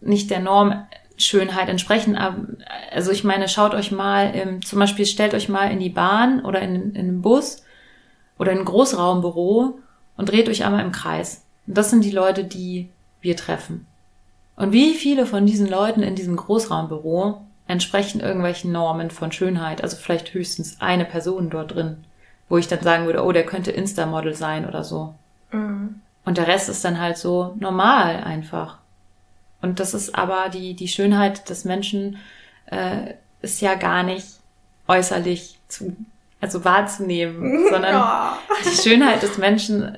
nicht 0.00 0.30
der 0.30 0.40
Norm 0.40 0.86
Schönheit 1.22 1.68
entsprechen. 1.68 2.16
Also 2.90 3.10
ich 3.10 3.24
meine, 3.24 3.48
schaut 3.48 3.74
euch 3.74 3.92
mal, 3.92 4.34
im, 4.34 4.62
zum 4.62 4.78
Beispiel 4.78 5.06
stellt 5.06 5.34
euch 5.34 5.48
mal 5.48 5.70
in 5.70 5.78
die 5.78 5.90
Bahn 5.90 6.44
oder 6.44 6.60
in, 6.60 6.94
in 6.94 6.96
einen 6.96 7.22
Bus 7.22 7.62
oder 8.38 8.52
in 8.52 8.58
ein 8.58 8.64
Großraumbüro 8.64 9.78
und 10.16 10.30
dreht 10.30 10.48
euch 10.48 10.64
einmal 10.64 10.84
im 10.84 10.92
Kreis. 10.92 11.44
Und 11.66 11.76
das 11.76 11.90
sind 11.90 12.04
die 12.04 12.10
Leute, 12.10 12.44
die 12.44 12.88
wir 13.20 13.36
treffen. 13.36 13.86
Und 14.56 14.72
wie 14.72 14.94
viele 14.94 15.26
von 15.26 15.46
diesen 15.46 15.68
Leuten 15.68 16.02
in 16.02 16.14
diesem 16.14 16.36
Großraumbüro 16.36 17.42
entsprechen 17.66 18.20
irgendwelchen 18.20 18.72
Normen 18.72 19.10
von 19.10 19.30
Schönheit? 19.30 19.82
Also 19.82 19.96
vielleicht 19.96 20.32
höchstens 20.34 20.80
eine 20.80 21.04
Person 21.04 21.50
dort 21.50 21.74
drin, 21.74 21.98
wo 22.50 22.58
ich 22.58 22.68
dann 22.68 22.82
sagen 22.82 23.06
würde, 23.06 23.24
oh, 23.24 23.32
der 23.32 23.46
könnte 23.46 23.70
Insta-Model 23.70 24.34
sein 24.34 24.68
oder 24.68 24.84
so. 24.84 25.14
Mhm. 25.52 26.02
Und 26.26 26.36
der 26.36 26.48
Rest 26.48 26.68
ist 26.68 26.84
dann 26.84 27.00
halt 27.00 27.16
so 27.16 27.54
normal 27.58 28.16
einfach. 28.24 28.76
Und 29.62 29.80
das 29.80 29.94
ist 29.94 30.14
aber 30.14 30.50
die, 30.50 30.74
die 30.74 30.88
Schönheit 30.88 31.48
des 31.48 31.64
Menschen 31.64 32.18
äh, 32.66 33.14
ist 33.40 33.60
ja 33.60 33.74
gar 33.76 34.02
nicht 34.02 34.26
äußerlich 34.88 35.58
zu, 35.68 35.96
also 36.40 36.64
wahrzunehmen, 36.64 37.66
sondern 37.70 37.94
ja. 37.94 38.38
die 38.64 38.82
Schönheit 38.82 39.22
des 39.22 39.38
Menschen, 39.38 39.96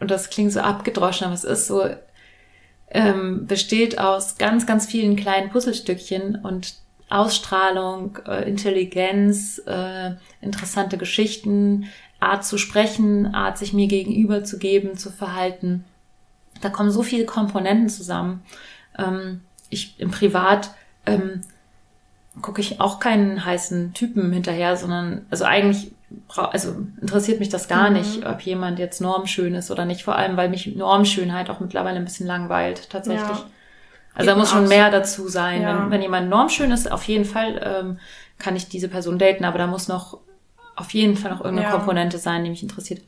und 0.00 0.10
das 0.10 0.30
klingt 0.30 0.52
so 0.52 0.60
abgedroschen, 0.60 1.26
aber 1.26 1.34
es 1.34 1.44
ist 1.44 1.66
so, 1.66 1.88
ähm, 2.90 3.46
besteht 3.46 3.98
aus 3.98 4.38
ganz, 4.38 4.66
ganz 4.66 4.86
vielen 4.86 5.16
kleinen 5.16 5.50
Puzzlestückchen 5.50 6.36
und 6.36 6.74
Ausstrahlung, 7.12 8.18
äh, 8.26 8.48
Intelligenz, 8.48 9.60
äh, 9.66 10.12
interessante 10.40 10.98
Geschichten, 10.98 11.86
Art 12.20 12.44
zu 12.44 12.56
sprechen, 12.58 13.34
Art 13.34 13.58
sich 13.58 13.72
mir 13.72 13.88
gegenüber 13.88 14.44
zu 14.44 14.58
geben, 14.58 14.96
zu 14.96 15.10
verhalten. 15.10 15.84
Da 16.60 16.70
kommen 16.70 16.90
so 16.90 17.02
viele 17.02 17.24
Komponenten 17.24 17.88
zusammen. 17.88 18.42
Ähm, 18.98 19.40
ich 19.68 19.98
im 19.98 20.10
Privat 20.10 20.70
ähm, 21.06 21.42
gucke 22.40 22.60
ich 22.60 22.80
auch 22.80 23.00
keinen 23.00 23.44
heißen 23.44 23.92
Typen 23.94 24.32
hinterher, 24.32 24.76
sondern 24.76 25.26
also 25.30 25.44
eigentlich 25.44 25.92
also 26.36 26.76
interessiert 27.00 27.40
mich 27.40 27.48
das 27.48 27.68
gar 27.68 27.90
mhm. 27.90 27.96
nicht, 27.96 28.26
ob 28.26 28.40
jemand 28.42 28.78
jetzt 28.78 29.00
normschön 29.00 29.54
ist 29.54 29.70
oder 29.70 29.84
nicht. 29.84 30.02
Vor 30.02 30.16
allem, 30.16 30.36
weil 30.36 30.48
mich 30.48 30.74
Normschönheit 30.76 31.50
auch 31.50 31.60
mittlerweile 31.60 31.96
ein 31.96 32.04
bisschen 32.04 32.26
langweilt 32.26 32.90
tatsächlich. 32.90 33.38
Ja. 33.38 33.46
Also 34.14 34.30
da 34.30 34.36
muss 34.36 34.50
schon 34.50 34.68
mehr 34.68 34.90
dazu 34.90 35.28
sein. 35.28 35.62
Ja. 35.62 35.82
Wenn, 35.84 35.90
wenn 35.90 36.02
jemand 36.02 36.28
normschön 36.28 36.70
ist, 36.70 36.90
auf 36.90 37.04
jeden 37.04 37.24
Fall 37.24 37.60
ähm, 37.64 37.98
kann 38.38 38.56
ich 38.56 38.68
diese 38.68 38.88
Person 38.88 39.18
daten, 39.18 39.44
aber 39.44 39.58
da 39.58 39.66
muss 39.66 39.88
noch 39.88 40.18
auf 40.76 40.90
jeden 40.90 41.16
Fall 41.16 41.30
noch 41.30 41.40
irgendeine 41.40 41.70
ja. 41.70 41.76
Komponente 41.76 42.18
sein, 42.18 42.44
die 42.44 42.50
mich 42.50 42.62
interessiert. 42.62 43.02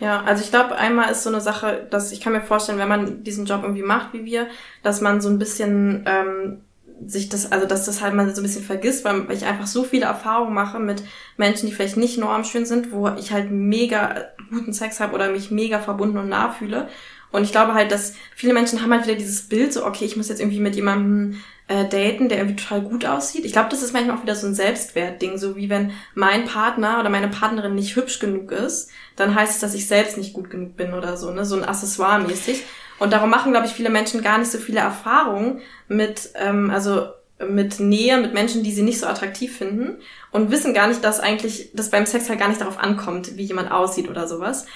Ja, 0.00 0.22
also 0.22 0.42
ich 0.42 0.50
glaube, 0.50 0.74
einmal 0.74 1.10
ist 1.12 1.22
so 1.22 1.30
eine 1.30 1.40
Sache, 1.40 1.86
dass 1.90 2.10
ich 2.10 2.20
kann 2.20 2.32
mir 2.32 2.40
vorstellen, 2.40 2.78
wenn 2.78 2.88
man 2.88 3.22
diesen 3.22 3.46
Job 3.46 3.62
irgendwie 3.62 3.82
macht 3.84 4.12
wie 4.12 4.24
wir, 4.24 4.48
dass 4.82 5.00
man 5.00 5.20
so 5.20 5.28
ein 5.28 5.38
bisschen 5.38 6.04
ähm, 6.06 6.62
sich 7.06 7.28
das, 7.28 7.52
also 7.52 7.66
dass 7.66 7.86
das 7.86 8.02
halt 8.02 8.14
man 8.14 8.34
so 8.34 8.40
ein 8.40 8.44
bisschen 8.44 8.64
vergisst, 8.64 9.04
weil 9.04 9.30
ich 9.30 9.44
einfach 9.44 9.66
so 9.66 9.84
viele 9.84 10.06
Erfahrungen 10.06 10.54
mache 10.54 10.78
mit 10.80 11.02
Menschen, 11.36 11.66
die 11.68 11.72
vielleicht 11.72 11.96
nicht 11.96 12.18
normschön 12.18 12.66
sind, 12.66 12.92
wo 12.92 13.08
ich 13.10 13.32
halt 13.32 13.50
mega 13.50 14.24
guten 14.50 14.72
Sex 14.72 15.00
habe 15.00 15.14
oder 15.14 15.30
mich 15.30 15.50
mega 15.50 15.78
verbunden 15.78 16.18
und 16.18 16.28
nah 16.28 16.50
fühle. 16.50 16.88
Und 17.32 17.44
ich 17.44 17.52
glaube 17.52 17.74
halt, 17.74 17.90
dass 17.90 18.14
viele 18.34 18.52
Menschen 18.52 18.82
haben 18.82 18.92
halt 18.92 19.06
wieder 19.06 19.16
dieses 19.16 19.48
Bild, 19.48 19.72
so, 19.72 19.84
okay, 19.84 20.04
ich 20.04 20.16
muss 20.16 20.28
jetzt 20.28 20.40
irgendwie 20.40 20.60
mit 20.60 20.76
jemandem 20.76 21.40
äh, 21.66 21.88
daten, 21.88 22.28
der 22.28 22.38
irgendwie 22.38 22.56
total 22.56 22.82
gut 22.82 23.06
aussieht. 23.06 23.44
Ich 23.44 23.52
glaube, 23.52 23.70
das 23.70 23.82
ist 23.82 23.92
manchmal 23.92 24.16
auch 24.16 24.22
wieder 24.22 24.36
so 24.36 24.46
ein 24.46 24.54
Selbstwertding, 24.54 25.38
so 25.38 25.56
wie 25.56 25.70
wenn 25.70 25.92
mein 26.14 26.44
Partner 26.44 27.00
oder 27.00 27.08
meine 27.08 27.28
Partnerin 27.28 27.74
nicht 27.74 27.96
hübsch 27.96 28.18
genug 28.18 28.52
ist, 28.52 28.90
dann 29.16 29.34
heißt 29.34 29.54
es, 29.54 29.60
dass 29.60 29.74
ich 29.74 29.86
selbst 29.86 30.18
nicht 30.18 30.34
gut 30.34 30.50
genug 30.50 30.76
bin 30.76 30.92
oder 30.92 31.16
so, 31.16 31.30
ne, 31.30 31.44
so 31.44 31.56
ein 31.56 31.64
Accessoire 31.64 32.20
mäßig. 32.20 32.62
Und 32.98 33.12
darum 33.12 33.30
machen, 33.30 33.52
glaube 33.52 33.66
ich, 33.66 33.72
viele 33.72 33.90
Menschen 33.90 34.22
gar 34.22 34.38
nicht 34.38 34.50
so 34.50 34.58
viele 34.58 34.80
Erfahrungen 34.80 35.60
mit, 35.88 36.30
ähm, 36.34 36.70
also 36.70 37.08
mit 37.48 37.80
Nähe, 37.80 38.20
mit 38.20 38.34
Menschen, 38.34 38.62
die 38.62 38.72
sie 38.72 38.82
nicht 38.82 39.00
so 39.00 39.06
attraktiv 39.06 39.56
finden 39.56 39.98
und 40.30 40.50
wissen 40.50 40.74
gar 40.74 40.86
nicht, 40.86 41.02
dass 41.02 41.18
eigentlich 41.18 41.70
das 41.74 41.90
beim 41.90 42.06
Sex 42.06 42.28
halt 42.28 42.38
gar 42.38 42.48
nicht 42.48 42.60
darauf 42.60 42.78
ankommt, 42.78 43.36
wie 43.36 43.44
jemand 43.44 43.72
aussieht 43.72 44.08
oder 44.08 44.28
sowas. 44.28 44.66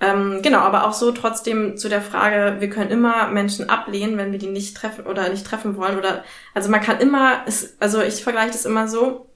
Ähm, 0.00 0.40
genau, 0.42 0.58
aber 0.58 0.86
auch 0.86 0.92
so 0.92 1.10
trotzdem 1.12 1.76
zu 1.78 1.88
der 1.88 2.02
Frage, 2.02 2.56
wir 2.60 2.68
können 2.68 2.90
immer 2.90 3.28
Menschen 3.28 3.70
ablehnen, 3.70 4.18
wenn 4.18 4.30
wir 4.30 4.38
die 4.38 4.48
nicht 4.48 4.76
treffen 4.76 5.06
oder 5.06 5.28
nicht 5.30 5.46
treffen 5.46 5.76
wollen 5.76 5.96
oder 5.96 6.22
also 6.52 6.70
man 6.70 6.82
kann 6.82 7.00
immer, 7.00 7.44
es, 7.46 7.76
also 7.80 8.02
ich 8.02 8.22
vergleiche 8.22 8.52
das 8.52 8.66
immer 8.66 8.88
so, 8.88 9.26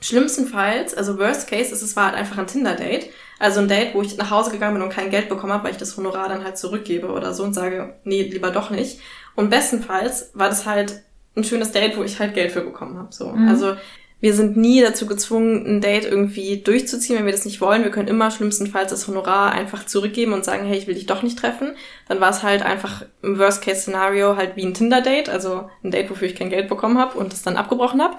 schlimmstenfalls, 0.00 0.94
also 0.94 1.18
worst 1.18 1.48
case 1.48 1.72
ist 1.72 1.82
es 1.82 1.94
war 1.94 2.06
halt 2.06 2.14
einfach 2.16 2.38
ein 2.38 2.46
Tinder-Date, 2.46 3.10
also 3.38 3.60
ein 3.60 3.68
Date, 3.68 3.94
wo 3.94 4.02
ich 4.02 4.16
nach 4.16 4.30
Hause 4.30 4.50
gegangen 4.50 4.74
bin 4.74 4.82
und 4.82 4.92
kein 4.92 5.10
Geld 5.10 5.28
bekommen 5.28 5.52
habe, 5.52 5.64
weil 5.64 5.72
ich 5.72 5.76
das 5.76 5.96
Honorar 5.96 6.28
dann 6.28 6.44
halt 6.44 6.58
zurückgebe 6.58 7.08
oder 7.08 7.32
so 7.32 7.44
und 7.44 7.54
sage, 7.54 7.94
nee, 8.04 8.22
lieber 8.22 8.50
doch 8.50 8.70
nicht. 8.70 9.00
Und 9.36 9.50
bestenfalls 9.50 10.30
war 10.34 10.48
das 10.48 10.66
halt 10.66 11.02
ein 11.36 11.44
schönes 11.44 11.72
Date, 11.72 11.96
wo 11.96 12.02
ich 12.02 12.18
halt 12.18 12.34
Geld 12.34 12.52
für 12.52 12.62
bekommen 12.62 12.98
habe. 12.98 13.12
So. 13.12 13.28
Mhm. 13.28 13.48
Also 13.48 13.76
wir 14.20 14.34
sind 14.34 14.56
nie 14.56 14.82
dazu 14.82 15.06
gezwungen, 15.06 15.66
ein 15.66 15.80
Date 15.80 16.04
irgendwie 16.04 16.58
durchzuziehen, 16.58 17.18
wenn 17.18 17.24
wir 17.24 17.32
das 17.32 17.46
nicht 17.46 17.60
wollen. 17.60 17.84
Wir 17.84 17.90
können 17.90 18.08
immer 18.08 18.30
schlimmstenfalls 18.30 18.90
das 18.90 19.08
Honorar 19.08 19.52
einfach 19.52 19.86
zurückgeben 19.86 20.34
und 20.34 20.44
sagen, 20.44 20.66
hey, 20.66 20.76
ich 20.76 20.86
will 20.86 20.94
dich 20.94 21.06
doch 21.06 21.22
nicht 21.22 21.38
treffen. 21.38 21.74
Dann 22.06 22.20
war 22.20 22.30
es 22.30 22.42
halt 22.42 22.62
einfach 22.62 23.06
im 23.22 23.38
Worst-Case-Szenario 23.38 24.36
halt 24.36 24.56
wie 24.56 24.66
ein 24.66 24.74
Tinder-Date, 24.74 25.30
also 25.30 25.70
ein 25.82 25.90
Date, 25.90 26.10
wofür 26.10 26.28
ich 26.28 26.34
kein 26.34 26.50
Geld 26.50 26.68
bekommen 26.68 26.98
habe 26.98 27.18
und 27.18 27.32
es 27.32 27.42
dann 27.42 27.56
abgebrochen 27.56 28.02
habe. 28.02 28.16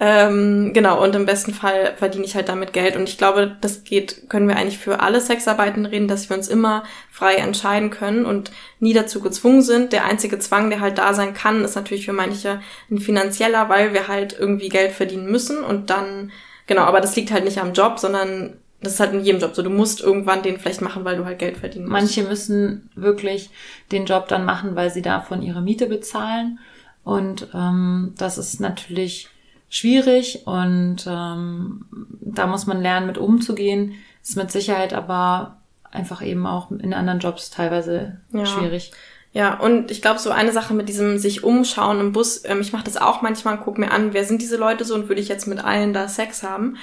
Ähm, 0.00 0.72
genau, 0.74 1.02
und 1.02 1.16
im 1.16 1.26
besten 1.26 1.52
Fall 1.52 1.94
verdiene 1.96 2.24
ich 2.24 2.36
halt 2.36 2.48
damit 2.48 2.72
Geld. 2.72 2.96
Und 2.96 3.08
ich 3.08 3.18
glaube, 3.18 3.56
das 3.60 3.82
geht, 3.82 4.28
können 4.28 4.46
wir 4.46 4.56
eigentlich 4.56 4.78
für 4.78 5.00
alle 5.00 5.20
Sexarbeiten 5.20 5.86
reden, 5.86 6.06
dass 6.06 6.30
wir 6.30 6.36
uns 6.36 6.46
immer 6.46 6.84
frei 7.10 7.34
entscheiden 7.34 7.90
können 7.90 8.24
und 8.24 8.52
nie 8.78 8.92
dazu 8.92 9.20
gezwungen 9.20 9.62
sind. 9.62 9.92
Der 9.92 10.04
einzige 10.04 10.38
Zwang, 10.38 10.70
der 10.70 10.80
halt 10.80 10.98
da 10.98 11.14
sein 11.14 11.34
kann, 11.34 11.64
ist 11.64 11.74
natürlich 11.74 12.06
für 12.06 12.12
manche 12.12 12.60
ein 12.90 12.98
finanzieller, 12.98 13.68
weil 13.68 13.92
wir 13.92 14.06
halt 14.06 14.36
irgendwie 14.38 14.68
Geld 14.68 14.92
verdienen 14.92 15.30
müssen 15.30 15.64
und 15.64 15.90
dann, 15.90 16.30
genau, 16.68 16.82
aber 16.82 17.00
das 17.00 17.16
liegt 17.16 17.32
halt 17.32 17.44
nicht 17.44 17.58
am 17.58 17.72
Job, 17.72 17.98
sondern 17.98 18.54
das 18.80 18.92
ist 18.94 19.00
halt 19.00 19.12
in 19.12 19.24
jedem 19.24 19.40
Job 19.40 19.56
so. 19.56 19.62
Du 19.62 19.70
musst 19.70 20.00
irgendwann 20.00 20.44
den 20.44 20.60
vielleicht 20.60 20.82
machen, 20.82 21.04
weil 21.04 21.16
du 21.16 21.24
halt 21.24 21.40
Geld 21.40 21.56
verdienen 21.56 21.86
musst. 21.86 21.92
Manche 21.92 22.22
müssen 22.22 22.88
wirklich 22.94 23.50
den 23.90 24.04
Job 24.04 24.28
dann 24.28 24.44
machen, 24.44 24.76
weil 24.76 24.90
sie 24.90 25.02
davon 25.02 25.42
ihre 25.42 25.60
Miete 25.60 25.86
bezahlen. 25.86 26.60
Und 27.02 27.48
ähm, 27.52 28.14
das 28.16 28.38
ist 28.38 28.60
natürlich 28.60 29.28
schwierig 29.68 30.46
und 30.46 31.06
ähm, 31.06 31.86
da 32.20 32.46
muss 32.46 32.66
man 32.66 32.80
lernen, 32.80 33.06
mit 33.06 33.18
umzugehen. 33.18 33.94
Ist 34.22 34.36
mit 34.36 34.50
Sicherheit 34.50 34.92
aber 34.92 35.58
einfach 35.90 36.22
eben 36.22 36.46
auch 36.46 36.70
in 36.70 36.94
anderen 36.94 37.20
Jobs 37.20 37.50
teilweise 37.50 38.20
ja. 38.32 38.46
schwierig. 38.46 38.92
Ja, 39.32 39.58
und 39.60 39.90
ich 39.90 40.02
glaube, 40.02 40.18
so 40.18 40.30
eine 40.30 40.52
Sache 40.52 40.74
mit 40.74 40.88
diesem 40.88 41.18
sich 41.18 41.44
umschauen 41.44 42.00
im 42.00 42.12
Bus, 42.12 42.42
ähm, 42.44 42.60
ich 42.60 42.72
mache 42.72 42.84
das 42.84 42.96
auch 42.96 43.22
manchmal, 43.22 43.58
guck 43.58 43.78
mir 43.78 43.90
an, 43.90 44.14
wer 44.14 44.24
sind 44.24 44.42
diese 44.42 44.56
Leute 44.56 44.84
so 44.84 44.94
und 44.94 45.08
würde 45.08 45.20
ich 45.20 45.28
jetzt 45.28 45.46
mit 45.46 45.62
allen 45.62 45.92
da 45.92 46.08
Sex 46.08 46.42
haben. 46.42 46.76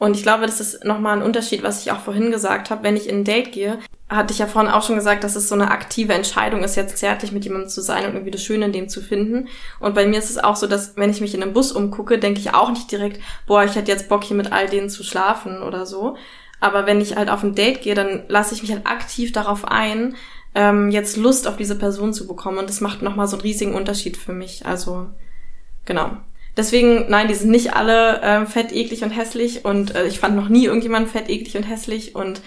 Und 0.00 0.16
ich 0.16 0.22
glaube, 0.22 0.46
das 0.46 0.60
ist 0.60 0.82
nochmal 0.82 1.18
ein 1.18 1.22
Unterschied, 1.22 1.62
was 1.62 1.82
ich 1.82 1.92
auch 1.92 2.00
vorhin 2.00 2.30
gesagt 2.30 2.70
habe, 2.70 2.82
wenn 2.82 2.96
ich 2.96 3.06
in 3.06 3.18
ein 3.18 3.24
Date 3.24 3.52
gehe. 3.52 3.78
hatte 4.08 4.32
ich 4.32 4.38
ja 4.38 4.46
vorhin 4.46 4.72
auch 4.72 4.82
schon 4.82 4.96
gesagt, 4.96 5.22
dass 5.22 5.36
es 5.36 5.46
so 5.46 5.54
eine 5.54 5.70
aktive 5.70 6.14
Entscheidung 6.14 6.64
ist, 6.64 6.74
jetzt 6.74 6.96
zärtlich 6.96 7.32
mit 7.32 7.44
jemandem 7.44 7.68
zu 7.68 7.82
sein 7.82 8.06
und 8.06 8.14
irgendwie 8.14 8.30
das 8.30 8.42
Schöne 8.42 8.64
in 8.64 8.72
dem 8.72 8.88
zu 8.88 9.02
finden. 9.02 9.48
Und 9.78 9.94
bei 9.94 10.06
mir 10.06 10.18
ist 10.18 10.30
es 10.30 10.38
auch 10.38 10.56
so, 10.56 10.66
dass 10.66 10.96
wenn 10.96 11.10
ich 11.10 11.20
mich 11.20 11.34
in 11.34 11.42
einem 11.42 11.52
Bus 11.52 11.70
umgucke, 11.70 12.18
denke 12.18 12.40
ich 12.40 12.54
auch 12.54 12.70
nicht 12.70 12.90
direkt, 12.90 13.20
boah, 13.46 13.62
ich 13.62 13.74
hätte 13.74 13.92
jetzt 13.92 14.08
Bock 14.08 14.24
hier 14.24 14.38
mit 14.38 14.52
all 14.52 14.68
denen 14.68 14.88
zu 14.88 15.04
schlafen 15.04 15.62
oder 15.62 15.84
so. 15.84 16.16
Aber 16.60 16.86
wenn 16.86 17.02
ich 17.02 17.16
halt 17.16 17.28
auf 17.28 17.42
ein 17.42 17.54
Date 17.54 17.82
gehe, 17.82 17.94
dann 17.94 18.22
lasse 18.28 18.54
ich 18.54 18.62
mich 18.62 18.72
halt 18.72 18.86
aktiv 18.86 19.32
darauf 19.32 19.66
ein, 19.66 20.16
ähm, 20.54 20.90
jetzt 20.90 21.18
Lust 21.18 21.46
auf 21.46 21.58
diese 21.58 21.76
Person 21.76 22.14
zu 22.14 22.26
bekommen. 22.26 22.56
Und 22.56 22.70
das 22.70 22.80
macht 22.80 23.02
nochmal 23.02 23.28
so 23.28 23.36
einen 23.36 23.42
riesigen 23.42 23.74
Unterschied 23.74 24.16
für 24.16 24.32
mich. 24.32 24.64
Also, 24.64 25.08
genau. 25.84 26.16
Deswegen, 26.60 27.06
nein, 27.08 27.26
die 27.26 27.34
sind 27.34 27.50
nicht 27.50 27.72
alle 27.72 28.20
äh, 28.20 28.44
fett, 28.44 28.70
eklig 28.70 29.02
und 29.02 29.12
hässlich. 29.12 29.64
Und 29.64 29.94
äh, 29.94 30.06
ich 30.06 30.20
fand 30.20 30.36
noch 30.36 30.50
nie 30.50 30.66
irgendjemanden 30.66 31.10
fett, 31.10 31.30
eklig 31.30 31.56
und 31.56 31.62
hässlich. 31.62 32.14
Und 32.14 32.42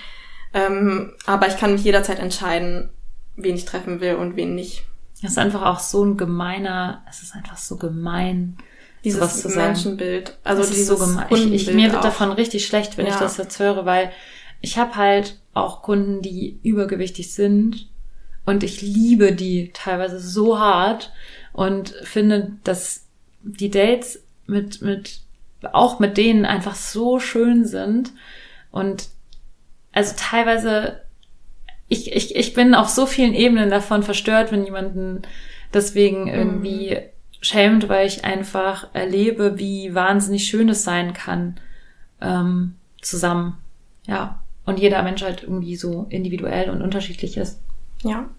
ähm, 0.53 1.13
aber 1.25 1.47
ich 1.47 1.57
kann 1.57 1.73
mich 1.73 1.83
jederzeit 1.83 2.19
entscheiden, 2.19 2.89
wen 3.35 3.55
ich 3.55 3.65
treffen 3.65 4.01
will 4.01 4.13
und 4.13 4.35
wen 4.35 4.53
nicht. 4.53 4.83
Das 5.23 5.31
ist 5.31 5.37
einfach 5.39 5.63
auch 5.63 5.79
so 5.79 6.05
ein 6.05 6.15
gemeiner, 6.15 7.03
es 7.09 7.23
ist 7.23 7.33
einfach 7.33 7.57
so 7.57 7.77
gemein, 7.77 8.57
Dieses 9.03 9.41
zu 9.41 9.49
sagen. 9.49 9.67
Menschenbild. 9.71 10.37
Also 10.43 10.61
das 10.61 10.69
ist 10.69 10.77
dieses 10.77 10.99
so 10.99 11.03
gemein. 11.03 11.25
Ich, 11.31 11.51
ich, 11.51 11.73
mir 11.73 11.91
wird 11.91 12.03
davon 12.03 12.31
richtig 12.31 12.67
schlecht, 12.67 12.99
wenn 12.99 13.07
ich 13.07 13.13
Ja. 13.15 13.19
das 13.19 13.37
jetzt 13.37 13.57
höre, 13.57 13.83
weil 13.87 14.11
ich 14.61 14.77
habe 14.77 14.95
halt 14.95 15.39
auch 15.55 15.81
Kunden, 15.81 16.21
die 16.21 16.59
übergewichtig 16.61 17.33
sind 17.33 17.89
und 18.45 18.61
ich 18.63 18.83
liebe 18.83 19.33
die 19.33 19.71
teilweise 19.73 20.19
so 20.19 20.59
hart 20.59 21.11
und 21.51 21.95
finde, 22.03 22.51
dass 22.63 23.02
die 23.43 23.69
Dates 23.69 24.23
mit, 24.47 24.81
mit, 24.81 25.21
auch 25.71 25.99
mit 25.99 26.17
denen 26.17 26.45
einfach 26.45 26.75
so 26.75 27.19
schön 27.19 27.65
sind 27.65 28.11
und 28.71 29.09
also 29.91 30.15
teilweise, 30.17 31.01
ich, 31.87 32.13
ich, 32.13 32.35
ich 32.35 32.53
bin 32.53 32.73
auf 32.73 32.89
so 32.89 33.05
vielen 33.05 33.35
Ebenen 33.35 33.69
davon 33.69 34.01
verstört, 34.03 34.51
wenn 34.51 34.65
jemanden 34.65 35.21
deswegen 35.73 36.27
irgendwie 36.27 36.97
schämt, 37.41 37.89
weil 37.89 38.07
ich 38.07 38.25
einfach 38.25 38.87
erlebe, 38.93 39.59
wie 39.59 39.93
wahnsinnig 39.93 40.45
schön 40.45 40.69
es 40.69 40.83
sein 40.83 41.13
kann, 41.13 41.59
ähm, 42.21 42.75
zusammen. 43.01 43.57
Ja. 44.07 44.41
Und 44.65 44.79
jeder 44.79 45.03
Mensch 45.03 45.21
halt 45.21 45.43
irgendwie 45.43 45.75
so 45.75 46.07
individuell 46.09 46.69
und 46.69 46.81
unterschiedlich 46.81 47.37
ist. 47.37 47.61
Ja. 48.01 48.29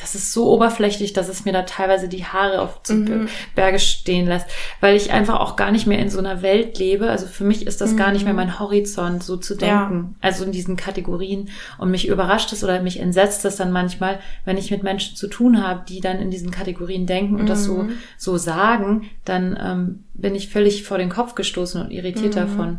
Das 0.00 0.14
ist 0.14 0.32
so 0.32 0.48
oberflächlich, 0.52 1.12
dass 1.12 1.28
es 1.28 1.44
mir 1.44 1.52
da 1.52 1.62
teilweise 1.62 2.08
die 2.08 2.24
Haare 2.24 2.60
auf 2.62 2.84
zu 2.84 2.94
Mhm. 2.94 3.28
Berge 3.56 3.80
stehen 3.80 4.26
lässt, 4.28 4.46
weil 4.80 4.94
ich 4.94 5.10
einfach 5.12 5.40
auch 5.40 5.56
gar 5.56 5.72
nicht 5.72 5.88
mehr 5.88 5.98
in 5.98 6.08
so 6.08 6.20
einer 6.20 6.40
Welt 6.40 6.78
lebe. 6.78 7.10
Also 7.10 7.26
für 7.26 7.42
mich 7.42 7.66
ist 7.66 7.80
das 7.80 7.96
gar 7.96 8.12
nicht 8.12 8.24
mehr 8.24 8.32
mein 8.32 8.60
Horizont, 8.60 9.24
so 9.24 9.36
zu 9.36 9.54
Mhm. 9.56 9.60
Ja. 9.60 9.88
denken. 9.88 10.16
Also 10.20 10.44
in 10.44 10.52
diesen 10.52 10.76
Kategorien. 10.76 11.48
Und 11.78 11.90
mich 11.90 12.06
überrascht 12.06 12.52
es 12.52 12.62
oder 12.62 12.80
mich 12.80 13.00
entsetzt 13.00 13.44
es 13.44 13.56
dann 13.56 13.72
manchmal, 13.72 14.20
wenn 14.44 14.56
ich 14.56 14.70
mit 14.70 14.84
Menschen 14.84 15.16
zu 15.16 15.26
tun 15.26 15.66
habe, 15.66 15.82
die 15.88 16.00
dann 16.00 16.20
in 16.20 16.30
diesen 16.30 16.52
Kategorien 16.52 17.06
denken 17.06 17.34
und 17.40 17.48
das 17.48 17.64
so, 17.64 17.78
Mhm. 17.82 17.92
so 18.16 18.36
sagen, 18.36 19.10
dann 19.24 19.58
ähm, 19.60 20.04
bin 20.14 20.36
ich 20.36 20.48
völlig 20.48 20.84
vor 20.84 20.98
den 20.98 21.08
Kopf 21.10 21.34
gestoßen 21.34 21.82
und 21.82 21.90
irritiert 21.90 22.34
Mhm. 22.36 22.38
davon. 22.38 22.78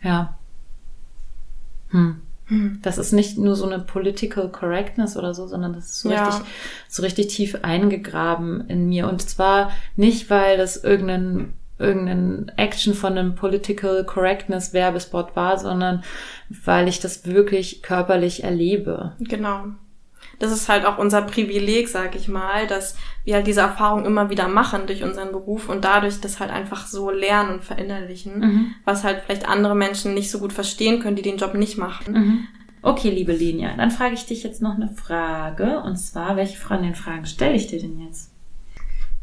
Ja. 0.00 0.38
Hm. 1.90 2.20
Hm. 2.46 2.78
Das 2.82 2.98
ist 2.98 3.12
nicht 3.12 3.38
nur 3.38 3.56
so 3.56 3.66
eine 3.66 3.80
Political 3.80 4.48
Correctness 4.50 5.16
oder 5.16 5.34
so, 5.34 5.46
sondern 5.46 5.72
das 5.72 5.86
ist 5.86 6.00
so 6.00 6.10
Ja. 6.10 6.26
richtig, 6.28 6.46
so 6.88 7.02
richtig 7.02 7.26
tief 7.28 7.58
eingegraben 7.62 8.68
in 8.68 8.88
mir. 8.88 9.08
Und 9.08 9.28
zwar 9.28 9.70
nicht, 9.96 10.30
weil 10.30 10.56
das 10.56 10.76
irgendein, 10.82 11.54
irgendein 11.78 12.52
Action 12.56 12.94
von 12.94 13.18
einem 13.18 13.34
Political 13.34 14.04
Correctness 14.04 14.72
Werbespot 14.72 15.34
war, 15.34 15.58
sondern 15.58 16.04
weil 16.64 16.88
ich 16.88 17.00
das 17.00 17.26
wirklich 17.26 17.82
körperlich 17.82 18.44
erlebe. 18.44 19.12
Genau. 19.18 19.64
Das 20.38 20.52
ist 20.52 20.68
halt 20.68 20.84
auch 20.84 20.98
unser 20.98 21.22
Privileg, 21.22 21.88
sag 21.88 22.14
ich 22.14 22.28
mal, 22.28 22.66
dass 22.66 22.96
wir 23.24 23.34
halt 23.34 23.46
diese 23.46 23.60
Erfahrung 23.62 24.04
immer 24.04 24.28
wieder 24.30 24.48
machen 24.48 24.86
durch 24.86 25.02
unseren 25.02 25.32
Beruf 25.32 25.68
und 25.68 25.84
dadurch 25.84 26.20
das 26.20 26.40
halt 26.40 26.50
einfach 26.50 26.86
so 26.86 27.10
lernen 27.10 27.50
und 27.54 27.64
verinnerlichen, 27.64 28.38
Mhm. 28.40 28.74
was 28.84 29.02
halt 29.04 29.22
vielleicht 29.24 29.48
andere 29.48 29.74
Menschen 29.74 30.12
nicht 30.14 30.30
so 30.30 30.38
gut 30.38 30.52
verstehen 30.52 31.00
können, 31.00 31.16
die 31.16 31.22
den 31.22 31.38
Job 31.38 31.54
nicht 31.54 31.78
machen. 31.78 32.12
Mhm. 32.12 32.48
Okay, 32.82 33.10
liebe 33.10 33.32
Lenia, 33.32 33.74
dann 33.76 33.90
frage 33.90 34.14
ich 34.14 34.26
dich 34.26 34.42
jetzt 34.44 34.62
noch 34.62 34.76
eine 34.76 34.88
Frage. 34.90 35.80
Und 35.80 35.96
zwar, 35.96 36.36
welche 36.36 36.56
von 36.58 36.82
den 36.82 36.94
Fragen 36.94 37.26
stelle 37.26 37.54
ich 37.56 37.66
dir 37.66 37.80
denn 37.80 37.98
jetzt? 38.00 38.30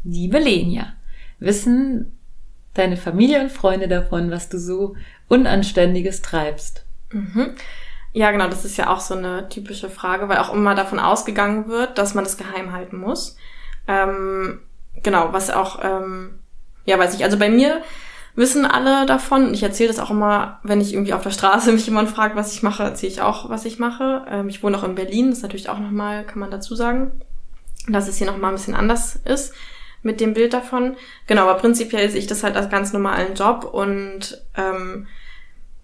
Liebe 0.02 0.38
Lenia, 0.38 0.92
wissen 1.38 2.12
deine 2.74 2.96
Familie 2.96 3.40
und 3.40 3.52
Freunde 3.52 3.88
davon, 3.88 4.30
was 4.30 4.48
du 4.48 4.58
so 4.58 4.96
Unanständiges 5.28 6.20
treibst? 6.22 6.84
Mhm. 7.10 7.54
Ja, 8.14 8.30
genau, 8.30 8.46
das 8.46 8.64
ist 8.64 8.76
ja 8.76 8.90
auch 8.90 9.00
so 9.00 9.14
eine 9.14 9.48
typische 9.48 9.90
Frage, 9.90 10.28
weil 10.28 10.38
auch 10.38 10.54
immer 10.54 10.76
davon 10.76 11.00
ausgegangen 11.00 11.66
wird, 11.66 11.98
dass 11.98 12.14
man 12.14 12.22
das 12.22 12.36
geheim 12.36 12.72
halten 12.72 12.96
muss. 12.96 13.36
Ähm, 13.88 14.60
genau, 15.02 15.32
was 15.32 15.50
auch, 15.50 15.80
ähm, 15.82 16.38
ja, 16.84 16.96
weiß 16.96 17.14
ich, 17.14 17.24
also 17.24 17.36
bei 17.40 17.50
mir 17.50 17.82
wissen 18.36 18.66
alle 18.66 19.04
davon. 19.04 19.52
Ich 19.52 19.64
erzähle 19.64 19.88
das 19.88 19.98
auch 19.98 20.12
immer, 20.12 20.60
wenn 20.62 20.80
ich 20.80 20.92
irgendwie 20.92 21.12
auf 21.12 21.22
der 21.22 21.32
Straße 21.32 21.72
mich 21.72 21.86
jemand 21.86 22.08
fragt, 22.08 22.36
was 22.36 22.54
ich 22.54 22.62
mache, 22.62 22.84
erzähle 22.84 23.10
ich 23.10 23.20
auch, 23.20 23.50
was 23.50 23.64
ich 23.64 23.80
mache. 23.80 24.24
Ähm, 24.30 24.48
ich 24.48 24.62
wohne 24.62 24.78
auch 24.78 24.84
in 24.84 24.94
Berlin, 24.94 25.30
das 25.30 25.38
ist 25.38 25.42
natürlich 25.42 25.68
auch 25.68 25.80
nochmal, 25.80 26.24
kann 26.24 26.38
man 26.38 26.52
dazu 26.52 26.76
sagen, 26.76 27.20
dass 27.88 28.06
es 28.06 28.16
hier 28.18 28.28
nochmal 28.28 28.52
ein 28.52 28.56
bisschen 28.56 28.76
anders 28.76 29.16
ist 29.24 29.54
mit 30.02 30.20
dem 30.20 30.34
Bild 30.34 30.52
davon. 30.52 30.96
Genau, 31.26 31.42
aber 31.42 31.54
prinzipiell 31.54 32.08
sehe 32.10 32.20
ich 32.20 32.28
das 32.28 32.44
halt 32.44 32.54
als 32.54 32.70
ganz 32.70 32.92
normalen 32.92 33.34
Job 33.34 33.64
und 33.64 34.40
ähm, 34.56 35.08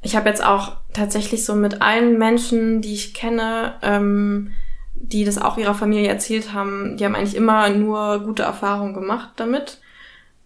ich 0.03 0.17
habe 0.17 0.29
jetzt 0.29 0.45
auch 0.45 0.77
tatsächlich 0.93 1.45
so 1.45 1.55
mit 1.55 1.83
allen 1.83 2.19
Menschen, 2.19 2.81
die 2.83 2.95
ich 2.95 3.15
kenne, 3.15 3.75
ähm, 3.83 4.53
die 4.95 5.25
das 5.25 5.39
auch 5.39 5.57
ihrer 5.59 5.75
Familie 5.75 6.09
erzählt 6.09 6.53
haben, 6.53 6.97
die 6.97 7.05
haben 7.05 7.15
eigentlich 7.15 7.37
immer 7.37 7.69
nur 7.71 8.21
gute 8.21 8.43
Erfahrungen 8.43 8.95
gemacht 8.95 9.31
damit. 9.37 9.79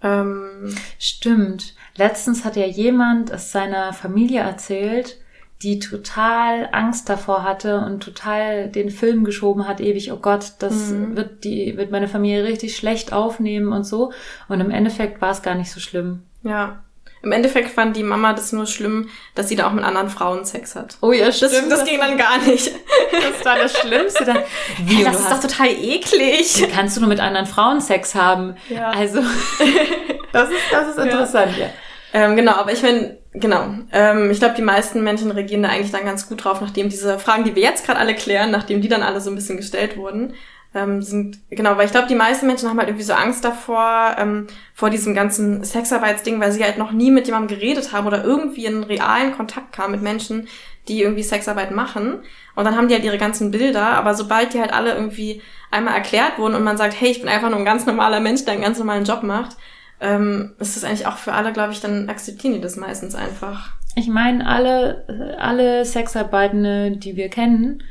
Ähm, 0.02 0.74
Stimmt. 0.98 1.74
Letztens 1.96 2.44
hat 2.44 2.56
ja 2.56 2.66
jemand 2.66 3.30
es 3.30 3.52
seiner 3.52 3.92
Familie 3.92 4.40
erzählt, 4.40 5.18
die 5.62 5.78
total 5.78 6.68
Angst 6.72 7.08
davor 7.08 7.42
hatte 7.42 7.78
und 7.78 8.02
total 8.02 8.68
den 8.68 8.90
Film 8.90 9.24
geschoben 9.24 9.66
hat, 9.66 9.80
ewig, 9.80 10.12
oh 10.12 10.16
Gott, 10.18 10.52
das 10.58 10.90
Mhm. 10.90 11.16
wird 11.16 11.44
die, 11.44 11.76
wird 11.76 11.90
meine 11.90 12.08
Familie 12.08 12.44
richtig 12.44 12.76
schlecht 12.76 13.12
aufnehmen 13.12 13.72
und 13.72 13.84
so. 13.84 14.12
Und 14.48 14.60
im 14.60 14.70
Endeffekt 14.70 15.22
war 15.22 15.30
es 15.30 15.42
gar 15.42 15.54
nicht 15.54 15.70
so 15.70 15.80
schlimm. 15.80 16.22
ja. 16.42 16.80
Im 17.24 17.32
Endeffekt 17.32 17.70
fand 17.70 17.96
die 17.96 18.02
Mama 18.02 18.34
das 18.34 18.52
nur 18.52 18.66
schlimm, 18.66 19.08
dass 19.34 19.48
sie 19.48 19.56
da 19.56 19.66
auch 19.66 19.72
mit 19.72 19.82
anderen 19.84 20.10
Frauen 20.10 20.44
Sex 20.44 20.76
hat. 20.76 20.98
Oh 21.00 21.12
ja, 21.12 21.26
Das, 21.26 21.40
das 21.40 21.84
ging 21.84 21.98
dann 21.98 22.16
gar 22.18 22.38
nicht. 22.38 22.70
das 23.12 23.44
war 23.44 23.56
das 23.56 23.78
Schlimmste 23.78 24.24
dann. 24.24 24.38
Wie, 24.84 24.96
Hey, 24.96 25.04
das 25.04 25.20
ist 25.20 25.30
doch 25.30 25.40
total 25.40 25.68
eklig. 25.68 26.60
wie 26.60 26.66
kannst 26.68 26.96
du 26.96 27.00
nur 27.00 27.08
mit 27.08 27.20
anderen 27.20 27.46
Frauen 27.46 27.80
Sex 27.80 28.14
haben? 28.14 28.56
Ja. 28.68 28.90
Also, 28.90 29.20
das 30.32 30.50
ist, 30.50 30.58
das 30.70 30.88
ist 30.88 30.98
interessant, 30.98 31.56
ja. 31.58 31.66
Ähm, 32.12 32.36
genau, 32.36 32.52
aber 32.52 32.72
ich 32.72 32.82
meine, 32.82 33.18
genau. 33.32 33.66
Ähm, 33.92 34.30
ich 34.30 34.38
glaube, 34.38 34.54
die 34.54 34.62
meisten 34.62 35.02
Menschen 35.02 35.30
reagieren 35.32 35.64
da 35.64 35.70
eigentlich 35.70 35.90
dann 35.90 36.04
ganz 36.04 36.28
gut 36.28 36.44
drauf, 36.44 36.60
nachdem 36.60 36.88
diese 36.88 37.18
Fragen, 37.18 37.42
die 37.44 37.54
wir 37.56 37.62
jetzt 37.62 37.84
gerade 37.84 37.98
alle 37.98 38.14
klären, 38.14 38.50
nachdem 38.52 38.80
die 38.80 38.88
dann 38.88 39.02
alle 39.02 39.20
so 39.20 39.30
ein 39.30 39.34
bisschen 39.34 39.56
gestellt 39.56 39.96
wurden, 39.96 40.34
ähm, 40.74 41.02
sind, 41.02 41.38
genau, 41.50 41.76
weil 41.76 41.86
ich 41.86 41.92
glaube, 41.92 42.08
die 42.08 42.16
meisten 42.16 42.46
Menschen 42.46 42.68
haben 42.68 42.78
halt 42.78 42.88
irgendwie 42.88 43.04
so 43.04 43.12
Angst 43.12 43.44
davor, 43.44 44.16
ähm, 44.18 44.48
vor 44.74 44.90
diesem 44.90 45.14
ganzen 45.14 45.62
Sexarbeitsding, 45.62 46.40
weil 46.40 46.52
sie 46.52 46.64
halt 46.64 46.78
noch 46.78 46.90
nie 46.90 47.10
mit 47.10 47.26
jemandem 47.26 47.56
geredet 47.56 47.92
haben 47.92 48.06
oder 48.06 48.24
irgendwie 48.24 48.66
in 48.66 48.82
realen 48.82 49.36
Kontakt 49.36 49.72
kamen 49.72 49.92
mit 49.92 50.02
Menschen, 50.02 50.48
die 50.88 51.02
irgendwie 51.02 51.22
Sexarbeit 51.22 51.70
machen. 51.70 52.20
Und 52.56 52.64
dann 52.64 52.76
haben 52.76 52.88
die 52.88 52.94
halt 52.94 53.04
ihre 53.04 53.18
ganzen 53.18 53.50
Bilder, 53.50 53.86
aber 53.86 54.14
sobald 54.14 54.52
die 54.52 54.60
halt 54.60 54.72
alle 54.72 54.94
irgendwie 54.94 55.40
einmal 55.70 55.94
erklärt 55.94 56.38
wurden 56.38 56.54
und 56.54 56.64
man 56.64 56.76
sagt, 56.76 57.00
hey, 57.00 57.10
ich 57.10 57.20
bin 57.20 57.28
einfach 57.28 57.50
nur 57.50 57.58
ein 57.58 57.64
ganz 57.64 57.86
normaler 57.86 58.20
Mensch, 58.20 58.44
der 58.44 58.54
einen 58.54 58.62
ganz 58.62 58.78
normalen 58.78 59.04
Job 59.04 59.22
macht, 59.22 59.56
ähm, 60.00 60.54
ist 60.58 60.76
das 60.76 60.84
eigentlich 60.84 61.06
auch 61.06 61.16
für 61.16 61.32
alle, 61.32 61.52
glaube 61.52 61.72
ich, 61.72 61.80
dann 61.80 62.08
akzeptieren 62.08 62.54
die 62.54 62.60
das 62.60 62.76
meistens 62.76 63.14
einfach. 63.14 63.72
Ich 63.96 64.08
meine, 64.08 64.46
alle, 64.46 65.36
alle 65.38 65.84
Sexarbeitende, 65.84 66.96
die 66.96 67.16
wir 67.16 67.28
kennen, 67.28 67.82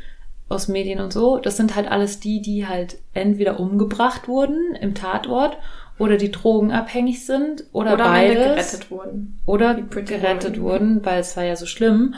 aus 0.54 0.68
Medien 0.68 1.00
und 1.00 1.12
so, 1.12 1.38
das 1.38 1.58
sind 1.58 1.76
halt 1.76 1.92
alles 1.92 2.20
die, 2.20 2.42
die 2.42 2.68
halt 2.68 2.98
entweder 3.14 3.60
umgebracht 3.60 4.28
wurden 4.28 4.76
im 4.80 4.96
Tatort 4.96 5.58
oder 6.00 6.18
die 6.18 6.32
drogenabhängig 6.32 7.26
sind 7.26 7.66
oder, 7.72 7.94
Oder 7.94 8.06
beides. 8.06 8.44
gerettet 8.46 8.92
wurden. 8.92 9.40
Oder 9.46 9.76
gerettet 9.76 10.60
wurden, 10.60 11.06
weil 11.06 11.20
es 11.20 11.38
war 11.38 11.44
ja 11.44 11.56
so 11.56 11.66
schlimm. 11.66 12.16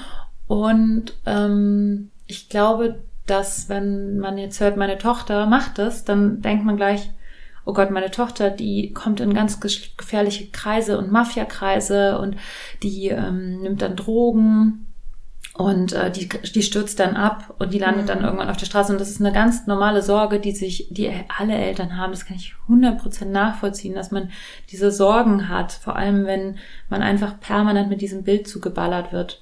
Und 0.47 1.13
ähm, 1.25 2.11
ich 2.27 2.49
glaube, 2.49 3.03
dass 3.25 3.69
wenn 3.69 4.19
man 4.19 4.37
jetzt 4.37 4.59
hört, 4.59 4.77
meine 4.77 4.97
Tochter 4.97 5.45
macht 5.45 5.77
das, 5.77 6.05
dann 6.05 6.41
denkt 6.41 6.63
man 6.65 6.77
gleich, 6.77 7.09
oh 7.65 7.73
Gott, 7.73 7.91
meine 7.91 8.11
Tochter, 8.11 8.51
die 8.51 8.93
kommt 8.93 9.19
in 9.19 9.33
ganz 9.33 9.59
gefährliche 9.59 10.47
Kreise 10.51 10.97
und 10.97 11.11
Mafiakreise 11.11 12.19
und 12.19 12.37
die 12.83 13.09
ähm, 13.09 13.61
nimmt 13.61 13.81
dann 13.81 13.95
Drogen 13.95 14.84
und 15.57 15.93
äh, 15.93 16.11
die, 16.11 16.27
die 16.27 16.63
stürzt 16.63 16.99
dann 16.99 17.15
ab 17.15 17.55
und 17.59 17.73
die 17.73 17.79
landet 17.79 18.09
dann 18.09 18.23
irgendwann 18.23 18.49
auf 18.49 18.57
der 18.57 18.65
Straße. 18.65 18.91
Und 18.91 18.99
das 18.99 19.09
ist 19.09 19.21
eine 19.21 19.31
ganz 19.31 19.67
normale 19.67 20.01
Sorge, 20.01 20.41
die 20.41 20.51
sich, 20.51 20.87
die 20.89 21.09
alle 21.37 21.55
Eltern 21.55 21.97
haben. 21.97 22.11
Das 22.11 22.25
kann 22.25 22.35
ich 22.35 22.55
100% 22.69 23.23
nachvollziehen, 23.25 23.95
dass 23.95 24.11
man 24.11 24.31
diese 24.69 24.91
Sorgen 24.91 25.47
hat. 25.47 25.71
Vor 25.71 25.95
allem, 25.95 26.25
wenn 26.25 26.57
man 26.89 27.01
einfach 27.01 27.39
permanent 27.39 27.89
mit 27.89 28.01
diesem 28.01 28.23
Bild 28.23 28.49
zugeballert 28.49 29.13
wird. 29.13 29.39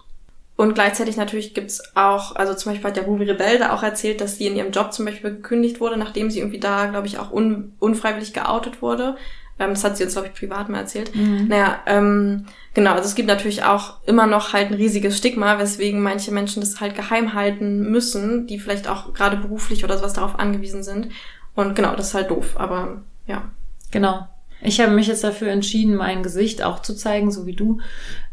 Und 0.55 0.75
gleichzeitig 0.75 1.17
natürlich 1.17 1.55
gibt's 1.55 1.81
auch, 1.95 2.35
also 2.35 2.53
zum 2.53 2.71
Beispiel 2.71 2.89
hat 2.89 2.95
der 2.97 3.05
Ruby 3.05 3.25
da 3.25 3.73
auch 3.73 3.81
erzählt, 3.81 4.21
dass 4.21 4.37
sie 4.37 4.45
in 4.45 4.55
ihrem 4.55 4.71
Job 4.71 4.93
zum 4.93 5.05
Beispiel 5.05 5.31
gekündigt 5.31 5.79
wurde, 5.79 5.97
nachdem 5.97 6.29
sie 6.29 6.41
irgendwie 6.41 6.59
da, 6.59 6.85
glaube 6.85 7.07
ich, 7.07 7.17
auch 7.17 7.31
un, 7.31 7.73
unfreiwillig 7.79 8.33
geoutet 8.33 8.83
wurde. 8.83 9.15
Ähm, 9.57 9.71
das 9.71 9.83
hat 9.83 9.97
sie 9.97 10.03
uns, 10.03 10.13
glaube 10.13 10.27
ich, 10.27 10.35
privat 10.35 10.69
mal 10.69 10.77
erzählt. 10.77 11.15
Mhm. 11.15 11.47
Naja, 11.47 11.79
ähm, 11.87 12.45
genau, 12.73 12.91
also 12.91 13.05
es 13.05 13.15
gibt 13.15 13.27
natürlich 13.27 13.63
auch 13.63 13.95
immer 14.05 14.27
noch 14.27 14.53
halt 14.53 14.69
ein 14.69 14.75
riesiges 14.75 15.17
Stigma, 15.17 15.59
weswegen 15.59 16.01
manche 16.01 16.31
Menschen 16.31 16.61
das 16.61 16.79
halt 16.79 16.95
geheim 16.95 17.33
halten 17.33 17.89
müssen, 17.89 18.47
die 18.47 18.59
vielleicht 18.59 18.87
auch 18.87 19.13
gerade 19.13 19.37
beruflich 19.37 19.83
oder 19.83 19.97
sowas 19.97 20.13
darauf 20.13 20.39
angewiesen 20.39 20.83
sind. 20.83 21.09
Und 21.55 21.75
genau, 21.75 21.95
das 21.95 22.07
ist 22.09 22.13
halt 22.13 22.31
doof, 22.31 22.55
aber 22.55 23.01
ja. 23.27 23.43
Genau. 23.91 24.27
Ich 24.61 24.79
habe 24.79 24.91
mich 24.91 25.07
jetzt 25.07 25.23
dafür 25.23 25.49
entschieden, 25.49 25.95
mein 25.95 26.23
Gesicht 26.23 26.63
auch 26.63 26.81
zu 26.81 26.95
zeigen, 26.95 27.31
so 27.31 27.45
wie 27.45 27.55
du, 27.55 27.79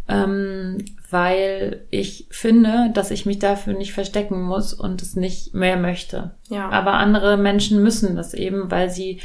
ähm, 0.09 0.85
weil 1.11 1.85
ich 1.91 2.27
finde, 2.31 2.91
dass 2.95 3.11
ich 3.11 3.27
mich 3.27 3.41
dafür 3.41 3.75
nicht 3.75 3.93
verstecken 3.93 4.41
muss 4.43 4.73
und 4.73 5.03
es 5.03 5.17
nicht 5.17 5.55
mehr 5.55 5.77
möchte. 5.77 6.31
Ja. 6.49 6.69
Aber 6.71 6.95
andere 6.95 7.37
Menschen 7.37 7.83
müssen 7.83 8.17
das 8.17 8.33
eben, 8.33 8.71
weil 8.71 8.91
sie 8.91 9.21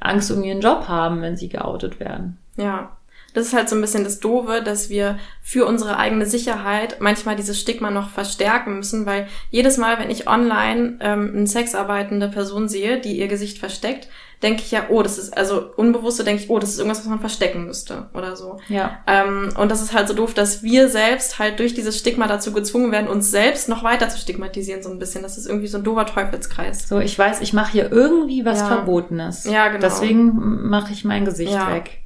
Angst 0.00 0.30
um 0.30 0.42
ihren 0.44 0.60
Job 0.60 0.88
haben, 0.88 1.22
wenn 1.22 1.36
sie 1.36 1.48
geoutet 1.48 1.98
werden. 1.98 2.38
Ja. 2.56 2.96
Das 3.34 3.46
ist 3.46 3.54
halt 3.54 3.68
so 3.68 3.76
ein 3.76 3.80
bisschen 3.80 4.04
das 4.04 4.18
Doofe, 4.20 4.62
dass 4.62 4.90
wir 4.90 5.18
für 5.42 5.66
unsere 5.66 5.98
eigene 5.98 6.26
Sicherheit 6.26 6.96
manchmal 7.00 7.36
dieses 7.36 7.60
Stigma 7.60 7.90
noch 7.90 8.10
verstärken 8.10 8.76
müssen, 8.76 9.06
weil 9.06 9.28
jedes 9.50 9.76
Mal, 9.76 9.98
wenn 9.98 10.10
ich 10.10 10.28
online 10.28 10.98
ähm, 11.00 11.32
eine 11.34 11.46
sexarbeitende 11.46 12.28
Person 12.28 12.68
sehe, 12.68 12.98
die 13.00 13.18
ihr 13.18 13.28
Gesicht 13.28 13.58
versteckt, 13.58 14.08
denke 14.42 14.62
ich 14.62 14.70
ja, 14.70 14.84
oh, 14.88 15.02
das 15.02 15.18
ist, 15.18 15.36
also 15.36 15.70
unbewusste 15.76 16.24
denke 16.24 16.42
ich, 16.42 16.50
oh, 16.50 16.58
das 16.58 16.70
ist 16.70 16.78
irgendwas, 16.78 17.00
was 17.00 17.06
man 17.08 17.20
verstecken 17.20 17.66
müsste 17.66 18.08
oder 18.14 18.36
so. 18.36 18.58
Ja. 18.68 18.98
Ähm, 19.06 19.50
und 19.56 19.70
das 19.70 19.82
ist 19.82 19.92
halt 19.92 20.08
so 20.08 20.14
doof, 20.14 20.32
dass 20.32 20.62
wir 20.62 20.88
selbst 20.88 21.38
halt 21.38 21.58
durch 21.58 21.74
dieses 21.74 21.98
Stigma 21.98 22.26
dazu 22.26 22.52
gezwungen 22.52 22.90
werden, 22.90 23.08
uns 23.08 23.30
selbst 23.30 23.68
noch 23.68 23.84
weiter 23.84 24.08
zu 24.08 24.18
stigmatisieren, 24.18 24.82
so 24.82 24.90
ein 24.90 24.98
bisschen. 24.98 25.22
Das 25.22 25.36
ist 25.36 25.46
irgendwie 25.46 25.66
so 25.66 25.76
ein 25.78 25.84
doofer 25.84 26.06
Teufelskreis. 26.06 26.88
So, 26.88 27.00
ich 27.00 27.18
weiß, 27.18 27.42
ich 27.42 27.52
mache 27.52 27.72
hier 27.72 27.92
irgendwie 27.92 28.44
was 28.46 28.60
Ja. 28.60 28.66
Verbotenes. 28.68 29.44
Ja, 29.44 29.68
genau. 29.68 29.80
Deswegen 29.82 30.68
mache 30.68 30.92
ich 30.92 31.04
mein 31.04 31.26
Gesicht 31.26 31.52
Ja. 31.52 31.72
weg. 31.74 31.98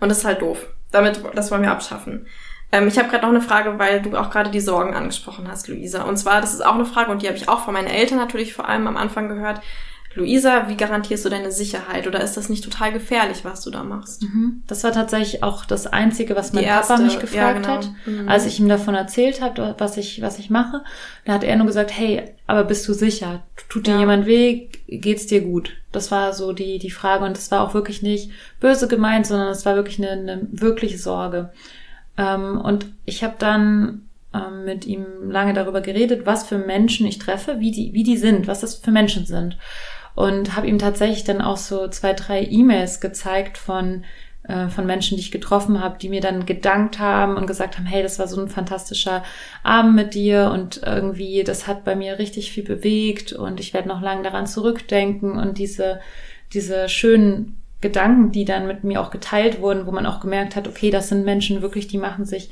Und 0.00 0.08
das 0.08 0.18
ist 0.18 0.24
halt 0.24 0.42
doof. 0.42 0.66
Damit, 0.92 1.20
das 1.34 1.50
wollen 1.50 1.62
wir 1.62 1.72
abschaffen. 1.72 2.26
Ähm, 2.72 2.88
ich 2.88 2.98
habe 2.98 3.08
gerade 3.08 3.22
noch 3.22 3.30
eine 3.30 3.40
Frage, 3.40 3.78
weil 3.78 4.02
du 4.02 4.16
auch 4.16 4.30
gerade 4.30 4.50
die 4.50 4.60
Sorgen 4.60 4.94
angesprochen 4.94 5.48
hast, 5.48 5.68
Luisa. 5.68 6.02
Und 6.02 6.16
zwar, 6.16 6.40
das 6.40 6.54
ist 6.54 6.64
auch 6.64 6.74
eine 6.74 6.84
Frage, 6.84 7.10
und 7.10 7.22
die 7.22 7.28
habe 7.28 7.36
ich 7.36 7.48
auch 7.48 7.64
von 7.64 7.74
meinen 7.74 7.88
Eltern 7.88 8.18
natürlich 8.18 8.54
vor 8.54 8.68
allem 8.68 8.86
am 8.86 8.96
Anfang 8.96 9.28
gehört. 9.28 9.60
Luisa, 10.16 10.68
wie 10.68 10.76
garantierst 10.76 11.24
du 11.24 11.28
deine 11.28 11.52
Sicherheit? 11.52 12.06
Oder 12.06 12.20
ist 12.22 12.36
das 12.36 12.48
nicht 12.48 12.64
total 12.64 12.92
gefährlich, 12.92 13.44
was 13.44 13.60
du 13.62 13.70
da 13.70 13.84
machst? 13.84 14.22
Mhm. 14.22 14.62
Das 14.66 14.82
war 14.82 14.92
tatsächlich 14.92 15.42
auch 15.42 15.64
das 15.64 15.86
Einzige, 15.86 16.34
was 16.34 16.52
mein 16.52 16.64
erste, 16.64 16.94
Papa 16.94 17.04
mich 17.04 17.14
ja, 17.14 17.20
gefragt 17.20 17.62
genau. 17.62 17.76
hat, 17.76 17.90
Mhm. 18.06 18.28
als 18.28 18.46
ich 18.46 18.58
ihm 18.58 18.68
davon 18.68 18.94
erzählt 18.94 19.40
habe, 19.40 19.74
was 19.78 19.96
ich, 19.96 20.22
was 20.22 20.38
ich 20.38 20.50
mache. 20.50 20.82
Da 21.24 21.34
hat 21.34 21.44
er 21.44 21.56
nur 21.56 21.66
gesagt, 21.66 21.90
hey, 21.96 22.22
aber 22.46 22.64
bist 22.64 22.88
du 22.88 22.92
sicher? 22.94 23.42
Tut 23.68 23.86
dir 23.86 23.92
Ja. 23.94 24.00
jemand 24.00 24.26
weh? 24.26 24.68
Geht's 24.88 25.26
dir 25.26 25.42
gut? 25.42 25.72
Das 25.92 26.10
war 26.10 26.32
so 26.32 26.52
die, 26.52 26.78
die 26.78 26.90
Frage 26.90 27.24
und 27.24 27.36
das 27.36 27.50
war 27.50 27.60
auch 27.62 27.74
wirklich 27.74 28.02
nicht 28.02 28.30
böse 28.60 28.88
gemeint, 28.88 29.26
sondern 29.26 29.48
es 29.48 29.66
war 29.66 29.76
wirklich 29.76 29.98
eine, 29.98 30.10
eine 30.10 30.46
wirkliche 30.50 30.98
Sorge. 30.98 31.50
Ähm, 32.18 32.60
und 32.60 32.86
ich 33.04 33.22
habe 33.22 33.34
dann 33.38 34.02
ähm, 34.34 34.64
mit 34.64 34.86
ihm 34.86 35.04
lange 35.30 35.52
darüber 35.54 35.80
geredet, 35.80 36.26
was 36.26 36.46
für 36.46 36.58
Menschen 36.58 37.06
ich 37.06 37.18
treffe, 37.18 37.60
wie 37.60 37.70
die, 37.70 37.92
wie 37.92 38.02
die 38.04 38.16
sind, 38.16 38.46
was 38.46 38.60
das 38.60 38.76
für 38.76 38.90
Menschen 38.90 39.26
sind. 39.26 39.56
Und 40.16 40.56
habe 40.56 40.66
ihm 40.66 40.78
tatsächlich 40.78 41.24
dann 41.24 41.42
auch 41.42 41.58
so 41.58 41.88
zwei, 41.88 42.14
drei 42.14 42.42
E-Mails 42.42 43.00
gezeigt 43.00 43.58
von, 43.58 44.04
äh, 44.48 44.68
von 44.68 44.86
Menschen, 44.86 45.16
die 45.16 45.22
ich 45.22 45.30
getroffen 45.30 45.80
habe, 45.80 45.98
die 45.98 46.08
mir 46.08 46.22
dann 46.22 46.46
gedankt 46.46 46.98
haben 46.98 47.36
und 47.36 47.46
gesagt 47.46 47.76
haben, 47.76 47.84
hey, 47.84 48.02
das 48.02 48.18
war 48.18 48.26
so 48.26 48.40
ein 48.40 48.48
fantastischer 48.48 49.22
Abend 49.62 49.94
mit 49.94 50.14
dir 50.14 50.50
und 50.52 50.80
irgendwie, 50.84 51.44
das 51.44 51.66
hat 51.66 51.84
bei 51.84 51.94
mir 51.94 52.18
richtig 52.18 52.50
viel 52.50 52.64
bewegt 52.64 53.34
und 53.34 53.60
ich 53.60 53.74
werde 53.74 53.88
noch 53.88 54.00
lange 54.00 54.22
daran 54.22 54.46
zurückdenken. 54.46 55.32
Und 55.32 55.58
diese, 55.58 56.00
diese 56.54 56.88
schönen 56.88 57.60
Gedanken, 57.82 58.32
die 58.32 58.46
dann 58.46 58.66
mit 58.66 58.84
mir 58.84 59.02
auch 59.02 59.10
geteilt 59.10 59.60
wurden, 59.60 59.86
wo 59.86 59.92
man 59.92 60.06
auch 60.06 60.20
gemerkt 60.20 60.56
hat, 60.56 60.66
okay, 60.66 60.88
das 60.88 61.10
sind 61.10 61.26
Menschen 61.26 61.60
wirklich, 61.60 61.88
die 61.88 61.98
machen 61.98 62.24
sich, 62.24 62.48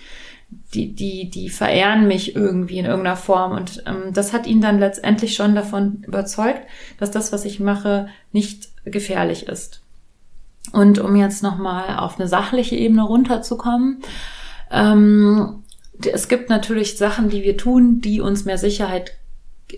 die, 0.48 0.94
die, 0.94 1.30
die 1.30 1.48
verehren 1.48 2.06
mich 2.06 2.34
irgendwie 2.34 2.78
in 2.78 2.84
irgendeiner 2.84 3.16
Form. 3.16 3.52
Und 3.52 3.82
ähm, 3.86 4.12
das 4.12 4.32
hat 4.32 4.46
ihn 4.46 4.60
dann 4.60 4.78
letztendlich 4.78 5.34
schon 5.34 5.54
davon 5.54 6.04
überzeugt, 6.06 6.62
dass 6.98 7.10
das, 7.10 7.32
was 7.32 7.44
ich 7.44 7.60
mache, 7.60 8.08
nicht 8.32 8.68
gefährlich 8.84 9.48
ist. 9.48 9.82
Und 10.72 10.98
um 10.98 11.14
jetzt 11.16 11.42
nochmal 11.42 11.98
auf 11.98 12.18
eine 12.18 12.28
sachliche 12.28 12.76
Ebene 12.76 13.02
runterzukommen, 13.02 14.02
ähm, 14.70 15.62
es 16.12 16.28
gibt 16.28 16.50
natürlich 16.50 16.96
Sachen, 16.96 17.28
die 17.28 17.42
wir 17.42 17.56
tun, 17.56 18.00
die 18.00 18.20
uns 18.20 18.44
mehr 18.44 18.58
Sicherheit 18.58 19.12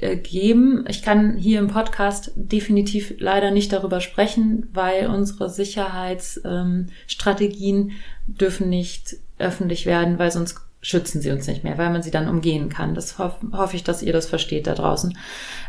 äh, 0.00 0.16
geben. 0.16 0.84
Ich 0.88 1.02
kann 1.02 1.36
hier 1.36 1.58
im 1.58 1.68
Podcast 1.68 2.32
definitiv 2.34 3.14
leider 3.18 3.50
nicht 3.50 3.72
darüber 3.72 4.00
sprechen, 4.00 4.68
weil 4.72 5.08
unsere 5.08 5.50
Sicherheitsstrategien 5.50 7.92
dürfen 8.26 8.68
nicht 8.68 9.16
öffentlich 9.38 9.86
werden, 9.86 10.18
weil 10.18 10.30
sonst 10.30 10.60
schützen 10.80 11.20
sie 11.20 11.30
uns 11.30 11.46
nicht 11.46 11.64
mehr, 11.64 11.78
weil 11.78 11.90
man 11.90 12.02
sie 12.02 12.10
dann 12.10 12.28
umgehen 12.28 12.68
kann. 12.68 12.94
Das 12.94 13.18
hoff, 13.18 13.36
hoffe 13.52 13.76
ich, 13.76 13.82
dass 13.82 14.02
ihr 14.02 14.12
das 14.12 14.26
versteht 14.26 14.66
da 14.66 14.74
draußen. 14.74 15.18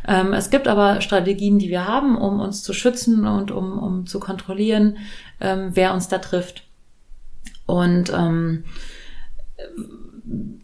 Ähm, 0.07 0.33
es 0.33 0.49
gibt 0.49 0.67
aber 0.67 1.01
Strategien, 1.01 1.57
die 1.57 1.69
wir 1.69 1.87
haben, 1.87 2.17
um 2.17 2.39
uns 2.39 2.61
zu 2.61 2.73
schützen 2.73 3.25
und 3.25 3.51
um, 3.51 3.79
um 3.79 4.05
zu 4.05 4.19
kontrollieren, 4.19 4.97
ähm, 5.41 5.71
wer 5.73 5.93
uns 5.93 6.07
da 6.07 6.19
trifft. 6.19 6.63
Und 7.65 8.11
ähm, 8.13 8.65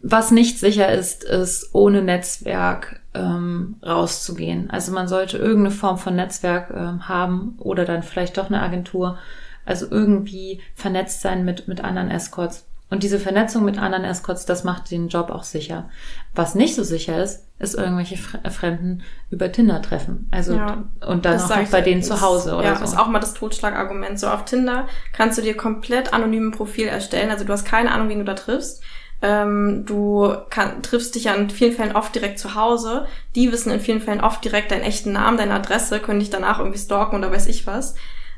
was 0.02 0.30
nicht 0.30 0.58
sicher 0.58 0.92
ist, 0.92 1.24
ist 1.24 1.74
ohne 1.74 2.02
Netzwerk 2.02 3.00
ähm, 3.14 3.76
rauszugehen. 3.84 4.70
Also 4.70 4.92
man 4.92 5.08
sollte 5.08 5.38
irgendeine 5.38 5.70
Form 5.70 5.98
von 5.98 6.16
Netzwerk 6.16 6.70
ähm, 6.70 7.08
haben 7.08 7.56
oder 7.58 7.84
dann 7.84 8.02
vielleicht 8.02 8.36
doch 8.36 8.48
eine 8.48 8.62
Agentur. 8.62 9.18
Also 9.64 9.86
irgendwie 9.90 10.60
vernetzt 10.74 11.22
sein 11.22 11.44
mit, 11.44 11.66
mit 11.66 11.82
anderen 11.82 12.10
Escorts. 12.10 12.66
Und 12.90 13.02
diese 13.02 13.18
Vernetzung 13.18 13.64
mit 13.64 13.78
anderen 13.78 14.04
Escorts, 14.04 14.46
das 14.46 14.62
macht 14.62 14.90
den 14.90 15.08
Job 15.08 15.30
auch 15.30 15.42
sicher. 15.42 15.88
Was 16.34 16.54
nicht 16.54 16.74
so 16.76 16.84
sicher 16.84 17.20
ist, 17.22 17.44
ist 17.58 17.74
irgendwelche 17.74 18.16
Fre- 18.16 18.48
Fremden 18.50 19.02
über 19.30 19.50
Tinder 19.50 19.80
treffen. 19.82 20.28
Also 20.30 20.54
Ja, 20.54 20.84
und 21.06 21.24
dann 21.24 21.32
Das 21.34 21.50
auch 21.50 21.56
noch 21.56 21.68
bei 21.70 21.80
denen 21.80 22.02
Das- 22.02 22.08
zu 22.08 22.20
Hause 22.20 22.54
oder 22.56 22.64
ja, 22.64 22.76
so. 22.76 22.84
ist 22.84 22.96
auch 22.98 23.08
mal 23.08 23.18
das 23.20 23.34
Totschlagargument. 23.34 24.20
So 24.20 24.28
auf 24.28 24.44
Tinder 24.44 24.86
kannst 25.12 25.38
du 25.38 25.42
dir 25.42 25.56
komplett 25.56 26.12
anonym 26.12 26.48
ein 26.48 26.52
Profil 26.52 26.86
erstellen. 26.86 27.30
Also 27.30 27.44
du 27.44 27.52
hast 27.52 27.64
keine 27.64 27.90
Ahnung, 27.90 28.08
wen 28.10 28.18
du 28.18 28.24
da 28.24 28.34
triffst. 28.34 28.82
Ähm, 29.22 29.84
du 29.86 30.34
kann, 30.50 30.82
triffst 30.82 31.14
dich 31.14 31.24
ja 31.24 31.34
in 31.34 31.48
vielen 31.48 31.72
Fällen 31.72 31.96
oft 31.96 32.14
direkt 32.14 32.38
zu 32.38 32.54
Hause. 32.54 33.06
Die 33.34 33.50
wissen 33.50 33.72
in 33.72 33.80
vielen 33.80 34.02
Fällen 34.02 34.20
oft 34.20 34.44
direkt 34.44 34.70
deinen 34.70 34.82
echten 34.82 35.12
Namen, 35.12 35.38
deine 35.38 35.54
Adresse, 35.54 35.98
können 36.00 36.20
dich 36.20 36.30
danach 36.30 36.58
irgendwie 36.58 36.78
stalken 36.78 37.16
oder 37.16 37.32
weiß 37.32 37.46
ich 37.46 37.66
was. 37.66 37.94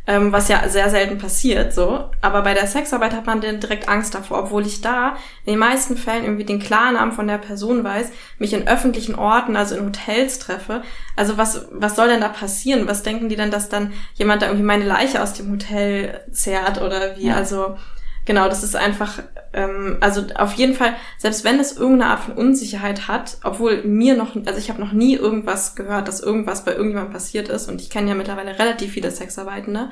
Ähm, 0.08 0.30
was 0.30 0.46
ja 0.48 0.68
sehr 0.68 0.88
selten 0.88 1.18
passiert, 1.18 1.74
so. 1.74 2.10
Aber 2.20 2.42
bei 2.42 2.54
der 2.54 2.68
Sexarbeit 2.68 3.12
hat 3.12 3.26
man 3.26 3.40
dann 3.40 3.58
direkt 3.58 3.88
Angst 3.88 4.14
davor, 4.14 4.44
obwohl 4.44 4.64
ich 4.64 4.80
da 4.80 5.16
in 5.44 5.54
den 5.54 5.58
meisten 5.58 5.96
Fällen 5.96 6.22
irgendwie 6.22 6.44
den 6.44 6.60
Klarnamen 6.60 7.12
von 7.12 7.26
der 7.26 7.38
Person 7.38 7.82
weiß, 7.82 8.10
mich 8.38 8.52
in 8.52 8.68
öffentlichen 8.68 9.16
Orten, 9.16 9.56
also 9.56 9.74
in 9.74 9.84
Hotels 9.84 10.38
treffe. 10.38 10.82
Also 11.16 11.38
was, 11.38 11.66
was 11.72 11.96
soll 11.96 12.06
denn 12.06 12.20
da 12.20 12.28
passieren? 12.28 12.86
Was 12.86 13.02
denken 13.02 13.28
die 13.28 13.36
denn, 13.36 13.50
dass 13.50 13.68
dann 13.68 13.92
jemand 14.14 14.42
da 14.42 14.46
irgendwie 14.46 14.64
meine 14.64 14.84
Leiche 14.84 15.20
aus 15.20 15.32
dem 15.32 15.50
Hotel 15.50 16.20
zerrt 16.30 16.80
oder 16.80 17.16
wie? 17.16 17.26
Ja. 17.26 17.34
Also, 17.34 17.76
genau, 18.26 18.48
das 18.48 18.62
ist 18.62 18.76
einfach, 18.76 19.22
ähm, 19.54 19.96
also 20.00 20.24
auf 20.34 20.52
jeden 20.54 20.74
Fall, 20.74 20.94
selbst 21.16 21.44
wenn 21.44 21.58
es 21.58 21.76
irgendeine 21.76 22.10
Art 22.10 22.20
von 22.20 22.34
Unsicherheit 22.34 23.08
hat, 23.08 23.38
obwohl 23.42 23.82
mir 23.84 24.16
noch, 24.16 24.36
also 24.36 24.58
ich 24.58 24.68
habe 24.68 24.80
noch 24.80 24.92
nie 24.92 25.14
irgendwas 25.14 25.74
gehört, 25.74 26.08
dass 26.08 26.20
irgendwas 26.20 26.64
bei 26.64 26.72
irgendjemandem 26.72 27.14
passiert 27.14 27.48
ist 27.48 27.68
und 27.68 27.80
ich 27.80 27.88
kenne 27.88 28.10
ja 28.10 28.14
mittlerweile 28.14 28.58
relativ 28.58 28.92
viele 28.92 29.10
Sexarbeitende. 29.10 29.88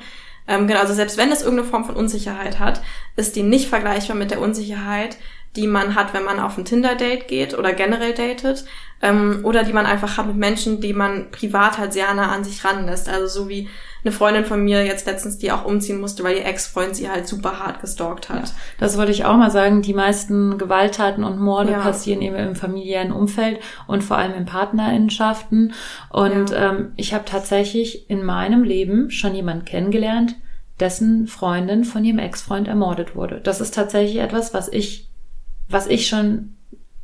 Ähm, 0.47 0.67
genau, 0.67 0.81
also 0.81 0.93
selbst 0.93 1.17
wenn 1.17 1.31
es 1.31 1.41
irgendeine 1.41 1.67
Form 1.67 1.85
von 1.85 1.95
Unsicherheit 1.95 2.59
hat, 2.59 2.81
ist 3.15 3.35
die 3.35 3.41
nicht 3.41 3.67
vergleichbar 3.67 4.15
mit 4.15 4.29
der 4.29 4.41
Unsicherheit, 4.41 5.17
die 5.55 5.67
man 5.67 5.95
hat, 5.95 6.13
wenn 6.13 6.25
man 6.25 6.39
auf 6.39 6.57
ein 6.57 6.65
Tinder-Date 6.65 7.27
geht 7.27 7.57
oder 7.57 7.73
generell 7.73 8.13
datet, 8.13 8.65
ähm, 9.01 9.39
oder 9.43 9.63
die 9.63 9.73
man 9.73 9.85
einfach 9.85 10.17
hat 10.17 10.27
mit 10.27 10.35
Menschen, 10.35 10.81
die 10.81 10.93
man 10.93 11.31
privat 11.31 11.77
halt 11.77 11.93
sehr 11.93 12.13
nah 12.13 12.31
an 12.31 12.43
sich 12.43 12.63
ranlässt. 12.63 13.09
Also 13.09 13.27
so 13.27 13.49
wie 13.49 13.69
eine 14.05 14.11
Freundin 14.11 14.45
von 14.45 14.63
mir 14.63 14.85
jetzt 14.85 15.07
letztens, 15.07 15.39
die 15.39 15.51
auch 15.51 15.65
umziehen 15.65 15.99
musste, 15.99 16.23
weil 16.23 16.37
ihr 16.37 16.45
Ex-Freund 16.45 16.95
sie 16.95 17.09
halt 17.09 17.27
super 17.27 17.57
hart 17.59 17.81
gestalkt 17.81 18.29
hat. 18.29 18.53
Das 18.79 18.97
wollte 18.97 19.11
ich 19.11 19.25
auch 19.25 19.35
mal 19.35 19.49
sagen. 19.49 19.81
Die 19.81 19.95
meisten 19.95 20.59
Gewalttaten 20.59 21.23
und 21.23 21.39
Morde 21.39 21.71
Ja. 21.71 21.81
passieren 21.81 22.21
eben 22.21 22.35
im 22.35 22.55
familiären 22.55 23.11
Umfeld 23.11 23.59
und 23.87 24.03
vor 24.03 24.17
allem 24.17 24.35
in 24.35 24.45
Partnerinnenschaften. 24.45 25.73
Und 26.11 26.51
Ja. 26.51 26.69
ähm, 26.71 26.91
ich 26.95 27.13
habe 27.15 27.25
tatsächlich 27.25 28.09
in 28.09 28.23
meinem 28.23 28.63
Leben 28.63 29.09
schon 29.09 29.33
jemanden 29.33 29.65
kennengelernt, 29.65 30.35
dessen 30.79 31.25
Freundin 31.27 31.83
von 31.83 32.05
ihrem 32.05 32.19
Ex-Freund 32.19 32.67
ermordet 32.67 33.15
wurde. 33.15 33.41
Das 33.41 33.59
ist 33.59 33.73
tatsächlich 33.73 34.19
etwas, 34.21 34.53
was 34.53 34.67
ich, 34.67 35.09
was 35.67 35.87
ich 35.87 36.07
schon 36.07 36.54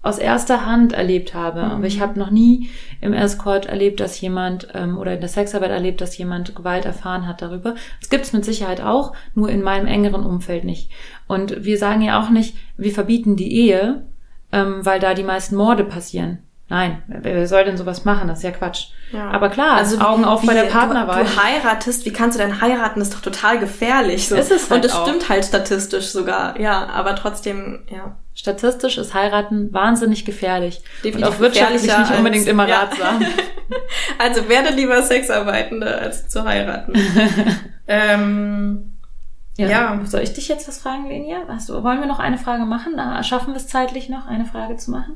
aus 0.03 0.17
erster 0.17 0.65
Hand 0.65 0.93
erlebt 0.93 1.33
habe. 1.33 1.61
Aber 1.61 1.85
ich 1.85 2.01
habe 2.01 2.17
noch 2.17 2.31
nie 2.31 2.69
im 3.01 3.13
Escort 3.13 3.67
erlebt, 3.67 3.99
dass 3.99 4.19
jemand 4.19 4.67
ähm, 4.73 4.97
oder 4.97 5.13
in 5.13 5.19
der 5.19 5.29
Sexarbeit 5.29 5.69
erlebt, 5.71 6.01
dass 6.01 6.17
jemand 6.17 6.55
Gewalt 6.55 6.85
erfahren 6.85 7.27
hat 7.27 7.41
darüber. 7.41 7.75
Es 8.01 8.09
gibt 8.09 8.25
es 8.25 8.33
mit 8.33 8.43
Sicherheit 8.43 8.81
auch, 8.81 9.13
nur 9.35 9.49
in 9.49 9.61
meinem 9.61 9.85
engeren 9.87 10.25
Umfeld 10.25 10.63
nicht. 10.63 10.89
Und 11.27 11.63
wir 11.63 11.77
sagen 11.77 12.01
ja 12.01 12.19
auch 12.21 12.29
nicht, 12.29 12.55
wir 12.77 12.91
verbieten 12.91 13.35
die 13.35 13.53
Ehe, 13.53 14.03
ähm, 14.51 14.83
weil 14.85 14.99
da 14.99 15.13
die 15.13 15.23
meisten 15.23 15.55
Morde 15.55 15.83
passieren. 15.83 16.39
Nein, 16.67 17.03
wer 17.07 17.47
soll 17.47 17.65
denn 17.65 17.75
sowas 17.75 18.05
machen? 18.05 18.29
Das 18.29 18.37
ist 18.39 18.43
ja 18.45 18.51
Quatsch. 18.51 18.87
Ja. 19.11 19.29
Aber 19.31 19.49
klar, 19.49 19.75
Also 19.75 19.99
Augen 19.99 20.23
auf 20.23 20.45
bei 20.45 20.53
der 20.53 20.63
Partnerwahl. 20.63 21.25
Du, 21.25 21.29
du 21.29 21.43
heiratest, 21.43 22.05
wie 22.05 22.13
kannst 22.13 22.39
du 22.39 22.41
denn 22.43 22.61
heiraten? 22.61 22.99
Das 22.99 23.09
ist 23.09 23.17
doch 23.17 23.21
total 23.21 23.59
gefährlich. 23.59 24.29
So. 24.29 24.35
Ist 24.37 24.51
es 24.51 24.69
halt 24.69 24.77
Und 24.77 24.85
das 24.85 24.95
auch. 24.95 25.05
stimmt 25.05 25.27
halt 25.27 25.43
statistisch 25.43 26.07
sogar. 26.07 26.57
Ja, 26.59 26.87
aber 26.87 27.15
trotzdem, 27.17 27.79
ja. 27.91 28.15
Statistisch 28.33 28.97
ist 28.97 29.13
heiraten 29.13 29.73
wahnsinnig 29.73 30.25
gefährlich. 30.25 30.81
Definitiv 31.03 31.27
und 31.27 31.35
auch 31.35 31.39
wirtschaftlich 31.39 31.83
nicht 31.83 32.17
unbedingt 32.17 32.47
immer 32.47 32.67
ja. 32.67 32.81
ratsam. 32.81 33.25
Also 34.17 34.49
werde 34.49 34.73
lieber 34.73 35.01
Sexarbeitende, 35.01 35.97
als 35.97 36.27
zu 36.27 36.43
heiraten. 36.43 36.93
ähm, 37.87 38.93
Ja. 39.55 39.99
Soll 40.03 40.21
ich 40.21 40.33
dich 40.33 40.49
jetzt 40.49 40.67
was 40.67 40.79
fragen, 40.79 41.07
Lenia? 41.07 41.37
Hast 41.47 41.69
du, 41.69 41.81
wollen 41.81 42.01
wir 42.01 42.05
noch 42.05 42.19
eine 42.19 42.37
Frage 42.37 42.65
machen? 42.65 42.93
Na, 42.97 43.23
Schaffen 43.23 43.53
wir 43.53 43.57
es 43.57 43.67
zeitlich 43.67 44.09
noch, 44.09 44.27
eine 44.27 44.45
Frage 44.45 44.75
zu 44.75 44.91
machen? 44.91 45.15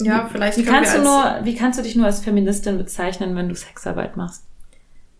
ja, 0.00 0.28
vielleicht 0.30 0.58
Wie 0.58 0.64
kannst, 0.64 0.96
du 0.96 1.02
nur, 1.02 1.38
wie 1.42 1.54
kannst 1.54 1.78
du 1.78 1.82
dich 1.82 1.96
nur 1.96 2.06
als 2.06 2.20
Feministin 2.20 2.78
bezeichnen, 2.78 3.36
wenn 3.36 3.48
du 3.48 3.54
Sexarbeit 3.54 4.16
machst? 4.16 4.44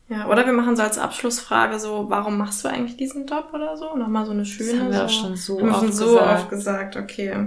Ja, 0.08 0.28
oder 0.28 0.44
wir 0.44 0.52
machen 0.52 0.76
so 0.76 0.82
als 0.82 0.98
Abschlussfrage 0.98 1.78
so, 1.78 2.06
warum 2.10 2.36
machst 2.36 2.64
du 2.64 2.68
eigentlich 2.68 2.96
diesen 2.96 3.26
Job 3.26 3.50
oder 3.54 3.76
so? 3.76 3.96
Nochmal 3.96 4.26
so 4.26 4.32
eine 4.32 4.44
schöne. 4.44 4.80
haben 4.80 4.90
wir 4.90 4.98
so, 4.98 5.04
auch 5.04 5.08
schon 5.08 5.36
so 5.36 5.60
haben 5.60 5.66
wir 5.66 5.74
schon 5.74 5.88
oft 5.88 5.94
so 5.94 6.06
gesagt. 6.06 6.40
oft 6.40 6.50
gesagt, 6.50 6.96
okay. 6.96 7.46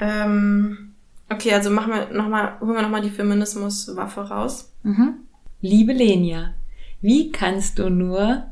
Ähm, 0.00 0.94
okay, 1.28 1.52
also 1.52 1.70
machen 1.70 1.92
wir 1.92 2.08
noch 2.12 2.28
mal, 2.28 2.58
holen 2.60 2.74
wir 2.74 2.82
nochmal 2.82 3.02
die 3.02 3.10
Feminismuswaffe 3.10 4.22
raus. 4.22 4.72
Mhm. 4.82 5.14
Liebe 5.60 5.92
Lenia, 5.92 6.54
wie 7.00 7.30
kannst 7.30 7.78
du 7.78 7.90
nur 7.90 8.44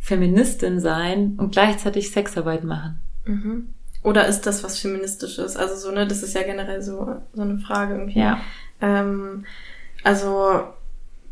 Feministin 0.00 0.80
sein 0.80 1.34
und 1.38 1.52
gleichzeitig 1.52 2.10
Sexarbeit 2.10 2.64
machen? 2.64 3.00
Mhm. 3.26 3.68
Oder 4.02 4.26
ist 4.26 4.42
das 4.42 4.62
was 4.62 4.78
Feministisches? 4.78 5.56
Also 5.56 5.76
so, 5.76 5.90
ne, 5.90 6.06
das 6.06 6.22
ist 6.22 6.34
ja 6.34 6.42
generell 6.42 6.80
so, 6.80 7.16
so 7.32 7.42
eine 7.42 7.58
Frage 7.58 7.94
irgendwie. 7.94 8.20
Ja. 8.20 8.40
Ähm, 8.80 9.44
also, 10.04 10.62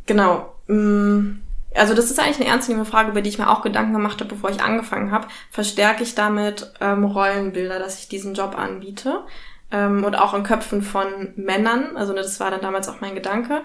genau. 0.06 0.53
Mm, 0.68 1.40
Also 1.76 1.94
das 1.94 2.10
ist 2.10 2.20
eigentlich 2.20 2.40
eine 2.40 2.48
ernstzunehmende 2.50 2.88
Frage, 2.90 3.10
über 3.10 3.20
die 3.20 3.28
ich 3.30 3.38
mir 3.38 3.50
auch 3.50 3.62
Gedanken 3.62 3.92
gemacht 3.94 4.20
habe, 4.20 4.32
bevor 4.32 4.50
ich 4.50 4.62
angefangen 4.62 5.10
habe. 5.10 5.26
Verstärke 5.50 6.02
ich 6.04 6.14
damit 6.14 6.72
ähm, 6.80 7.04
Rollenbilder, 7.04 7.78
dass 7.80 7.98
ich 7.98 8.08
diesen 8.08 8.34
Job 8.34 8.56
anbiete? 8.56 9.24
Ähm, 9.72 10.04
und 10.04 10.14
auch 10.14 10.34
in 10.34 10.44
Köpfen 10.44 10.82
von 10.82 11.32
Männern, 11.36 11.96
also 11.96 12.12
ne, 12.12 12.20
das 12.20 12.38
war 12.38 12.50
dann 12.52 12.60
damals 12.60 12.88
auch 12.88 13.00
mein 13.00 13.14
Gedanke, 13.16 13.62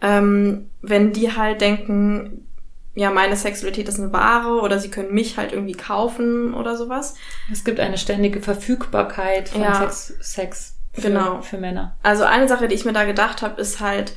ähm, 0.00 0.70
wenn 0.80 1.12
die 1.12 1.36
halt 1.36 1.60
denken, 1.60 2.48
ja, 2.94 3.10
meine 3.10 3.36
Sexualität 3.36 3.88
ist 3.88 4.00
eine 4.00 4.12
Ware 4.12 4.60
oder 4.60 4.78
sie 4.80 4.90
können 4.90 5.14
mich 5.14 5.36
halt 5.38 5.52
irgendwie 5.52 5.72
kaufen 5.74 6.52
oder 6.54 6.76
sowas. 6.76 7.14
Es 7.50 7.64
gibt 7.64 7.78
eine 7.80 7.96
ständige 7.96 8.40
Verfügbarkeit 8.40 9.50
von 9.50 9.62
Ja. 9.62 9.74
Sex, 9.88 10.14
Sex 10.20 10.74
für, 10.92 11.02
Genau. 11.02 11.40
für 11.42 11.58
Männer. 11.58 11.94
Also 12.02 12.24
eine 12.24 12.48
Sache, 12.48 12.66
die 12.66 12.74
ich 12.74 12.84
mir 12.84 12.92
da 12.92 13.04
gedacht 13.04 13.40
habe, 13.42 13.60
ist 13.60 13.78
halt, 13.80 14.14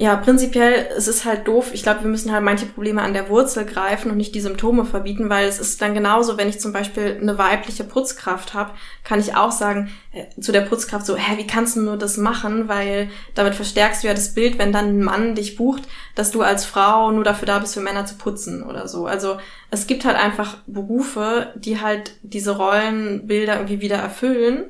ja, 0.00 0.16
prinzipiell, 0.16 0.88
es 0.96 1.08
ist 1.08 1.26
halt 1.26 1.46
doof. 1.46 1.72
Ich 1.74 1.82
glaube, 1.82 2.04
wir 2.04 2.08
müssen 2.08 2.32
halt 2.32 2.42
manche 2.42 2.64
Probleme 2.64 3.02
an 3.02 3.12
der 3.12 3.28
Wurzel 3.28 3.66
greifen 3.66 4.10
und 4.10 4.16
nicht 4.16 4.34
die 4.34 4.40
Symptome 4.40 4.86
verbieten, 4.86 5.28
weil 5.28 5.46
es 5.46 5.58
ist 5.58 5.82
dann 5.82 5.92
genauso, 5.92 6.38
wenn 6.38 6.48
ich 6.48 6.58
zum 6.58 6.72
Beispiel 6.72 7.18
eine 7.20 7.36
weibliche 7.36 7.84
Putzkraft 7.84 8.54
habe, 8.54 8.70
kann 9.04 9.20
ich 9.20 9.36
auch 9.36 9.52
sagen 9.52 9.90
äh, 10.12 10.24
zu 10.40 10.52
der 10.52 10.62
Putzkraft 10.62 11.04
so, 11.04 11.16
hä, 11.16 11.36
wie 11.36 11.46
kannst 11.46 11.76
du 11.76 11.82
nur 11.82 11.98
das 11.98 12.16
machen? 12.16 12.66
Weil 12.66 13.10
damit 13.34 13.54
verstärkst 13.54 14.02
du 14.02 14.06
ja 14.06 14.14
das 14.14 14.32
Bild, 14.32 14.58
wenn 14.58 14.72
dann 14.72 14.86
ein 14.86 15.02
Mann 15.02 15.34
dich 15.34 15.56
bucht, 15.56 15.82
dass 16.14 16.30
du 16.30 16.40
als 16.40 16.64
Frau 16.64 17.10
nur 17.10 17.22
dafür 17.22 17.44
da 17.44 17.58
bist, 17.58 17.74
für 17.74 17.80
Männer 17.80 18.06
zu 18.06 18.14
putzen 18.14 18.62
oder 18.62 18.88
so. 18.88 19.04
Also 19.04 19.36
es 19.70 19.86
gibt 19.86 20.06
halt 20.06 20.16
einfach 20.16 20.56
Berufe, 20.66 21.52
die 21.56 21.78
halt 21.78 22.12
diese 22.22 22.56
Rollenbilder 22.56 23.56
irgendwie 23.56 23.82
wieder 23.82 23.98
erfüllen. 23.98 24.64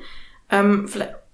Ähm, 0.51 0.89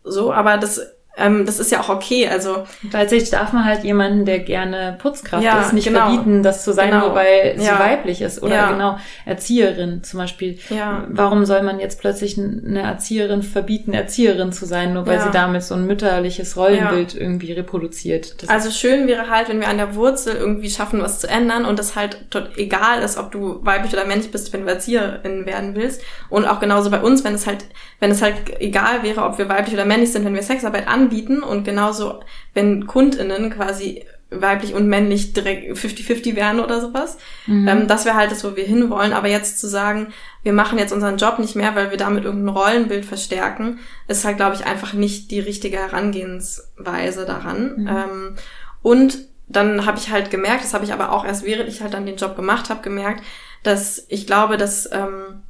so, 0.05 0.35
aber 0.35 0.59
das, 0.59 0.83
ähm, 1.19 1.47
das 1.47 1.59
ist 1.59 1.71
ja 1.73 1.81
auch 1.81 1.89
okay. 1.89 2.29
Also 2.29 2.65
Gleichzeitig 2.91 3.31
darf 3.31 3.53
man 3.53 3.65
halt 3.65 3.85
jemanden, 3.85 4.25
der 4.25 4.39
gerne 4.41 4.97
Putzkraft 5.01 5.43
Ja, 5.43 5.61
ist, 5.63 5.73
nicht 5.73 5.87
genau. 5.87 6.01
verbieten, 6.11 6.43
das 6.43 6.63
zu 6.65 6.73
sein, 6.73 6.91
Genau. 6.91 7.07
nur 7.09 7.15
weil 7.15 7.55
sie 7.59 7.65
Ja. 7.67 7.79
weiblich 7.79 8.21
ist. 8.23 8.43
Oder 8.43 8.55
Ja. 8.55 8.71
genau, 8.73 8.99
Erzieherin 9.25 10.03
zum 10.03 10.19
Beispiel. 10.21 10.59
Ja. 10.71 11.05
Warum 11.09 11.45
soll 11.45 11.63
man 11.63 11.81
jetzt 11.81 12.01
plötzlich 12.01 12.39
eine 12.39 12.83
Erzieherin 12.83 13.43
verbieten, 13.43 13.93
Erzieherin 13.93 14.53
zu 14.53 14.67
sein, 14.67 14.93
nur 14.95 15.07
weil 15.07 15.21
sie 15.21 15.31
damit 15.31 15.63
so 15.63 15.75
ein 15.75 15.87
mütterliches 15.87 16.57
Rollenbild 16.57 17.15
irgendwie 17.15 17.53
reproduziert? 17.53 18.43
Das 18.43 18.49
Also 18.49 18.71
schön 18.71 19.07
wäre 19.09 19.31
halt, 19.31 19.49
wenn 19.49 19.61
wir 19.61 19.69
an 19.69 19.79
der 19.79 19.95
Wurzel 19.95 20.35
irgendwie 20.37 20.71
schaffen, 20.71 21.01
was 21.03 21.19
zu 21.19 21.29
ändern 21.29 21.65
und 21.65 21.79
es 21.79 21.97
halt 21.97 22.31
tot 22.31 22.51
egal 22.57 23.03
ist, 23.03 23.19
ob 23.19 23.33
du 23.33 23.59
weiblich 23.65 23.93
oder 23.93 24.05
männlich 24.07 24.31
bist, 24.31 24.53
wenn 24.53 24.65
du 24.65 24.71
Erzieherin 24.71 25.47
werden 25.47 25.75
willst. 25.75 26.03
Und 26.29 26.45
auch 26.47 26.61
genauso 26.61 26.91
bei 26.91 27.01
uns, 27.01 27.25
wenn 27.25 27.35
es 27.35 27.47
halt, 27.47 27.65
wenn 28.01 28.11
es 28.11 28.23
halt 28.23 28.35
egal 28.61 29.03
wäre, 29.03 29.23
ob 29.25 29.39
wir 29.39 29.49
weiblich 29.49 29.75
oder 29.75 29.85
männlich 29.85 30.13
sind, 30.13 30.25
wenn 30.25 30.35
wir 30.35 30.43
Sexarbeit 30.43 30.87
anbieten 30.89 31.06
und 31.43 31.65
genauso, 31.65 32.21
wenn 32.55 32.87
KundInnen 32.87 33.51
quasi 33.51 34.05
weiblich 34.31 34.75
und 34.75 34.89
männlich 34.89 35.33
direkt 35.33 35.77
50-50 35.77 36.35
wären 36.35 36.59
oder 36.59 36.81
sowas. 36.81 37.17
Ähm, 37.69 37.87
das 37.87 38.05
wäre 38.05 38.17
halt 38.17 38.33
das, 38.33 38.43
wo 38.45 38.57
wir 38.57 38.65
hinwollen. 38.65 39.13
Aber 39.13 39.29
jetzt 39.29 39.61
zu 39.61 39.69
sagen, 39.69 40.09
wir 40.43 40.53
machen 40.53 40.79
jetzt 40.79 40.93
unseren 40.93 41.17
Job 41.17 41.39
nicht 41.39 41.55
mehr, 41.55 41.77
weil 41.77 41.91
wir 41.91 41.97
damit 41.97 42.25
irgendein 42.25 42.55
Rollenbild 42.57 43.05
verstärken, 43.05 43.79
ist 44.09 44.25
halt, 44.25 44.37
glaube 44.37 44.57
ich, 44.57 44.67
einfach 44.67 44.93
nicht 44.95 45.31
die 45.31 45.41
richtige 45.41 45.79
Herangehensweise 45.79 47.25
daran. 47.25 47.89
Ähm, 47.89 48.37
und 48.83 49.19
dann 49.49 49.87
habe 49.87 49.99
ich 49.99 50.11
halt 50.11 50.31
gemerkt, 50.31 50.65
das 50.65 50.75
habe 50.75 50.85
ich 50.85 50.93
aber 50.93 51.13
auch 51.13 51.25
erst 51.25 51.45
während 51.45 51.69
ich 51.69 51.81
halt 51.81 51.95
dann 51.95 52.07
den 52.07 52.17
Job 52.17 52.35
gemacht 52.35 52.69
habe, 52.69 52.83
gemerkt, 52.83 53.23
dass 53.63 54.07
ich 54.09 54.27
glaube, 54.27 54.57
dass 54.57 54.91
ähm, 54.93 55.43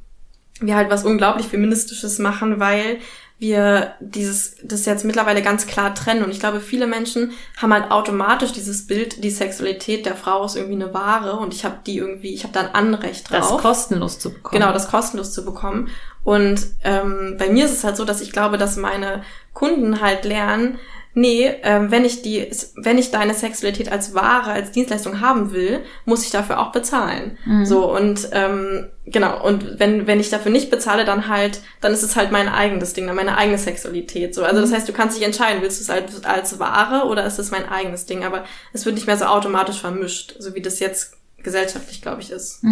wir 0.59 0.75
halt 0.75 0.91
was 0.91 1.03
unglaublich 1.03 1.47
Feministisches 1.47 2.19
machen, 2.19 2.59
weil 2.59 2.99
wir 3.39 3.93
dieses, 3.99 4.55
das 4.63 4.85
jetzt 4.85 5.05
mittlerweile 5.05 5.43
ganz 5.43 5.67
klar 5.67 5.93
trennen. 5.93 6.23
Und 6.23 6.31
ich 6.31 6.39
glaube, 6.39 6.59
viele 6.59 6.87
Menschen 6.87 7.33
haben 7.57 7.71
halt 7.71 7.91
automatisch 7.91 8.51
dieses 8.51 8.87
Bild, 8.87 9.23
die 9.23 9.29
Sexualität 9.29 10.05
der 10.05 10.15
Frau 10.15 10.43
ist 10.45 10.55
irgendwie 10.55 10.81
eine 10.83 10.93
Ware 10.93 11.33
und 11.33 11.53
ich 11.53 11.63
habe 11.63 11.77
die 11.85 11.97
irgendwie, 11.97 12.33
ich 12.33 12.43
habe 12.43 12.53
da 12.53 12.61
ein 12.61 12.73
Anrecht 12.73 13.29
drauf. 13.29 13.51
das 13.51 13.61
kostenlos 13.61 14.17
zu 14.17 14.31
bekommen. 14.31 14.59
Genau, 14.59 14.73
das 14.73 14.89
kostenlos 14.89 15.33
zu 15.33 15.45
bekommen. 15.45 15.89
Und 16.23 16.59
ähm, 16.83 17.35
bei 17.37 17.49
mir 17.49 17.65
ist 17.65 17.73
es 17.73 17.83
halt 17.83 17.95
so, 17.95 18.05
dass 18.05 18.21
ich 18.21 18.31
glaube, 18.31 18.57
dass 18.57 18.75
meine 18.75 19.23
Kunden 19.53 20.01
halt 20.01 20.25
lernen, 20.25 20.79
nee, 21.17 21.51
ähm, 21.63 21.89
wenn 21.89 22.05
ich 22.05 22.21
die, 22.21 22.47
wenn 22.75 22.99
ich 22.99 23.09
deine 23.09 23.33
Sexualität 23.33 23.91
als 23.91 24.13
Ware, 24.13 24.51
als 24.51 24.71
Dienstleistung 24.71 25.19
haben 25.19 25.51
will, 25.51 25.79
muss 26.05 26.23
ich 26.23 26.29
dafür 26.29 26.59
auch 26.59 26.71
bezahlen. 26.71 27.37
So 27.65 27.91
und 27.91 28.29
ähm, 28.33 28.85
genau. 29.07 29.43
Und 29.43 29.79
wenn 29.79 30.05
wenn 30.05 30.19
ich 30.19 30.29
dafür 30.29 30.51
nicht 30.51 30.69
bezahle, 30.69 31.05
dann 31.05 31.27
halt, 31.27 31.61
dann 31.81 31.91
ist 31.91 32.03
es 32.03 32.15
halt 32.15 32.31
mein 32.31 32.47
eigenes 32.47 32.93
Ding, 32.93 33.07
dann 33.07 33.15
meine 33.15 33.35
eigene 33.35 33.57
Sexualität. 33.57 34.35
So, 34.35 34.43
also 34.43 34.61
das 34.61 34.71
heißt, 34.71 34.87
du 34.87 34.93
kannst 34.93 35.17
dich 35.17 35.25
entscheiden, 35.25 35.63
willst 35.63 35.79
du 35.79 35.83
es 35.83 35.89
als, 35.89 36.23
als 36.23 36.59
Ware 36.59 37.07
oder 37.07 37.25
ist 37.25 37.39
es 37.39 37.49
mein 37.49 37.67
eigenes 37.67 38.05
Ding? 38.05 38.23
Aber 38.23 38.45
es 38.71 38.85
wird 38.85 38.93
nicht 38.93 39.07
mehr 39.07 39.17
so 39.17 39.25
automatisch 39.25 39.79
vermischt, 39.81 40.35
so 40.37 40.53
wie 40.53 40.61
das 40.61 40.79
jetzt 40.79 41.17
gesellschaftlich, 41.41 42.03
glaube 42.03 42.21
ich, 42.21 42.29
ist. 42.29 42.63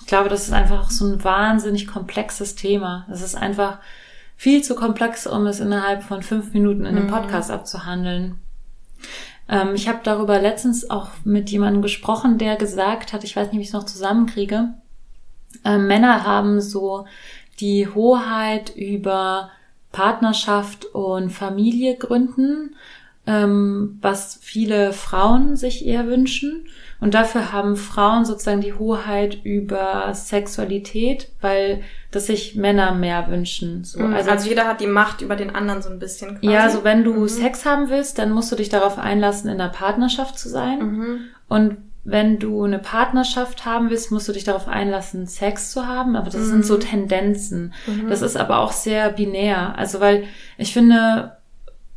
Ich 0.00 0.06
glaube, 0.06 0.28
das 0.28 0.44
ist 0.44 0.52
einfach 0.52 0.90
so 0.92 1.06
ein 1.06 1.24
wahnsinnig 1.24 1.88
komplexes 1.88 2.54
Thema. 2.54 3.06
Es 3.10 3.20
ist 3.20 3.34
einfach 3.34 3.78
viel 4.38 4.62
zu 4.62 4.76
komplex, 4.76 5.26
um 5.26 5.46
es 5.48 5.58
innerhalb 5.58 6.04
von 6.04 6.22
fünf 6.22 6.54
Minuten 6.54 6.86
in 6.86 6.96
einem 6.96 7.08
Podcast 7.08 7.50
abzuhandeln. 7.50 8.38
Ähm, 9.48 9.74
ich 9.74 9.88
habe 9.88 9.98
darüber 10.04 10.40
letztens 10.40 10.88
auch 10.88 11.10
mit 11.24 11.50
jemandem 11.50 11.82
gesprochen, 11.82 12.38
der 12.38 12.54
gesagt 12.54 13.12
hat, 13.12 13.24
ich 13.24 13.34
weiß 13.34 13.48
nicht, 13.48 13.58
wie 13.58 13.62
ich 13.62 13.68
es 13.68 13.74
noch 13.74 13.84
zusammenkriege, 13.84 14.74
äh, 15.64 15.76
Männer 15.76 16.24
haben 16.24 16.60
so 16.60 17.04
die 17.58 17.88
Hoheit 17.88 18.74
über 18.76 19.50
Partnerschaft 19.90 20.84
und 20.84 21.30
Familie 21.30 21.96
gründen, 21.96 22.76
ähm, 23.28 23.98
was 24.00 24.38
viele 24.40 24.94
Frauen 24.94 25.54
sich 25.54 25.84
eher 25.86 26.06
wünschen. 26.06 26.66
Und 26.98 27.12
dafür 27.12 27.52
haben 27.52 27.76
Frauen 27.76 28.24
sozusagen 28.24 28.62
die 28.62 28.72
Hoheit 28.72 29.44
über 29.44 30.10
Sexualität, 30.14 31.28
weil 31.42 31.82
das 32.10 32.26
sich 32.26 32.56
Männer 32.56 32.92
mehr 32.94 33.28
wünschen. 33.30 33.84
So, 33.84 34.00
Also, 34.00 34.30
also 34.30 34.48
jeder 34.48 34.66
hat 34.66 34.80
die 34.80 34.86
Macht 34.86 35.20
über 35.20 35.36
den 35.36 35.54
anderen 35.54 35.82
so 35.82 35.90
ein 35.90 35.98
bisschen 35.98 36.40
quasi. 36.40 36.46
ja, 36.52 36.70
so 36.70 36.84
wenn 36.84 37.04
du 37.04 37.28
Sex 37.28 37.66
haben 37.66 37.90
willst, 37.90 38.18
dann 38.18 38.32
musst 38.32 38.50
du 38.50 38.56
dich 38.56 38.70
darauf 38.70 38.98
einlassen, 38.98 39.50
in 39.50 39.60
einer 39.60 39.70
Partnerschaft 39.70 40.38
zu 40.38 40.48
sein. 40.48 40.78
Mhm. 40.78 41.18
Und 41.48 41.76
wenn 42.04 42.38
du 42.38 42.64
eine 42.64 42.78
Partnerschaft 42.78 43.66
haben 43.66 43.90
willst, 43.90 44.10
musst 44.10 44.26
du 44.26 44.32
dich 44.32 44.44
darauf 44.44 44.66
einlassen, 44.68 45.26
Sex 45.26 45.70
zu 45.70 45.86
haben. 45.86 46.16
Aber 46.16 46.30
das 46.30 46.46
sind 46.46 46.64
so 46.64 46.78
Tendenzen. 46.78 47.74
Das 48.08 48.22
ist 48.22 48.38
aber 48.38 48.60
auch 48.60 48.72
sehr 48.72 49.10
binär. 49.10 49.74
Also 49.76 50.00
weil 50.00 50.24
ich 50.56 50.72
finde, 50.72 51.36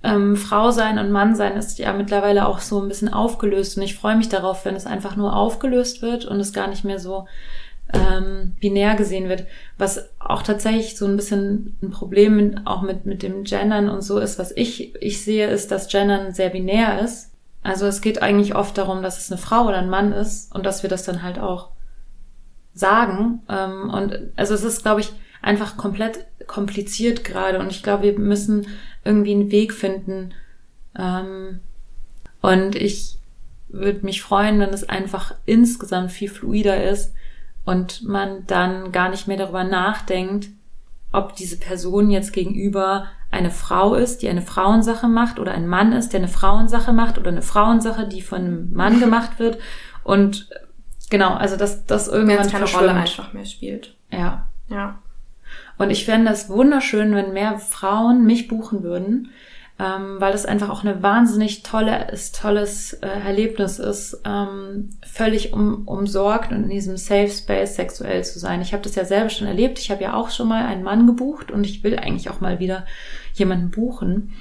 ähm, 0.03 0.35
Frau 0.35 0.71
sein 0.71 0.97
und 0.97 1.11
Mann 1.11 1.35
sein 1.35 1.55
ist 1.57 1.77
ja 1.77 1.93
mittlerweile 1.93 2.47
auch 2.47 2.59
so 2.59 2.81
ein 2.81 2.87
bisschen 2.87 3.13
aufgelöst. 3.13 3.77
Und 3.77 3.83
ich 3.83 3.95
freue 3.95 4.15
mich 4.15 4.29
darauf, 4.29 4.65
wenn 4.65 4.75
es 4.75 4.87
einfach 4.87 5.15
nur 5.15 5.35
aufgelöst 5.35 6.01
wird 6.01 6.25
und 6.25 6.39
es 6.39 6.53
gar 6.53 6.67
nicht 6.67 6.83
mehr 6.83 6.99
so 6.99 7.27
ähm, 7.93 8.55
binär 8.59 8.95
gesehen 8.95 9.29
wird. 9.29 9.45
Was 9.77 10.09
auch 10.19 10.41
tatsächlich 10.41 10.97
so 10.97 11.05
ein 11.05 11.17
bisschen 11.17 11.77
ein 11.81 11.91
Problem 11.91 12.61
auch 12.65 12.81
mit, 12.81 13.05
mit 13.05 13.21
dem 13.21 13.43
Gendern 13.43 13.89
und 13.89 14.01
so 14.01 14.17
ist, 14.17 14.39
was 14.39 14.51
ich, 14.51 14.95
ich 15.01 15.23
sehe, 15.23 15.47
ist, 15.47 15.71
dass 15.71 15.89
Gendern 15.89 16.33
sehr 16.33 16.49
binär 16.49 16.99
ist. 17.01 17.31
Also 17.63 17.85
es 17.85 18.01
geht 18.01 18.23
eigentlich 18.23 18.55
oft 18.55 18.77
darum, 18.77 19.03
dass 19.03 19.19
es 19.19 19.31
eine 19.31 19.39
Frau 19.39 19.67
oder 19.67 19.77
ein 19.77 19.89
Mann 19.89 20.13
ist 20.13 20.53
und 20.55 20.65
dass 20.65 20.81
wir 20.81 20.89
das 20.89 21.03
dann 21.03 21.21
halt 21.21 21.37
auch 21.37 21.69
sagen. 22.73 23.43
Ähm, 23.49 23.91
und 23.91 24.19
also 24.35 24.55
es 24.55 24.63
ist, 24.63 24.81
glaube 24.81 25.01
ich, 25.01 25.11
einfach 25.43 25.77
komplett 25.77 26.25
kompliziert 26.47 27.23
gerade 27.23 27.59
und 27.59 27.71
ich 27.71 27.83
glaube, 27.83 28.03
wir 28.03 28.19
müssen 28.19 28.67
irgendwie 29.03 29.33
einen 29.33 29.51
Weg 29.51 29.73
finden. 29.73 30.33
Ähm, 30.97 31.59
und 32.41 32.75
ich 32.75 33.17
würde 33.69 34.05
mich 34.05 34.21
freuen, 34.21 34.59
wenn 34.59 34.69
es 34.69 34.87
einfach 34.87 35.35
insgesamt 35.45 36.11
viel 36.11 36.29
fluider 36.29 36.83
ist 36.83 37.13
und 37.65 38.03
man 38.03 38.45
dann 38.47 38.91
gar 38.91 39.09
nicht 39.09 39.27
mehr 39.27 39.37
darüber 39.37 39.63
nachdenkt, 39.63 40.49
ob 41.11 41.35
diese 41.35 41.57
Person 41.57 42.09
jetzt 42.09 42.33
gegenüber 42.33 43.07
eine 43.31 43.51
Frau 43.51 43.95
ist, 43.95 44.21
die 44.21 44.29
eine 44.29 44.41
Frauensache 44.41 45.07
macht 45.07 45.39
oder 45.39 45.53
ein 45.53 45.67
Mann 45.67 45.93
ist, 45.93 46.11
der 46.13 46.19
eine 46.19 46.27
Frauensache 46.27 46.91
macht 46.91 47.17
oder 47.17 47.29
eine 47.29 47.41
Frauensache, 47.41 48.07
die 48.07 48.21
von 48.21 48.39
einem 48.39 48.73
Mann 48.73 48.99
gemacht 48.99 49.39
wird 49.39 49.57
und 50.03 50.49
genau, 51.09 51.33
also 51.33 51.55
dass 51.55 51.85
das 51.85 52.07
irgendwann 52.07 52.37
keine 52.37 52.67
verschwimmt. 52.67 52.81
Rolle 52.81 52.93
einfach 52.93 53.33
mehr 53.33 53.45
spielt. 53.45 53.95
Ja. 54.11 54.47
Ja. 54.67 54.99
Und 55.82 55.89
ich 55.89 56.05
fände 56.05 56.32
es 56.32 56.47
wunderschön, 56.47 57.15
wenn 57.15 57.34
mehr 57.34 57.57
Frauen 57.57 58.23
mich 58.23 58.47
buchen 58.47 58.84
würden, 58.84 59.32
ähm, 59.79 60.17
weil 60.19 60.32
das 60.32 60.45
einfach 60.45 60.69
auch 60.69 60.84
eine 60.84 61.01
wahnsinnig 61.01 61.63
tolle, 61.63 62.13
tolles 62.39 62.93
äh, 62.93 63.07
Erlebnis 63.07 63.79
ist, 63.79 64.21
ähm, 64.23 64.89
völlig 65.03 65.53
um, 65.53 65.88
umsorgt 65.88 66.51
und 66.51 66.65
in 66.65 66.69
diesem 66.69 66.97
Safe 66.97 67.32
Space 67.32 67.77
sexuell 67.77 68.23
zu 68.23 68.38
sein. 68.38 68.61
Ich 68.61 68.73
habe 68.73 68.84
das 68.84 68.93
ja 68.93 69.05
selber 69.05 69.32
schon 69.32 69.47
erlebt. 69.47 69.79
Ich 69.79 69.89
habe 69.89 70.03
ja 70.03 70.13
auch 70.13 70.29
schon 70.29 70.47
mal 70.47 70.67
einen 70.67 70.84
Mann 70.84 71.07
gebucht 71.07 71.49
und 71.49 71.63
ich 71.63 71.84
will 71.84 71.97
eigentlich 71.97 72.29
auch 72.29 72.41
mal 72.41 72.59
wieder 72.59 72.86
jemanden 73.34 73.71
buchen, 73.71 74.34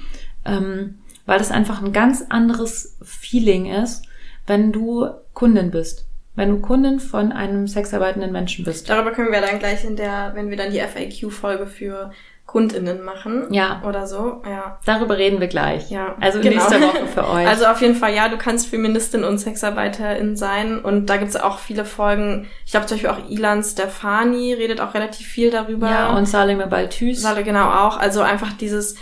ähm, 0.45 0.99
weil 1.25 1.39
das 1.39 1.49
einfach 1.49 1.81
ein 1.81 1.91
ganz 1.91 2.23
anderes 2.29 2.99
Feeling 3.01 3.65
ist, 3.65 4.03
wenn 4.45 4.71
du 4.71 5.07
Kundin 5.33 5.71
bist 5.71 6.05
wenn 6.35 6.49
du 6.49 6.59
Kundin 6.59 6.99
von 6.99 7.31
einem 7.31 7.67
sexarbeitenden 7.67 8.31
Menschen 8.31 8.65
bist. 8.65 8.89
Darüber 8.89 9.11
können 9.11 9.31
wir 9.31 9.41
dann 9.41 9.59
gleich 9.59 9.83
in 9.83 9.95
der, 9.95 10.31
wenn 10.33 10.49
wir 10.49 10.57
dann 10.57 10.71
die 10.71 10.79
FAQ-Folge 10.79 11.67
für 11.67 12.11
KundInnen 12.45 13.01
machen. 13.03 13.47
Ja. 13.51 13.81
Oder 13.87 14.07
so, 14.07 14.41
ja. 14.45 14.77
Darüber 14.85 15.17
reden 15.17 15.39
wir 15.39 15.47
gleich. 15.47 15.89
Ja. 15.89 16.15
Also 16.19 16.41
genau. 16.41 16.55
nächste 16.55 16.81
Woche 16.81 17.07
für 17.07 17.29
euch. 17.29 17.47
Also 17.47 17.65
auf 17.65 17.81
jeden 17.81 17.95
Fall, 17.95 18.13
ja, 18.13 18.27
du 18.27 18.37
kannst 18.37 18.67
Feministin 18.67 19.23
und 19.23 19.37
Sexarbeiterin 19.37 20.35
sein. 20.35 20.79
Und 20.79 21.05
da 21.09 21.15
gibt's 21.15 21.37
auch 21.37 21.59
viele 21.59 21.85
Folgen. 21.85 22.47
Ich 22.65 22.71
glaube 22.71 22.87
zum 22.87 22.97
Beispiel 22.97 23.09
auch 23.09 23.29
Ilan 23.29 23.63
Stefani 23.63 24.53
redet 24.53 24.81
auch 24.81 24.93
relativ 24.93 25.27
viel 25.27 25.49
darüber. 25.49 25.89
ja, 25.89 26.09
und 26.15 26.27
Salome 26.27 26.67
Balthus. 26.67 27.21
Sale 27.21 27.43
genau 27.43 27.69
auch. 27.69 27.97
Also 27.97 28.21
einfach 28.21 28.51
dieses 28.53 28.95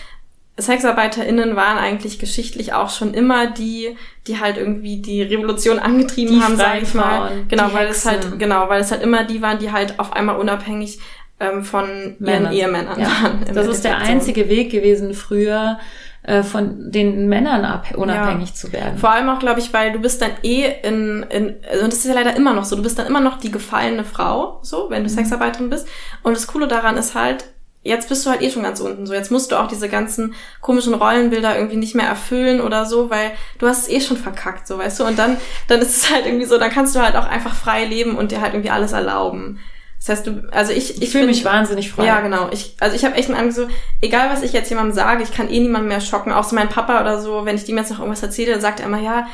SexarbeiterInnen 0.62 1.56
waren 1.56 1.78
eigentlich 1.78 2.20
geschichtlich 2.20 2.74
auch 2.74 2.90
schon 2.90 3.14
immer 3.14 3.48
die, 3.48 3.96
die 4.28 4.40
halt 4.40 4.58
irgendwie 4.58 5.02
die 5.02 5.22
Revolution 5.22 5.80
angetrieben 5.80 6.36
Die 6.36 6.42
haben, 6.42 6.56
sage 6.58 6.80
ich 6.82 6.94
mal. 6.94 7.32
Genau, 7.48 7.70
weil 7.74 7.88
es 7.88 8.06
Hexen. 8.06 8.32
halt, 8.32 8.40
genau, 8.40 8.70
weil 8.70 8.82
es 8.82 8.92
halt 8.92 9.02
immer 9.04 9.24
die 9.24 9.42
waren, 9.42 9.60
die 9.60 9.72
halt 9.72 10.00
auf 10.00 10.14
einmal 10.14 10.38
unabhängig 10.38 11.00
ähm, 11.40 11.64
von 11.64 11.88
ihren 11.88 12.16
Männern. 12.20 12.54
Ehemännern 12.54 13.00
Ja. 13.00 13.08
waren. 13.08 13.46
Das 13.54 13.68
ist 13.68 13.84
der 13.86 13.98
einzige 14.00 14.50
Weg 14.50 14.72
gewesen, 14.72 15.14
früher 15.14 15.80
äh, 16.24 16.44
von 16.44 16.92
den 16.92 17.30
Männern 17.30 17.64
ab, 17.64 17.88
unabhängig 17.96 18.50
Ja. 18.50 18.54
zu 18.56 18.74
werden. 18.74 18.98
Vor 18.98 19.10
allem 19.12 19.30
auch, 19.30 19.40
glaube 19.40 19.62
ich, 19.62 19.72
weil 19.74 19.94
du 19.94 20.00
bist 20.00 20.22
dann 20.22 20.32
eh 20.44 20.66
in, 20.84 21.26
in, 21.30 21.56
also 21.72 21.86
das 21.86 21.96
ist 22.00 22.06
ja 22.08 22.14
leider 22.14 22.36
immer 22.36 22.54
noch 22.54 22.66
so, 22.66 22.76
du 22.76 22.84
bist 22.84 23.00
dann 23.00 23.08
immer 23.08 23.22
noch 23.22 23.40
die 23.40 23.52
gefallene 23.52 24.04
Frau, 24.04 24.60
so, 24.62 24.90
wenn 24.90 25.04
Mhm. 25.04 25.08
du 25.08 25.14
Sexarbeiterin 25.14 25.70
bist. 25.70 25.88
Und 26.22 26.36
das 26.36 26.46
Coole 26.48 26.68
daran 26.68 26.98
ist 26.98 27.16
halt, 27.16 27.46
jetzt 27.84 28.10
bist 28.10 28.26
du 28.26 28.30
halt 28.30 28.42
eh 28.42 28.52
schon 28.52 28.64
ganz 28.64 28.80
unten, 28.80 29.08
so, 29.08 29.14
jetzt 29.14 29.32
musst 29.32 29.52
du 29.52 29.56
auch 29.56 29.68
diese 29.68 29.88
ganzen 29.88 30.34
komischen 30.62 30.94
Rollenbilder 30.94 31.56
irgendwie 31.56 31.78
nicht 31.78 31.96
mehr 31.96 32.08
erfüllen 32.08 32.60
oder 32.62 32.86
so, 32.86 33.10
weil 33.10 33.32
du 33.58 33.68
hast 33.68 33.84
es 33.84 33.90
eh 33.90 34.02
schon 34.02 34.18
verkackt, 34.18 34.68
so, 34.68 34.78
weißt 34.78 35.00
du, 35.00 35.06
und 35.06 35.18
dann, 35.18 35.38
dann 35.68 35.80
ist 35.80 35.96
es 35.96 36.12
halt 36.12 36.26
irgendwie 36.26 36.46
so, 36.46 36.58
dann 36.58 36.72
kannst 36.72 36.96
du 36.96 37.02
halt 37.02 37.16
auch 37.16 37.28
einfach 37.28 37.56
frei 37.56 37.86
leben 37.86 38.18
und 38.18 38.32
dir 38.32 38.42
halt 38.42 38.54
irgendwie 38.54 38.72
alles 38.72 38.92
erlauben. 38.92 39.60
Das 40.00 40.10
heißt, 40.10 40.28
du, 40.28 40.48
also 40.52 40.72
ich, 40.72 40.96
ich, 40.96 41.02
ich 41.02 41.10
fühle 41.10 41.26
mich 41.26 41.44
wahnsinnig 41.44 41.92
frei. 41.92 42.06
ja, 42.06 42.22
genau. 42.22 42.50
Ich, 42.52 42.78
also 42.80 42.96
ich 42.96 43.04
habe 43.04 43.16
echt 43.16 43.30
einen 43.30 43.52
so, 43.52 43.68
egal 44.02 44.30
was 44.30 44.44
ich 44.44 44.54
jetzt 44.54 44.70
jemandem 44.70 44.96
sage, 44.96 45.24
ich 45.24 45.34
kann 45.34 45.50
eh 45.50 45.60
niemanden 45.60 45.90
mehr 45.90 46.00
schocken. 46.00 46.32
Auch 46.32 46.46
so 46.46 46.56
mein 46.56 46.70
Papa 46.70 47.02
oder 47.02 47.20
so, 47.20 47.44
wenn 47.44 47.58
ich 47.58 47.66
dem 47.66 47.76
jetzt 47.76 47.92
noch 47.92 48.00
irgendwas 48.00 48.24
erzähle, 48.24 48.54
dann 48.54 48.62
sagt 48.62 48.80
er 48.80 48.86
immer, 48.86 49.02
ja, 49.02 49.28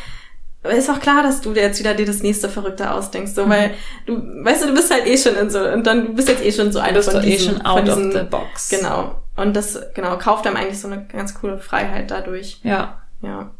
ist 0.70 0.89
auch 0.89 0.99
klar, 0.99 1.24
dass 1.24 1.41
du 1.41 1.53
dir 1.53 1.63
jetzt 1.63 1.80
wieder 1.80 1.93
dir 1.93 2.05
das 2.05 2.22
nächste 2.24 2.49
Verrückte 2.49 2.91
ausdenkst, 2.91 3.32
Mhm. 3.32 3.36
so, 3.36 3.49
weil 3.49 3.72
du, 4.05 4.13
weißt 4.43 4.63
du, 4.63 4.68
du 4.68 4.74
bist 4.74 4.91
halt 4.91 5.05
eh 5.07 5.18
schon 5.18 5.36
in 5.36 5.49
so, 5.49 5.59
und 5.59 5.86
dann, 5.86 6.07
du 6.07 6.13
bist 6.13 6.28
jetzt 6.30 6.43
eh 6.43 6.51
schon 6.51 6.72
so 6.72 6.80
eine 6.80 7.01
von 7.01 7.24
eh 7.24 7.26
diesen, 7.32 7.55
schon 7.55 7.66
out 7.66 7.80
von 7.80 7.89
of 7.89 7.95
diesen, 7.95 8.11
the 8.11 8.24
box. 8.30 8.70
Genau. 8.70 9.22
Und 9.36 9.55
das, 9.55 9.80
genau, 9.93 10.18
kauft 10.18 10.47
einem 10.47 10.55
eigentlich 10.55 10.80
so 10.80 10.88
eine 10.88 11.05
ganz 11.05 11.34
coole 11.34 11.57
Freiheit 11.57 12.09
dadurch. 12.11 12.59
Ja. 12.63 13.01
Ja. 13.22 13.51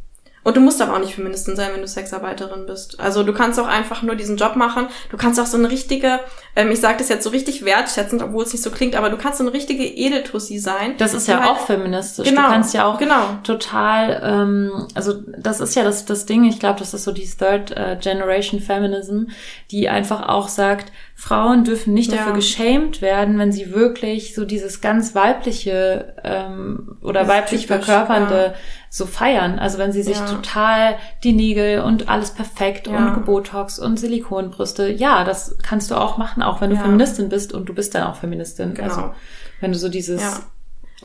Und 0.46 0.56
du 0.56 0.62
musst 0.62 0.80
aber 0.80 0.94
auch 0.94 1.00
nicht 1.00 1.16
Feministin 1.16 1.56
sein, 1.56 1.72
wenn 1.74 1.82
du 1.82 1.88
Sexarbeiterin 1.88 2.68
bist. 2.68 3.00
Also 3.00 3.24
du 3.24 3.34
kannst 3.34 3.60
auch 3.60 3.66
einfach 3.68 4.04
nur 4.04 4.14
diesen 4.16 4.38
Job 4.38 4.56
machen. 4.56 4.88
Du 5.10 5.18
kannst 5.18 5.40
auch 5.40 5.48
so 5.48 5.58
eine 5.58 5.72
richtige, 5.72 6.20
ähm, 6.56 6.70
ich 6.70 6.80
sage 6.80 7.00
das 7.00 7.10
jetzt 7.10 7.24
so 7.24 7.32
richtig 7.32 7.66
wertschätzend, 7.66 8.22
obwohl 8.22 8.44
es 8.44 8.54
nicht 8.54 8.62
so 8.62 8.70
klingt, 8.70 8.96
aber 8.96 9.10
du 9.10 9.18
kannst 9.18 9.40
so 9.40 9.44
eine 9.44 9.52
richtige 9.54 9.84
Edeltussi 9.84 10.60
sein. 10.60 10.94
Das 11.00 11.16
ist 11.16 11.28
ja 11.28 11.40
halt- 11.40 11.50
auch 11.50 11.66
feministisch. 11.66 12.30
Genau, 12.30 12.44
Du 12.44 12.48
kannst 12.50 12.76
ja 12.76 12.86
auch 12.86 13.00
genau. 13.00 13.40
total, 13.44 14.22
ähm, 14.24 14.88
also 14.94 15.14
das 15.36 15.60
ist 15.62 15.74
ja 15.76 15.84
das, 15.84 16.06
das 16.06 16.28
Ding, 16.28 16.44
ich 16.46 16.60
glaube, 16.60 16.78
das 16.78 16.94
ist 16.94 17.06
so 17.06 17.12
die 17.12 17.28
Third 17.28 17.72
äh, 17.72 17.98
Generation 18.00 18.60
Feminism, 18.62 19.24
die 19.72 19.90
einfach 19.90 20.30
auch 20.30 20.48
sagt, 20.48 20.92
Frauen 21.18 21.64
dürfen 21.64 21.94
nicht 21.94 22.12
Ja. 22.12 22.18
dafür 22.18 22.34
geschämt 22.34 23.02
werden, 23.02 23.40
wenn 23.40 23.52
sie 23.54 23.74
wirklich 23.74 24.36
so 24.36 24.44
dieses 24.44 24.82
ganz 24.82 25.16
weibliche 25.16 26.14
ähm, 26.24 26.98
oder 27.02 27.22
Das 27.22 27.30
weiblich 27.30 27.62
typisch, 27.68 27.86
verkörpernde 27.86 28.36
ja. 28.48 28.54
so 28.90 29.06
feiern. 29.06 29.58
Also 29.58 29.78
wenn 29.78 29.94
sie 29.94 30.04
sich 30.04 30.18
Ja. 30.20 30.26
total 30.26 30.96
die 31.24 31.32
Nägel 31.32 31.80
und 31.82 32.10
alles 32.10 32.32
perfekt 32.32 32.90
und 32.90 33.14
Gebotox 33.14 33.80
und 33.80 33.98
Silikonbrüste, 33.98 34.92
ja, 34.92 35.24
das 35.24 35.58
kannst 35.64 35.90
du 35.90 35.96
auch 35.96 36.18
machen, 36.18 36.44
auch 36.44 36.60
wenn 36.60 36.70
du. 36.72 36.76
Feministin 36.76 37.30
bist 37.30 37.54
und 37.54 37.70
du 37.70 37.74
bist 37.74 37.96
dann 37.96 38.04
auch 38.04 38.18
Feministin. 38.18 38.74
Genau. 38.74 38.88
Also 38.90 39.14
wenn 39.62 39.72
du 39.72 39.78
so 39.78 39.88
dieses. 39.90 40.22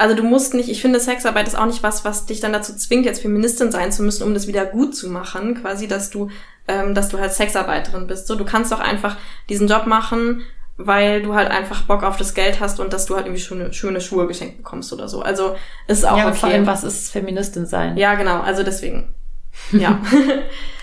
Also 0.00 0.16
du 0.16 0.22
musst 0.22 0.54
nicht, 0.54 0.70
ich 0.70 0.80
finde, 0.80 0.98
Sexarbeit 0.98 1.46
ist 1.46 1.58
auch 1.58 1.66
nicht 1.66 1.82
was, 1.82 2.06
was 2.06 2.24
dich 2.24 2.40
dann 2.40 2.54
dazu 2.54 2.74
zwingt, 2.74 3.04
jetzt 3.04 3.20
Feministin 3.20 3.70
sein 3.70 3.92
zu 3.92 4.02
müssen, 4.02 4.22
um 4.22 4.32
das 4.32 4.46
wieder 4.46 4.64
gut 4.64 4.96
zu 4.96 5.10
machen, 5.10 5.60
quasi, 5.60 5.88
dass 5.88 6.08
du, 6.08 6.30
ähm, 6.68 6.94
dass 6.94 7.10
du 7.10 7.18
halt 7.18 7.34
Sexarbeiterin 7.34 8.06
bist. 8.06 8.26
So, 8.26 8.34
du 8.34 8.46
kannst 8.46 8.72
doch 8.72 8.80
einfach 8.80 9.18
diesen 9.50 9.68
Job 9.68 9.84
machen, 9.84 10.40
weil 10.78 11.20
du 11.20 11.34
halt 11.34 11.50
einfach 11.50 11.82
Bock 11.82 12.02
auf 12.02 12.16
das 12.16 12.32
Geld 12.32 12.60
hast 12.60 12.80
und 12.80 12.94
dass 12.94 13.04
du 13.04 13.14
halt 13.14 13.26
irgendwie 13.26 13.42
schöne, 13.42 13.74
schöne 13.74 14.00
Schuhe 14.00 14.26
geschenkt 14.26 14.56
bekommst 14.56 14.90
oder 14.94 15.06
so. 15.06 15.20
Also 15.20 15.54
ist 15.86 16.08
auch 16.08 16.16
ja, 16.16 16.28
okay. 16.28 16.36
vor 16.38 16.48
allem, 16.48 16.66
was 16.66 16.82
ist 16.82 17.12
Feministin 17.12 17.66
sein? 17.66 17.98
Ja, 17.98 18.14
genau, 18.14 18.40
also 18.40 18.62
deswegen. 18.62 19.12
Ja. 19.70 20.00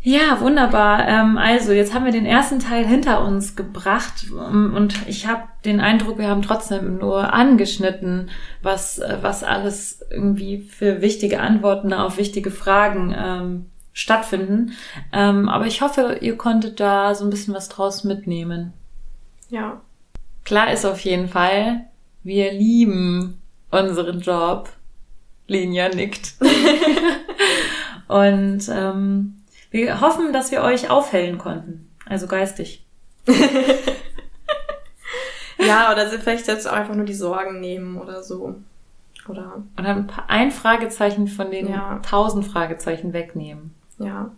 Ja, 0.00 0.40
wunderbar. 0.40 1.08
Ähm, 1.08 1.36
also, 1.38 1.72
jetzt 1.72 1.92
haben 1.92 2.04
wir 2.04 2.12
den 2.12 2.26
ersten 2.26 2.60
Teil 2.60 2.86
hinter 2.86 3.24
uns 3.24 3.56
gebracht 3.56 4.26
ähm, 4.30 4.72
und 4.74 5.08
ich 5.08 5.26
habe 5.26 5.42
den 5.64 5.80
Eindruck, 5.80 6.18
wir 6.18 6.28
haben 6.28 6.42
trotzdem 6.42 6.98
nur 6.98 7.32
angeschnitten, 7.32 8.30
was, 8.62 9.00
äh, 9.00 9.18
was 9.22 9.42
alles 9.42 10.04
irgendwie 10.10 10.60
für 10.60 11.00
wichtige 11.00 11.40
Antworten 11.40 11.92
auf 11.92 12.16
wichtige 12.16 12.52
Fragen 12.52 13.14
ähm, 13.16 13.66
stattfinden. 13.92 14.72
Ähm, 15.12 15.48
aber 15.48 15.66
ich 15.66 15.82
hoffe, 15.82 16.18
ihr 16.20 16.36
konntet 16.36 16.78
da 16.78 17.14
so 17.14 17.24
ein 17.24 17.30
bisschen 17.30 17.54
was 17.54 17.68
draus 17.68 18.04
mitnehmen. 18.04 18.72
ja. 19.50 19.80
Klar 20.44 20.72
ist 20.72 20.86
auf 20.86 21.00
jeden 21.00 21.28
Fall, 21.28 21.82
wir 22.22 22.52
lieben 22.52 23.38
unseren 23.70 24.20
Job. 24.20 24.70
Linia 25.46 25.88
nickt. 25.90 26.34
Und 28.08 28.66
ähm, 28.70 29.37
wir 29.70 30.00
hoffen, 30.00 30.32
dass 30.32 30.50
wir 30.50 30.62
euch 30.62 30.90
aufhellen 30.90 31.38
konnten. 31.38 31.90
Also 32.06 32.26
geistig. 32.26 32.84
Ja, 35.60 35.90
oder 35.92 36.08
sie 36.08 36.18
vielleicht 36.18 36.46
jetzt 36.46 36.68
auch 36.68 36.72
einfach 36.72 36.94
nur 36.94 37.04
die 37.04 37.14
Sorgen 37.14 37.60
nehmen 37.60 37.98
oder 37.98 38.22
so. 38.22 38.54
Oder, 39.26 39.54
Und 39.76 39.84
dann 39.84 39.86
ein, 39.98 40.06
paar, 40.06 40.30
ein 40.30 40.50
Fragezeichen 40.52 41.26
von 41.26 41.50
den 41.50 41.68
Ja. 41.68 41.98
tausend 42.08 42.46
Fragezeichen 42.46 43.12
wegnehmen. 43.12 43.74
ja. 43.98 44.30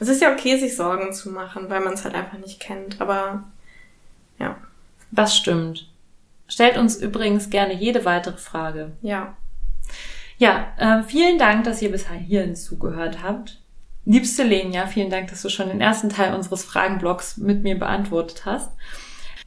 Es 0.00 0.06
ist 0.06 0.22
ja 0.22 0.30
okay, 0.32 0.56
sich 0.56 0.76
Sorgen 0.76 1.12
zu 1.12 1.30
machen, 1.30 1.68
weil 1.70 1.80
man 1.80 1.94
es 1.94 2.04
halt 2.04 2.14
einfach 2.14 2.38
nicht 2.38 2.60
kennt. 2.60 3.00
Aber 3.00 3.42
ja, 4.38 4.56
Das 5.10 5.36
stimmt. 5.36 5.88
Stellt 6.46 6.76
uns 6.78 6.94
übrigens 7.02 7.50
gerne 7.50 7.74
jede 7.74 8.04
weitere 8.04 8.36
Frage. 8.36 8.92
ja. 9.02 9.36
Ja, 10.40 10.68
äh, 10.76 11.02
vielen 11.02 11.36
Dank, 11.36 11.64
dass 11.64 11.82
ihr 11.82 11.90
bis 11.90 12.06
hierhin 12.08 12.54
zugehört 12.54 13.24
habt. 13.24 13.58
Liebste 14.08 14.42
Lenia, 14.42 14.86
vielen 14.86 15.10
Dank, 15.10 15.28
dass 15.28 15.42
du 15.42 15.50
schon 15.50 15.68
den 15.68 15.82
ersten 15.82 16.08
Teil 16.08 16.32
unseres 16.34 16.64
Fragenblocks 16.64 17.36
mit 17.36 17.62
mir 17.62 17.78
beantwortet 17.78 18.46
hast. 18.46 18.72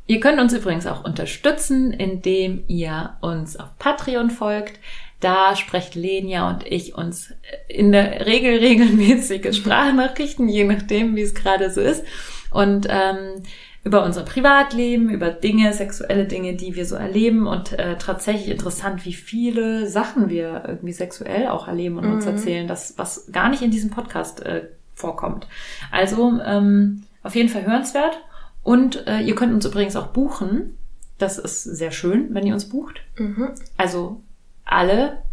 Ihr 0.06 0.20
könnt 0.20 0.40
uns 0.40 0.54
übrigens 0.54 0.86
auch 0.86 1.04
unterstützen, 1.04 1.92
indem 1.92 2.64
ihr 2.68 3.18
uns 3.22 3.58
auf 3.58 3.76
Patreon 3.80 4.30
folgt. 4.30 4.80
Da 5.20 5.56
sprechen 5.56 6.00
Lenia 6.00 6.48
und 6.48 6.64
ich 6.68 6.94
uns 6.94 7.34
in 7.70 7.92
der 7.92 8.28
Regel 8.28 8.60
regelmäßige 8.60 9.52
Sprachnachrichten, 9.58 10.48
je 10.48 10.66
nachdem, 10.66 11.16
wie 11.16 11.22
es 11.22 11.34
gerade 11.34 11.72
so 11.72 11.82
ist. 11.82 12.06
Und 12.52 12.86
ähm, 12.88 13.42
über 13.84 14.04
unser 14.04 14.24
Privatleben, 14.24 15.10
über 15.10 15.32
Dinge, 15.32 15.74
sexuelle 15.74 16.26
Dinge, 16.26 16.56
die 16.56 16.76
wir 16.76 16.86
so 16.86 16.96
erleben 16.96 17.48
und 17.48 17.78
äh, 17.80 17.98
tatsächlich 17.98 18.50
interessant, 18.50 19.06
wie 19.06 19.14
viele 19.14 19.88
Sachen 19.88 20.30
wir 20.30 20.64
irgendwie 20.68 20.94
sexuell 20.94 21.48
auch 21.48 21.68
erleben 21.68 21.98
und 21.98 22.12
uns 22.12 22.26
erzählen, 22.26 22.68
das 22.68 22.94
was 22.98 23.32
gar 23.32 23.50
nicht 23.50 23.64
in 23.64 23.72
diesem 23.72 23.90
Podcast 23.90 24.46
äh, 24.46 24.68
vorkommt. 24.94 25.48
Also 25.92 26.40
ähm, 26.46 27.04
auf 27.24 27.34
jeden 27.34 27.50
Fall 27.50 27.66
hörenswert 27.66 28.22
und 28.62 29.08
äh, 29.08 29.20
ihr 29.22 29.34
könnt 29.34 29.54
uns 29.54 29.66
übrigens 29.66 29.96
auch 29.96 30.08
buchen. 30.08 30.78
Das 31.18 31.40
ist 31.40 31.64
sehr 31.64 31.92
schön, 31.92 32.34
wenn 32.34 32.46
ihr 32.46 32.54
uns 32.54 32.70
bucht. 32.70 33.02
Mhm. 33.18 33.50
Also 33.78 34.22
alle 34.64 35.24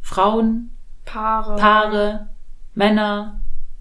Frauen, 0.00 0.70
Paare, 1.04 1.56
Paare, 1.56 2.28
Männer, 2.74 3.40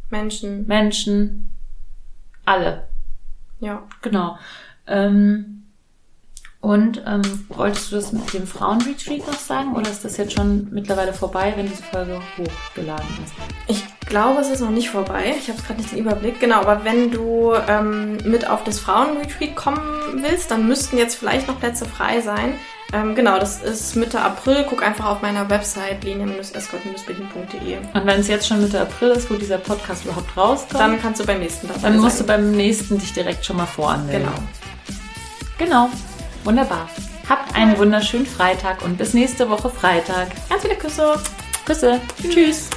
Menschen. 0.09 0.67
Menschen, 0.67 1.49
alle. 2.43 2.90
Ja. 3.61 3.83
Genau. 4.01 4.37
Ähm, 4.87 5.63
und 6.59 7.01
ähm, 7.07 7.21
wolltest 7.49 7.91
du 7.91 7.95
das 7.95 8.11
mit 8.11 8.31
dem 8.33 8.45
Frauenretreat 8.45 9.25
noch 9.25 9.39
sagen 9.39 9.75
oder 9.75 9.89
ist 9.89 10.05
das 10.05 10.17
jetzt 10.17 10.33
schon 10.33 10.67
mittlerweile 10.71 11.11
vorbei, 11.11 11.53
wenn 11.55 11.67
diese 11.67 11.81
Folge 11.81 12.19
hochgeladen 12.37 13.07
ist? 13.23 13.33
Ich 13.67 13.83
glaube, 14.05 14.41
es 14.41 14.49
ist 14.49 14.61
noch 14.61 14.69
nicht 14.69 14.89
vorbei. 14.89 15.33
Ich 15.39 15.49
habe 15.49 15.59
gerade 15.61 15.81
nicht 15.81 15.91
den 15.91 15.99
Überblick. 15.99 16.39
Genau, 16.39 16.57
aber 16.57 16.83
wenn 16.83 17.09
du 17.09 17.53
ähm, 17.67 18.17
mit 18.25 18.47
auf 18.47 18.63
das 18.63 18.79
Frauenretreat 18.79 19.55
kommen 19.55 19.79
willst, 20.17 20.51
dann 20.51 20.67
müssten 20.67 20.97
jetzt 20.97 21.15
vielleicht 21.15 21.47
noch 21.47 21.59
Plätze 21.59 21.85
frei 21.85 22.21
sein. 22.21 22.53
Ähm, 22.93 23.15
genau, 23.15 23.39
das 23.39 23.61
ist 23.61 23.95
Mitte 23.95 24.19
April. 24.19 24.65
Guck 24.69 24.83
einfach 24.83 25.05
auf 25.05 25.21
meiner 25.21 25.49
Website 25.49 26.03
linie-escort-berlin.de. 26.03 27.77
Und 27.93 28.05
wenn 28.05 28.19
es 28.19 28.27
jetzt 28.27 28.47
schon 28.47 28.61
Mitte 28.61 28.81
April 28.81 29.09
ist, 29.11 29.29
wo 29.31 29.35
dieser 29.35 29.57
Podcast 29.57 30.03
überhaupt 30.05 30.35
rauskommt, 30.35 30.79
Dann 30.79 31.01
kannst 31.01 31.21
du 31.21 31.25
beim 31.25 31.39
nächsten 31.39 31.67
dabei 31.67 31.79
dann 31.81 31.97
musst 31.99 32.19
du 32.19 32.25
sein. 32.25 32.41
beim 32.41 32.51
nächsten 32.51 32.99
dich 32.99 33.13
direkt 33.13 33.45
schon 33.45 33.57
mal 33.57 33.65
voranmelden. 33.65 34.27
Genau. 35.57 35.87
Genau. 35.87 35.89
Wunderbar. 36.43 36.89
Habt 37.29 37.55
einen 37.55 37.77
wunderschönen 37.77 38.25
Freitag 38.25 38.81
und 38.83 38.97
bis 38.97 39.13
nächste 39.13 39.49
Woche 39.49 39.69
Freitag. 39.69 40.27
Ganz 40.49 40.63
viele 40.63 40.75
Küsse. 40.75 41.13
Küsse. 41.65 42.01
Tschüss. 42.29 42.69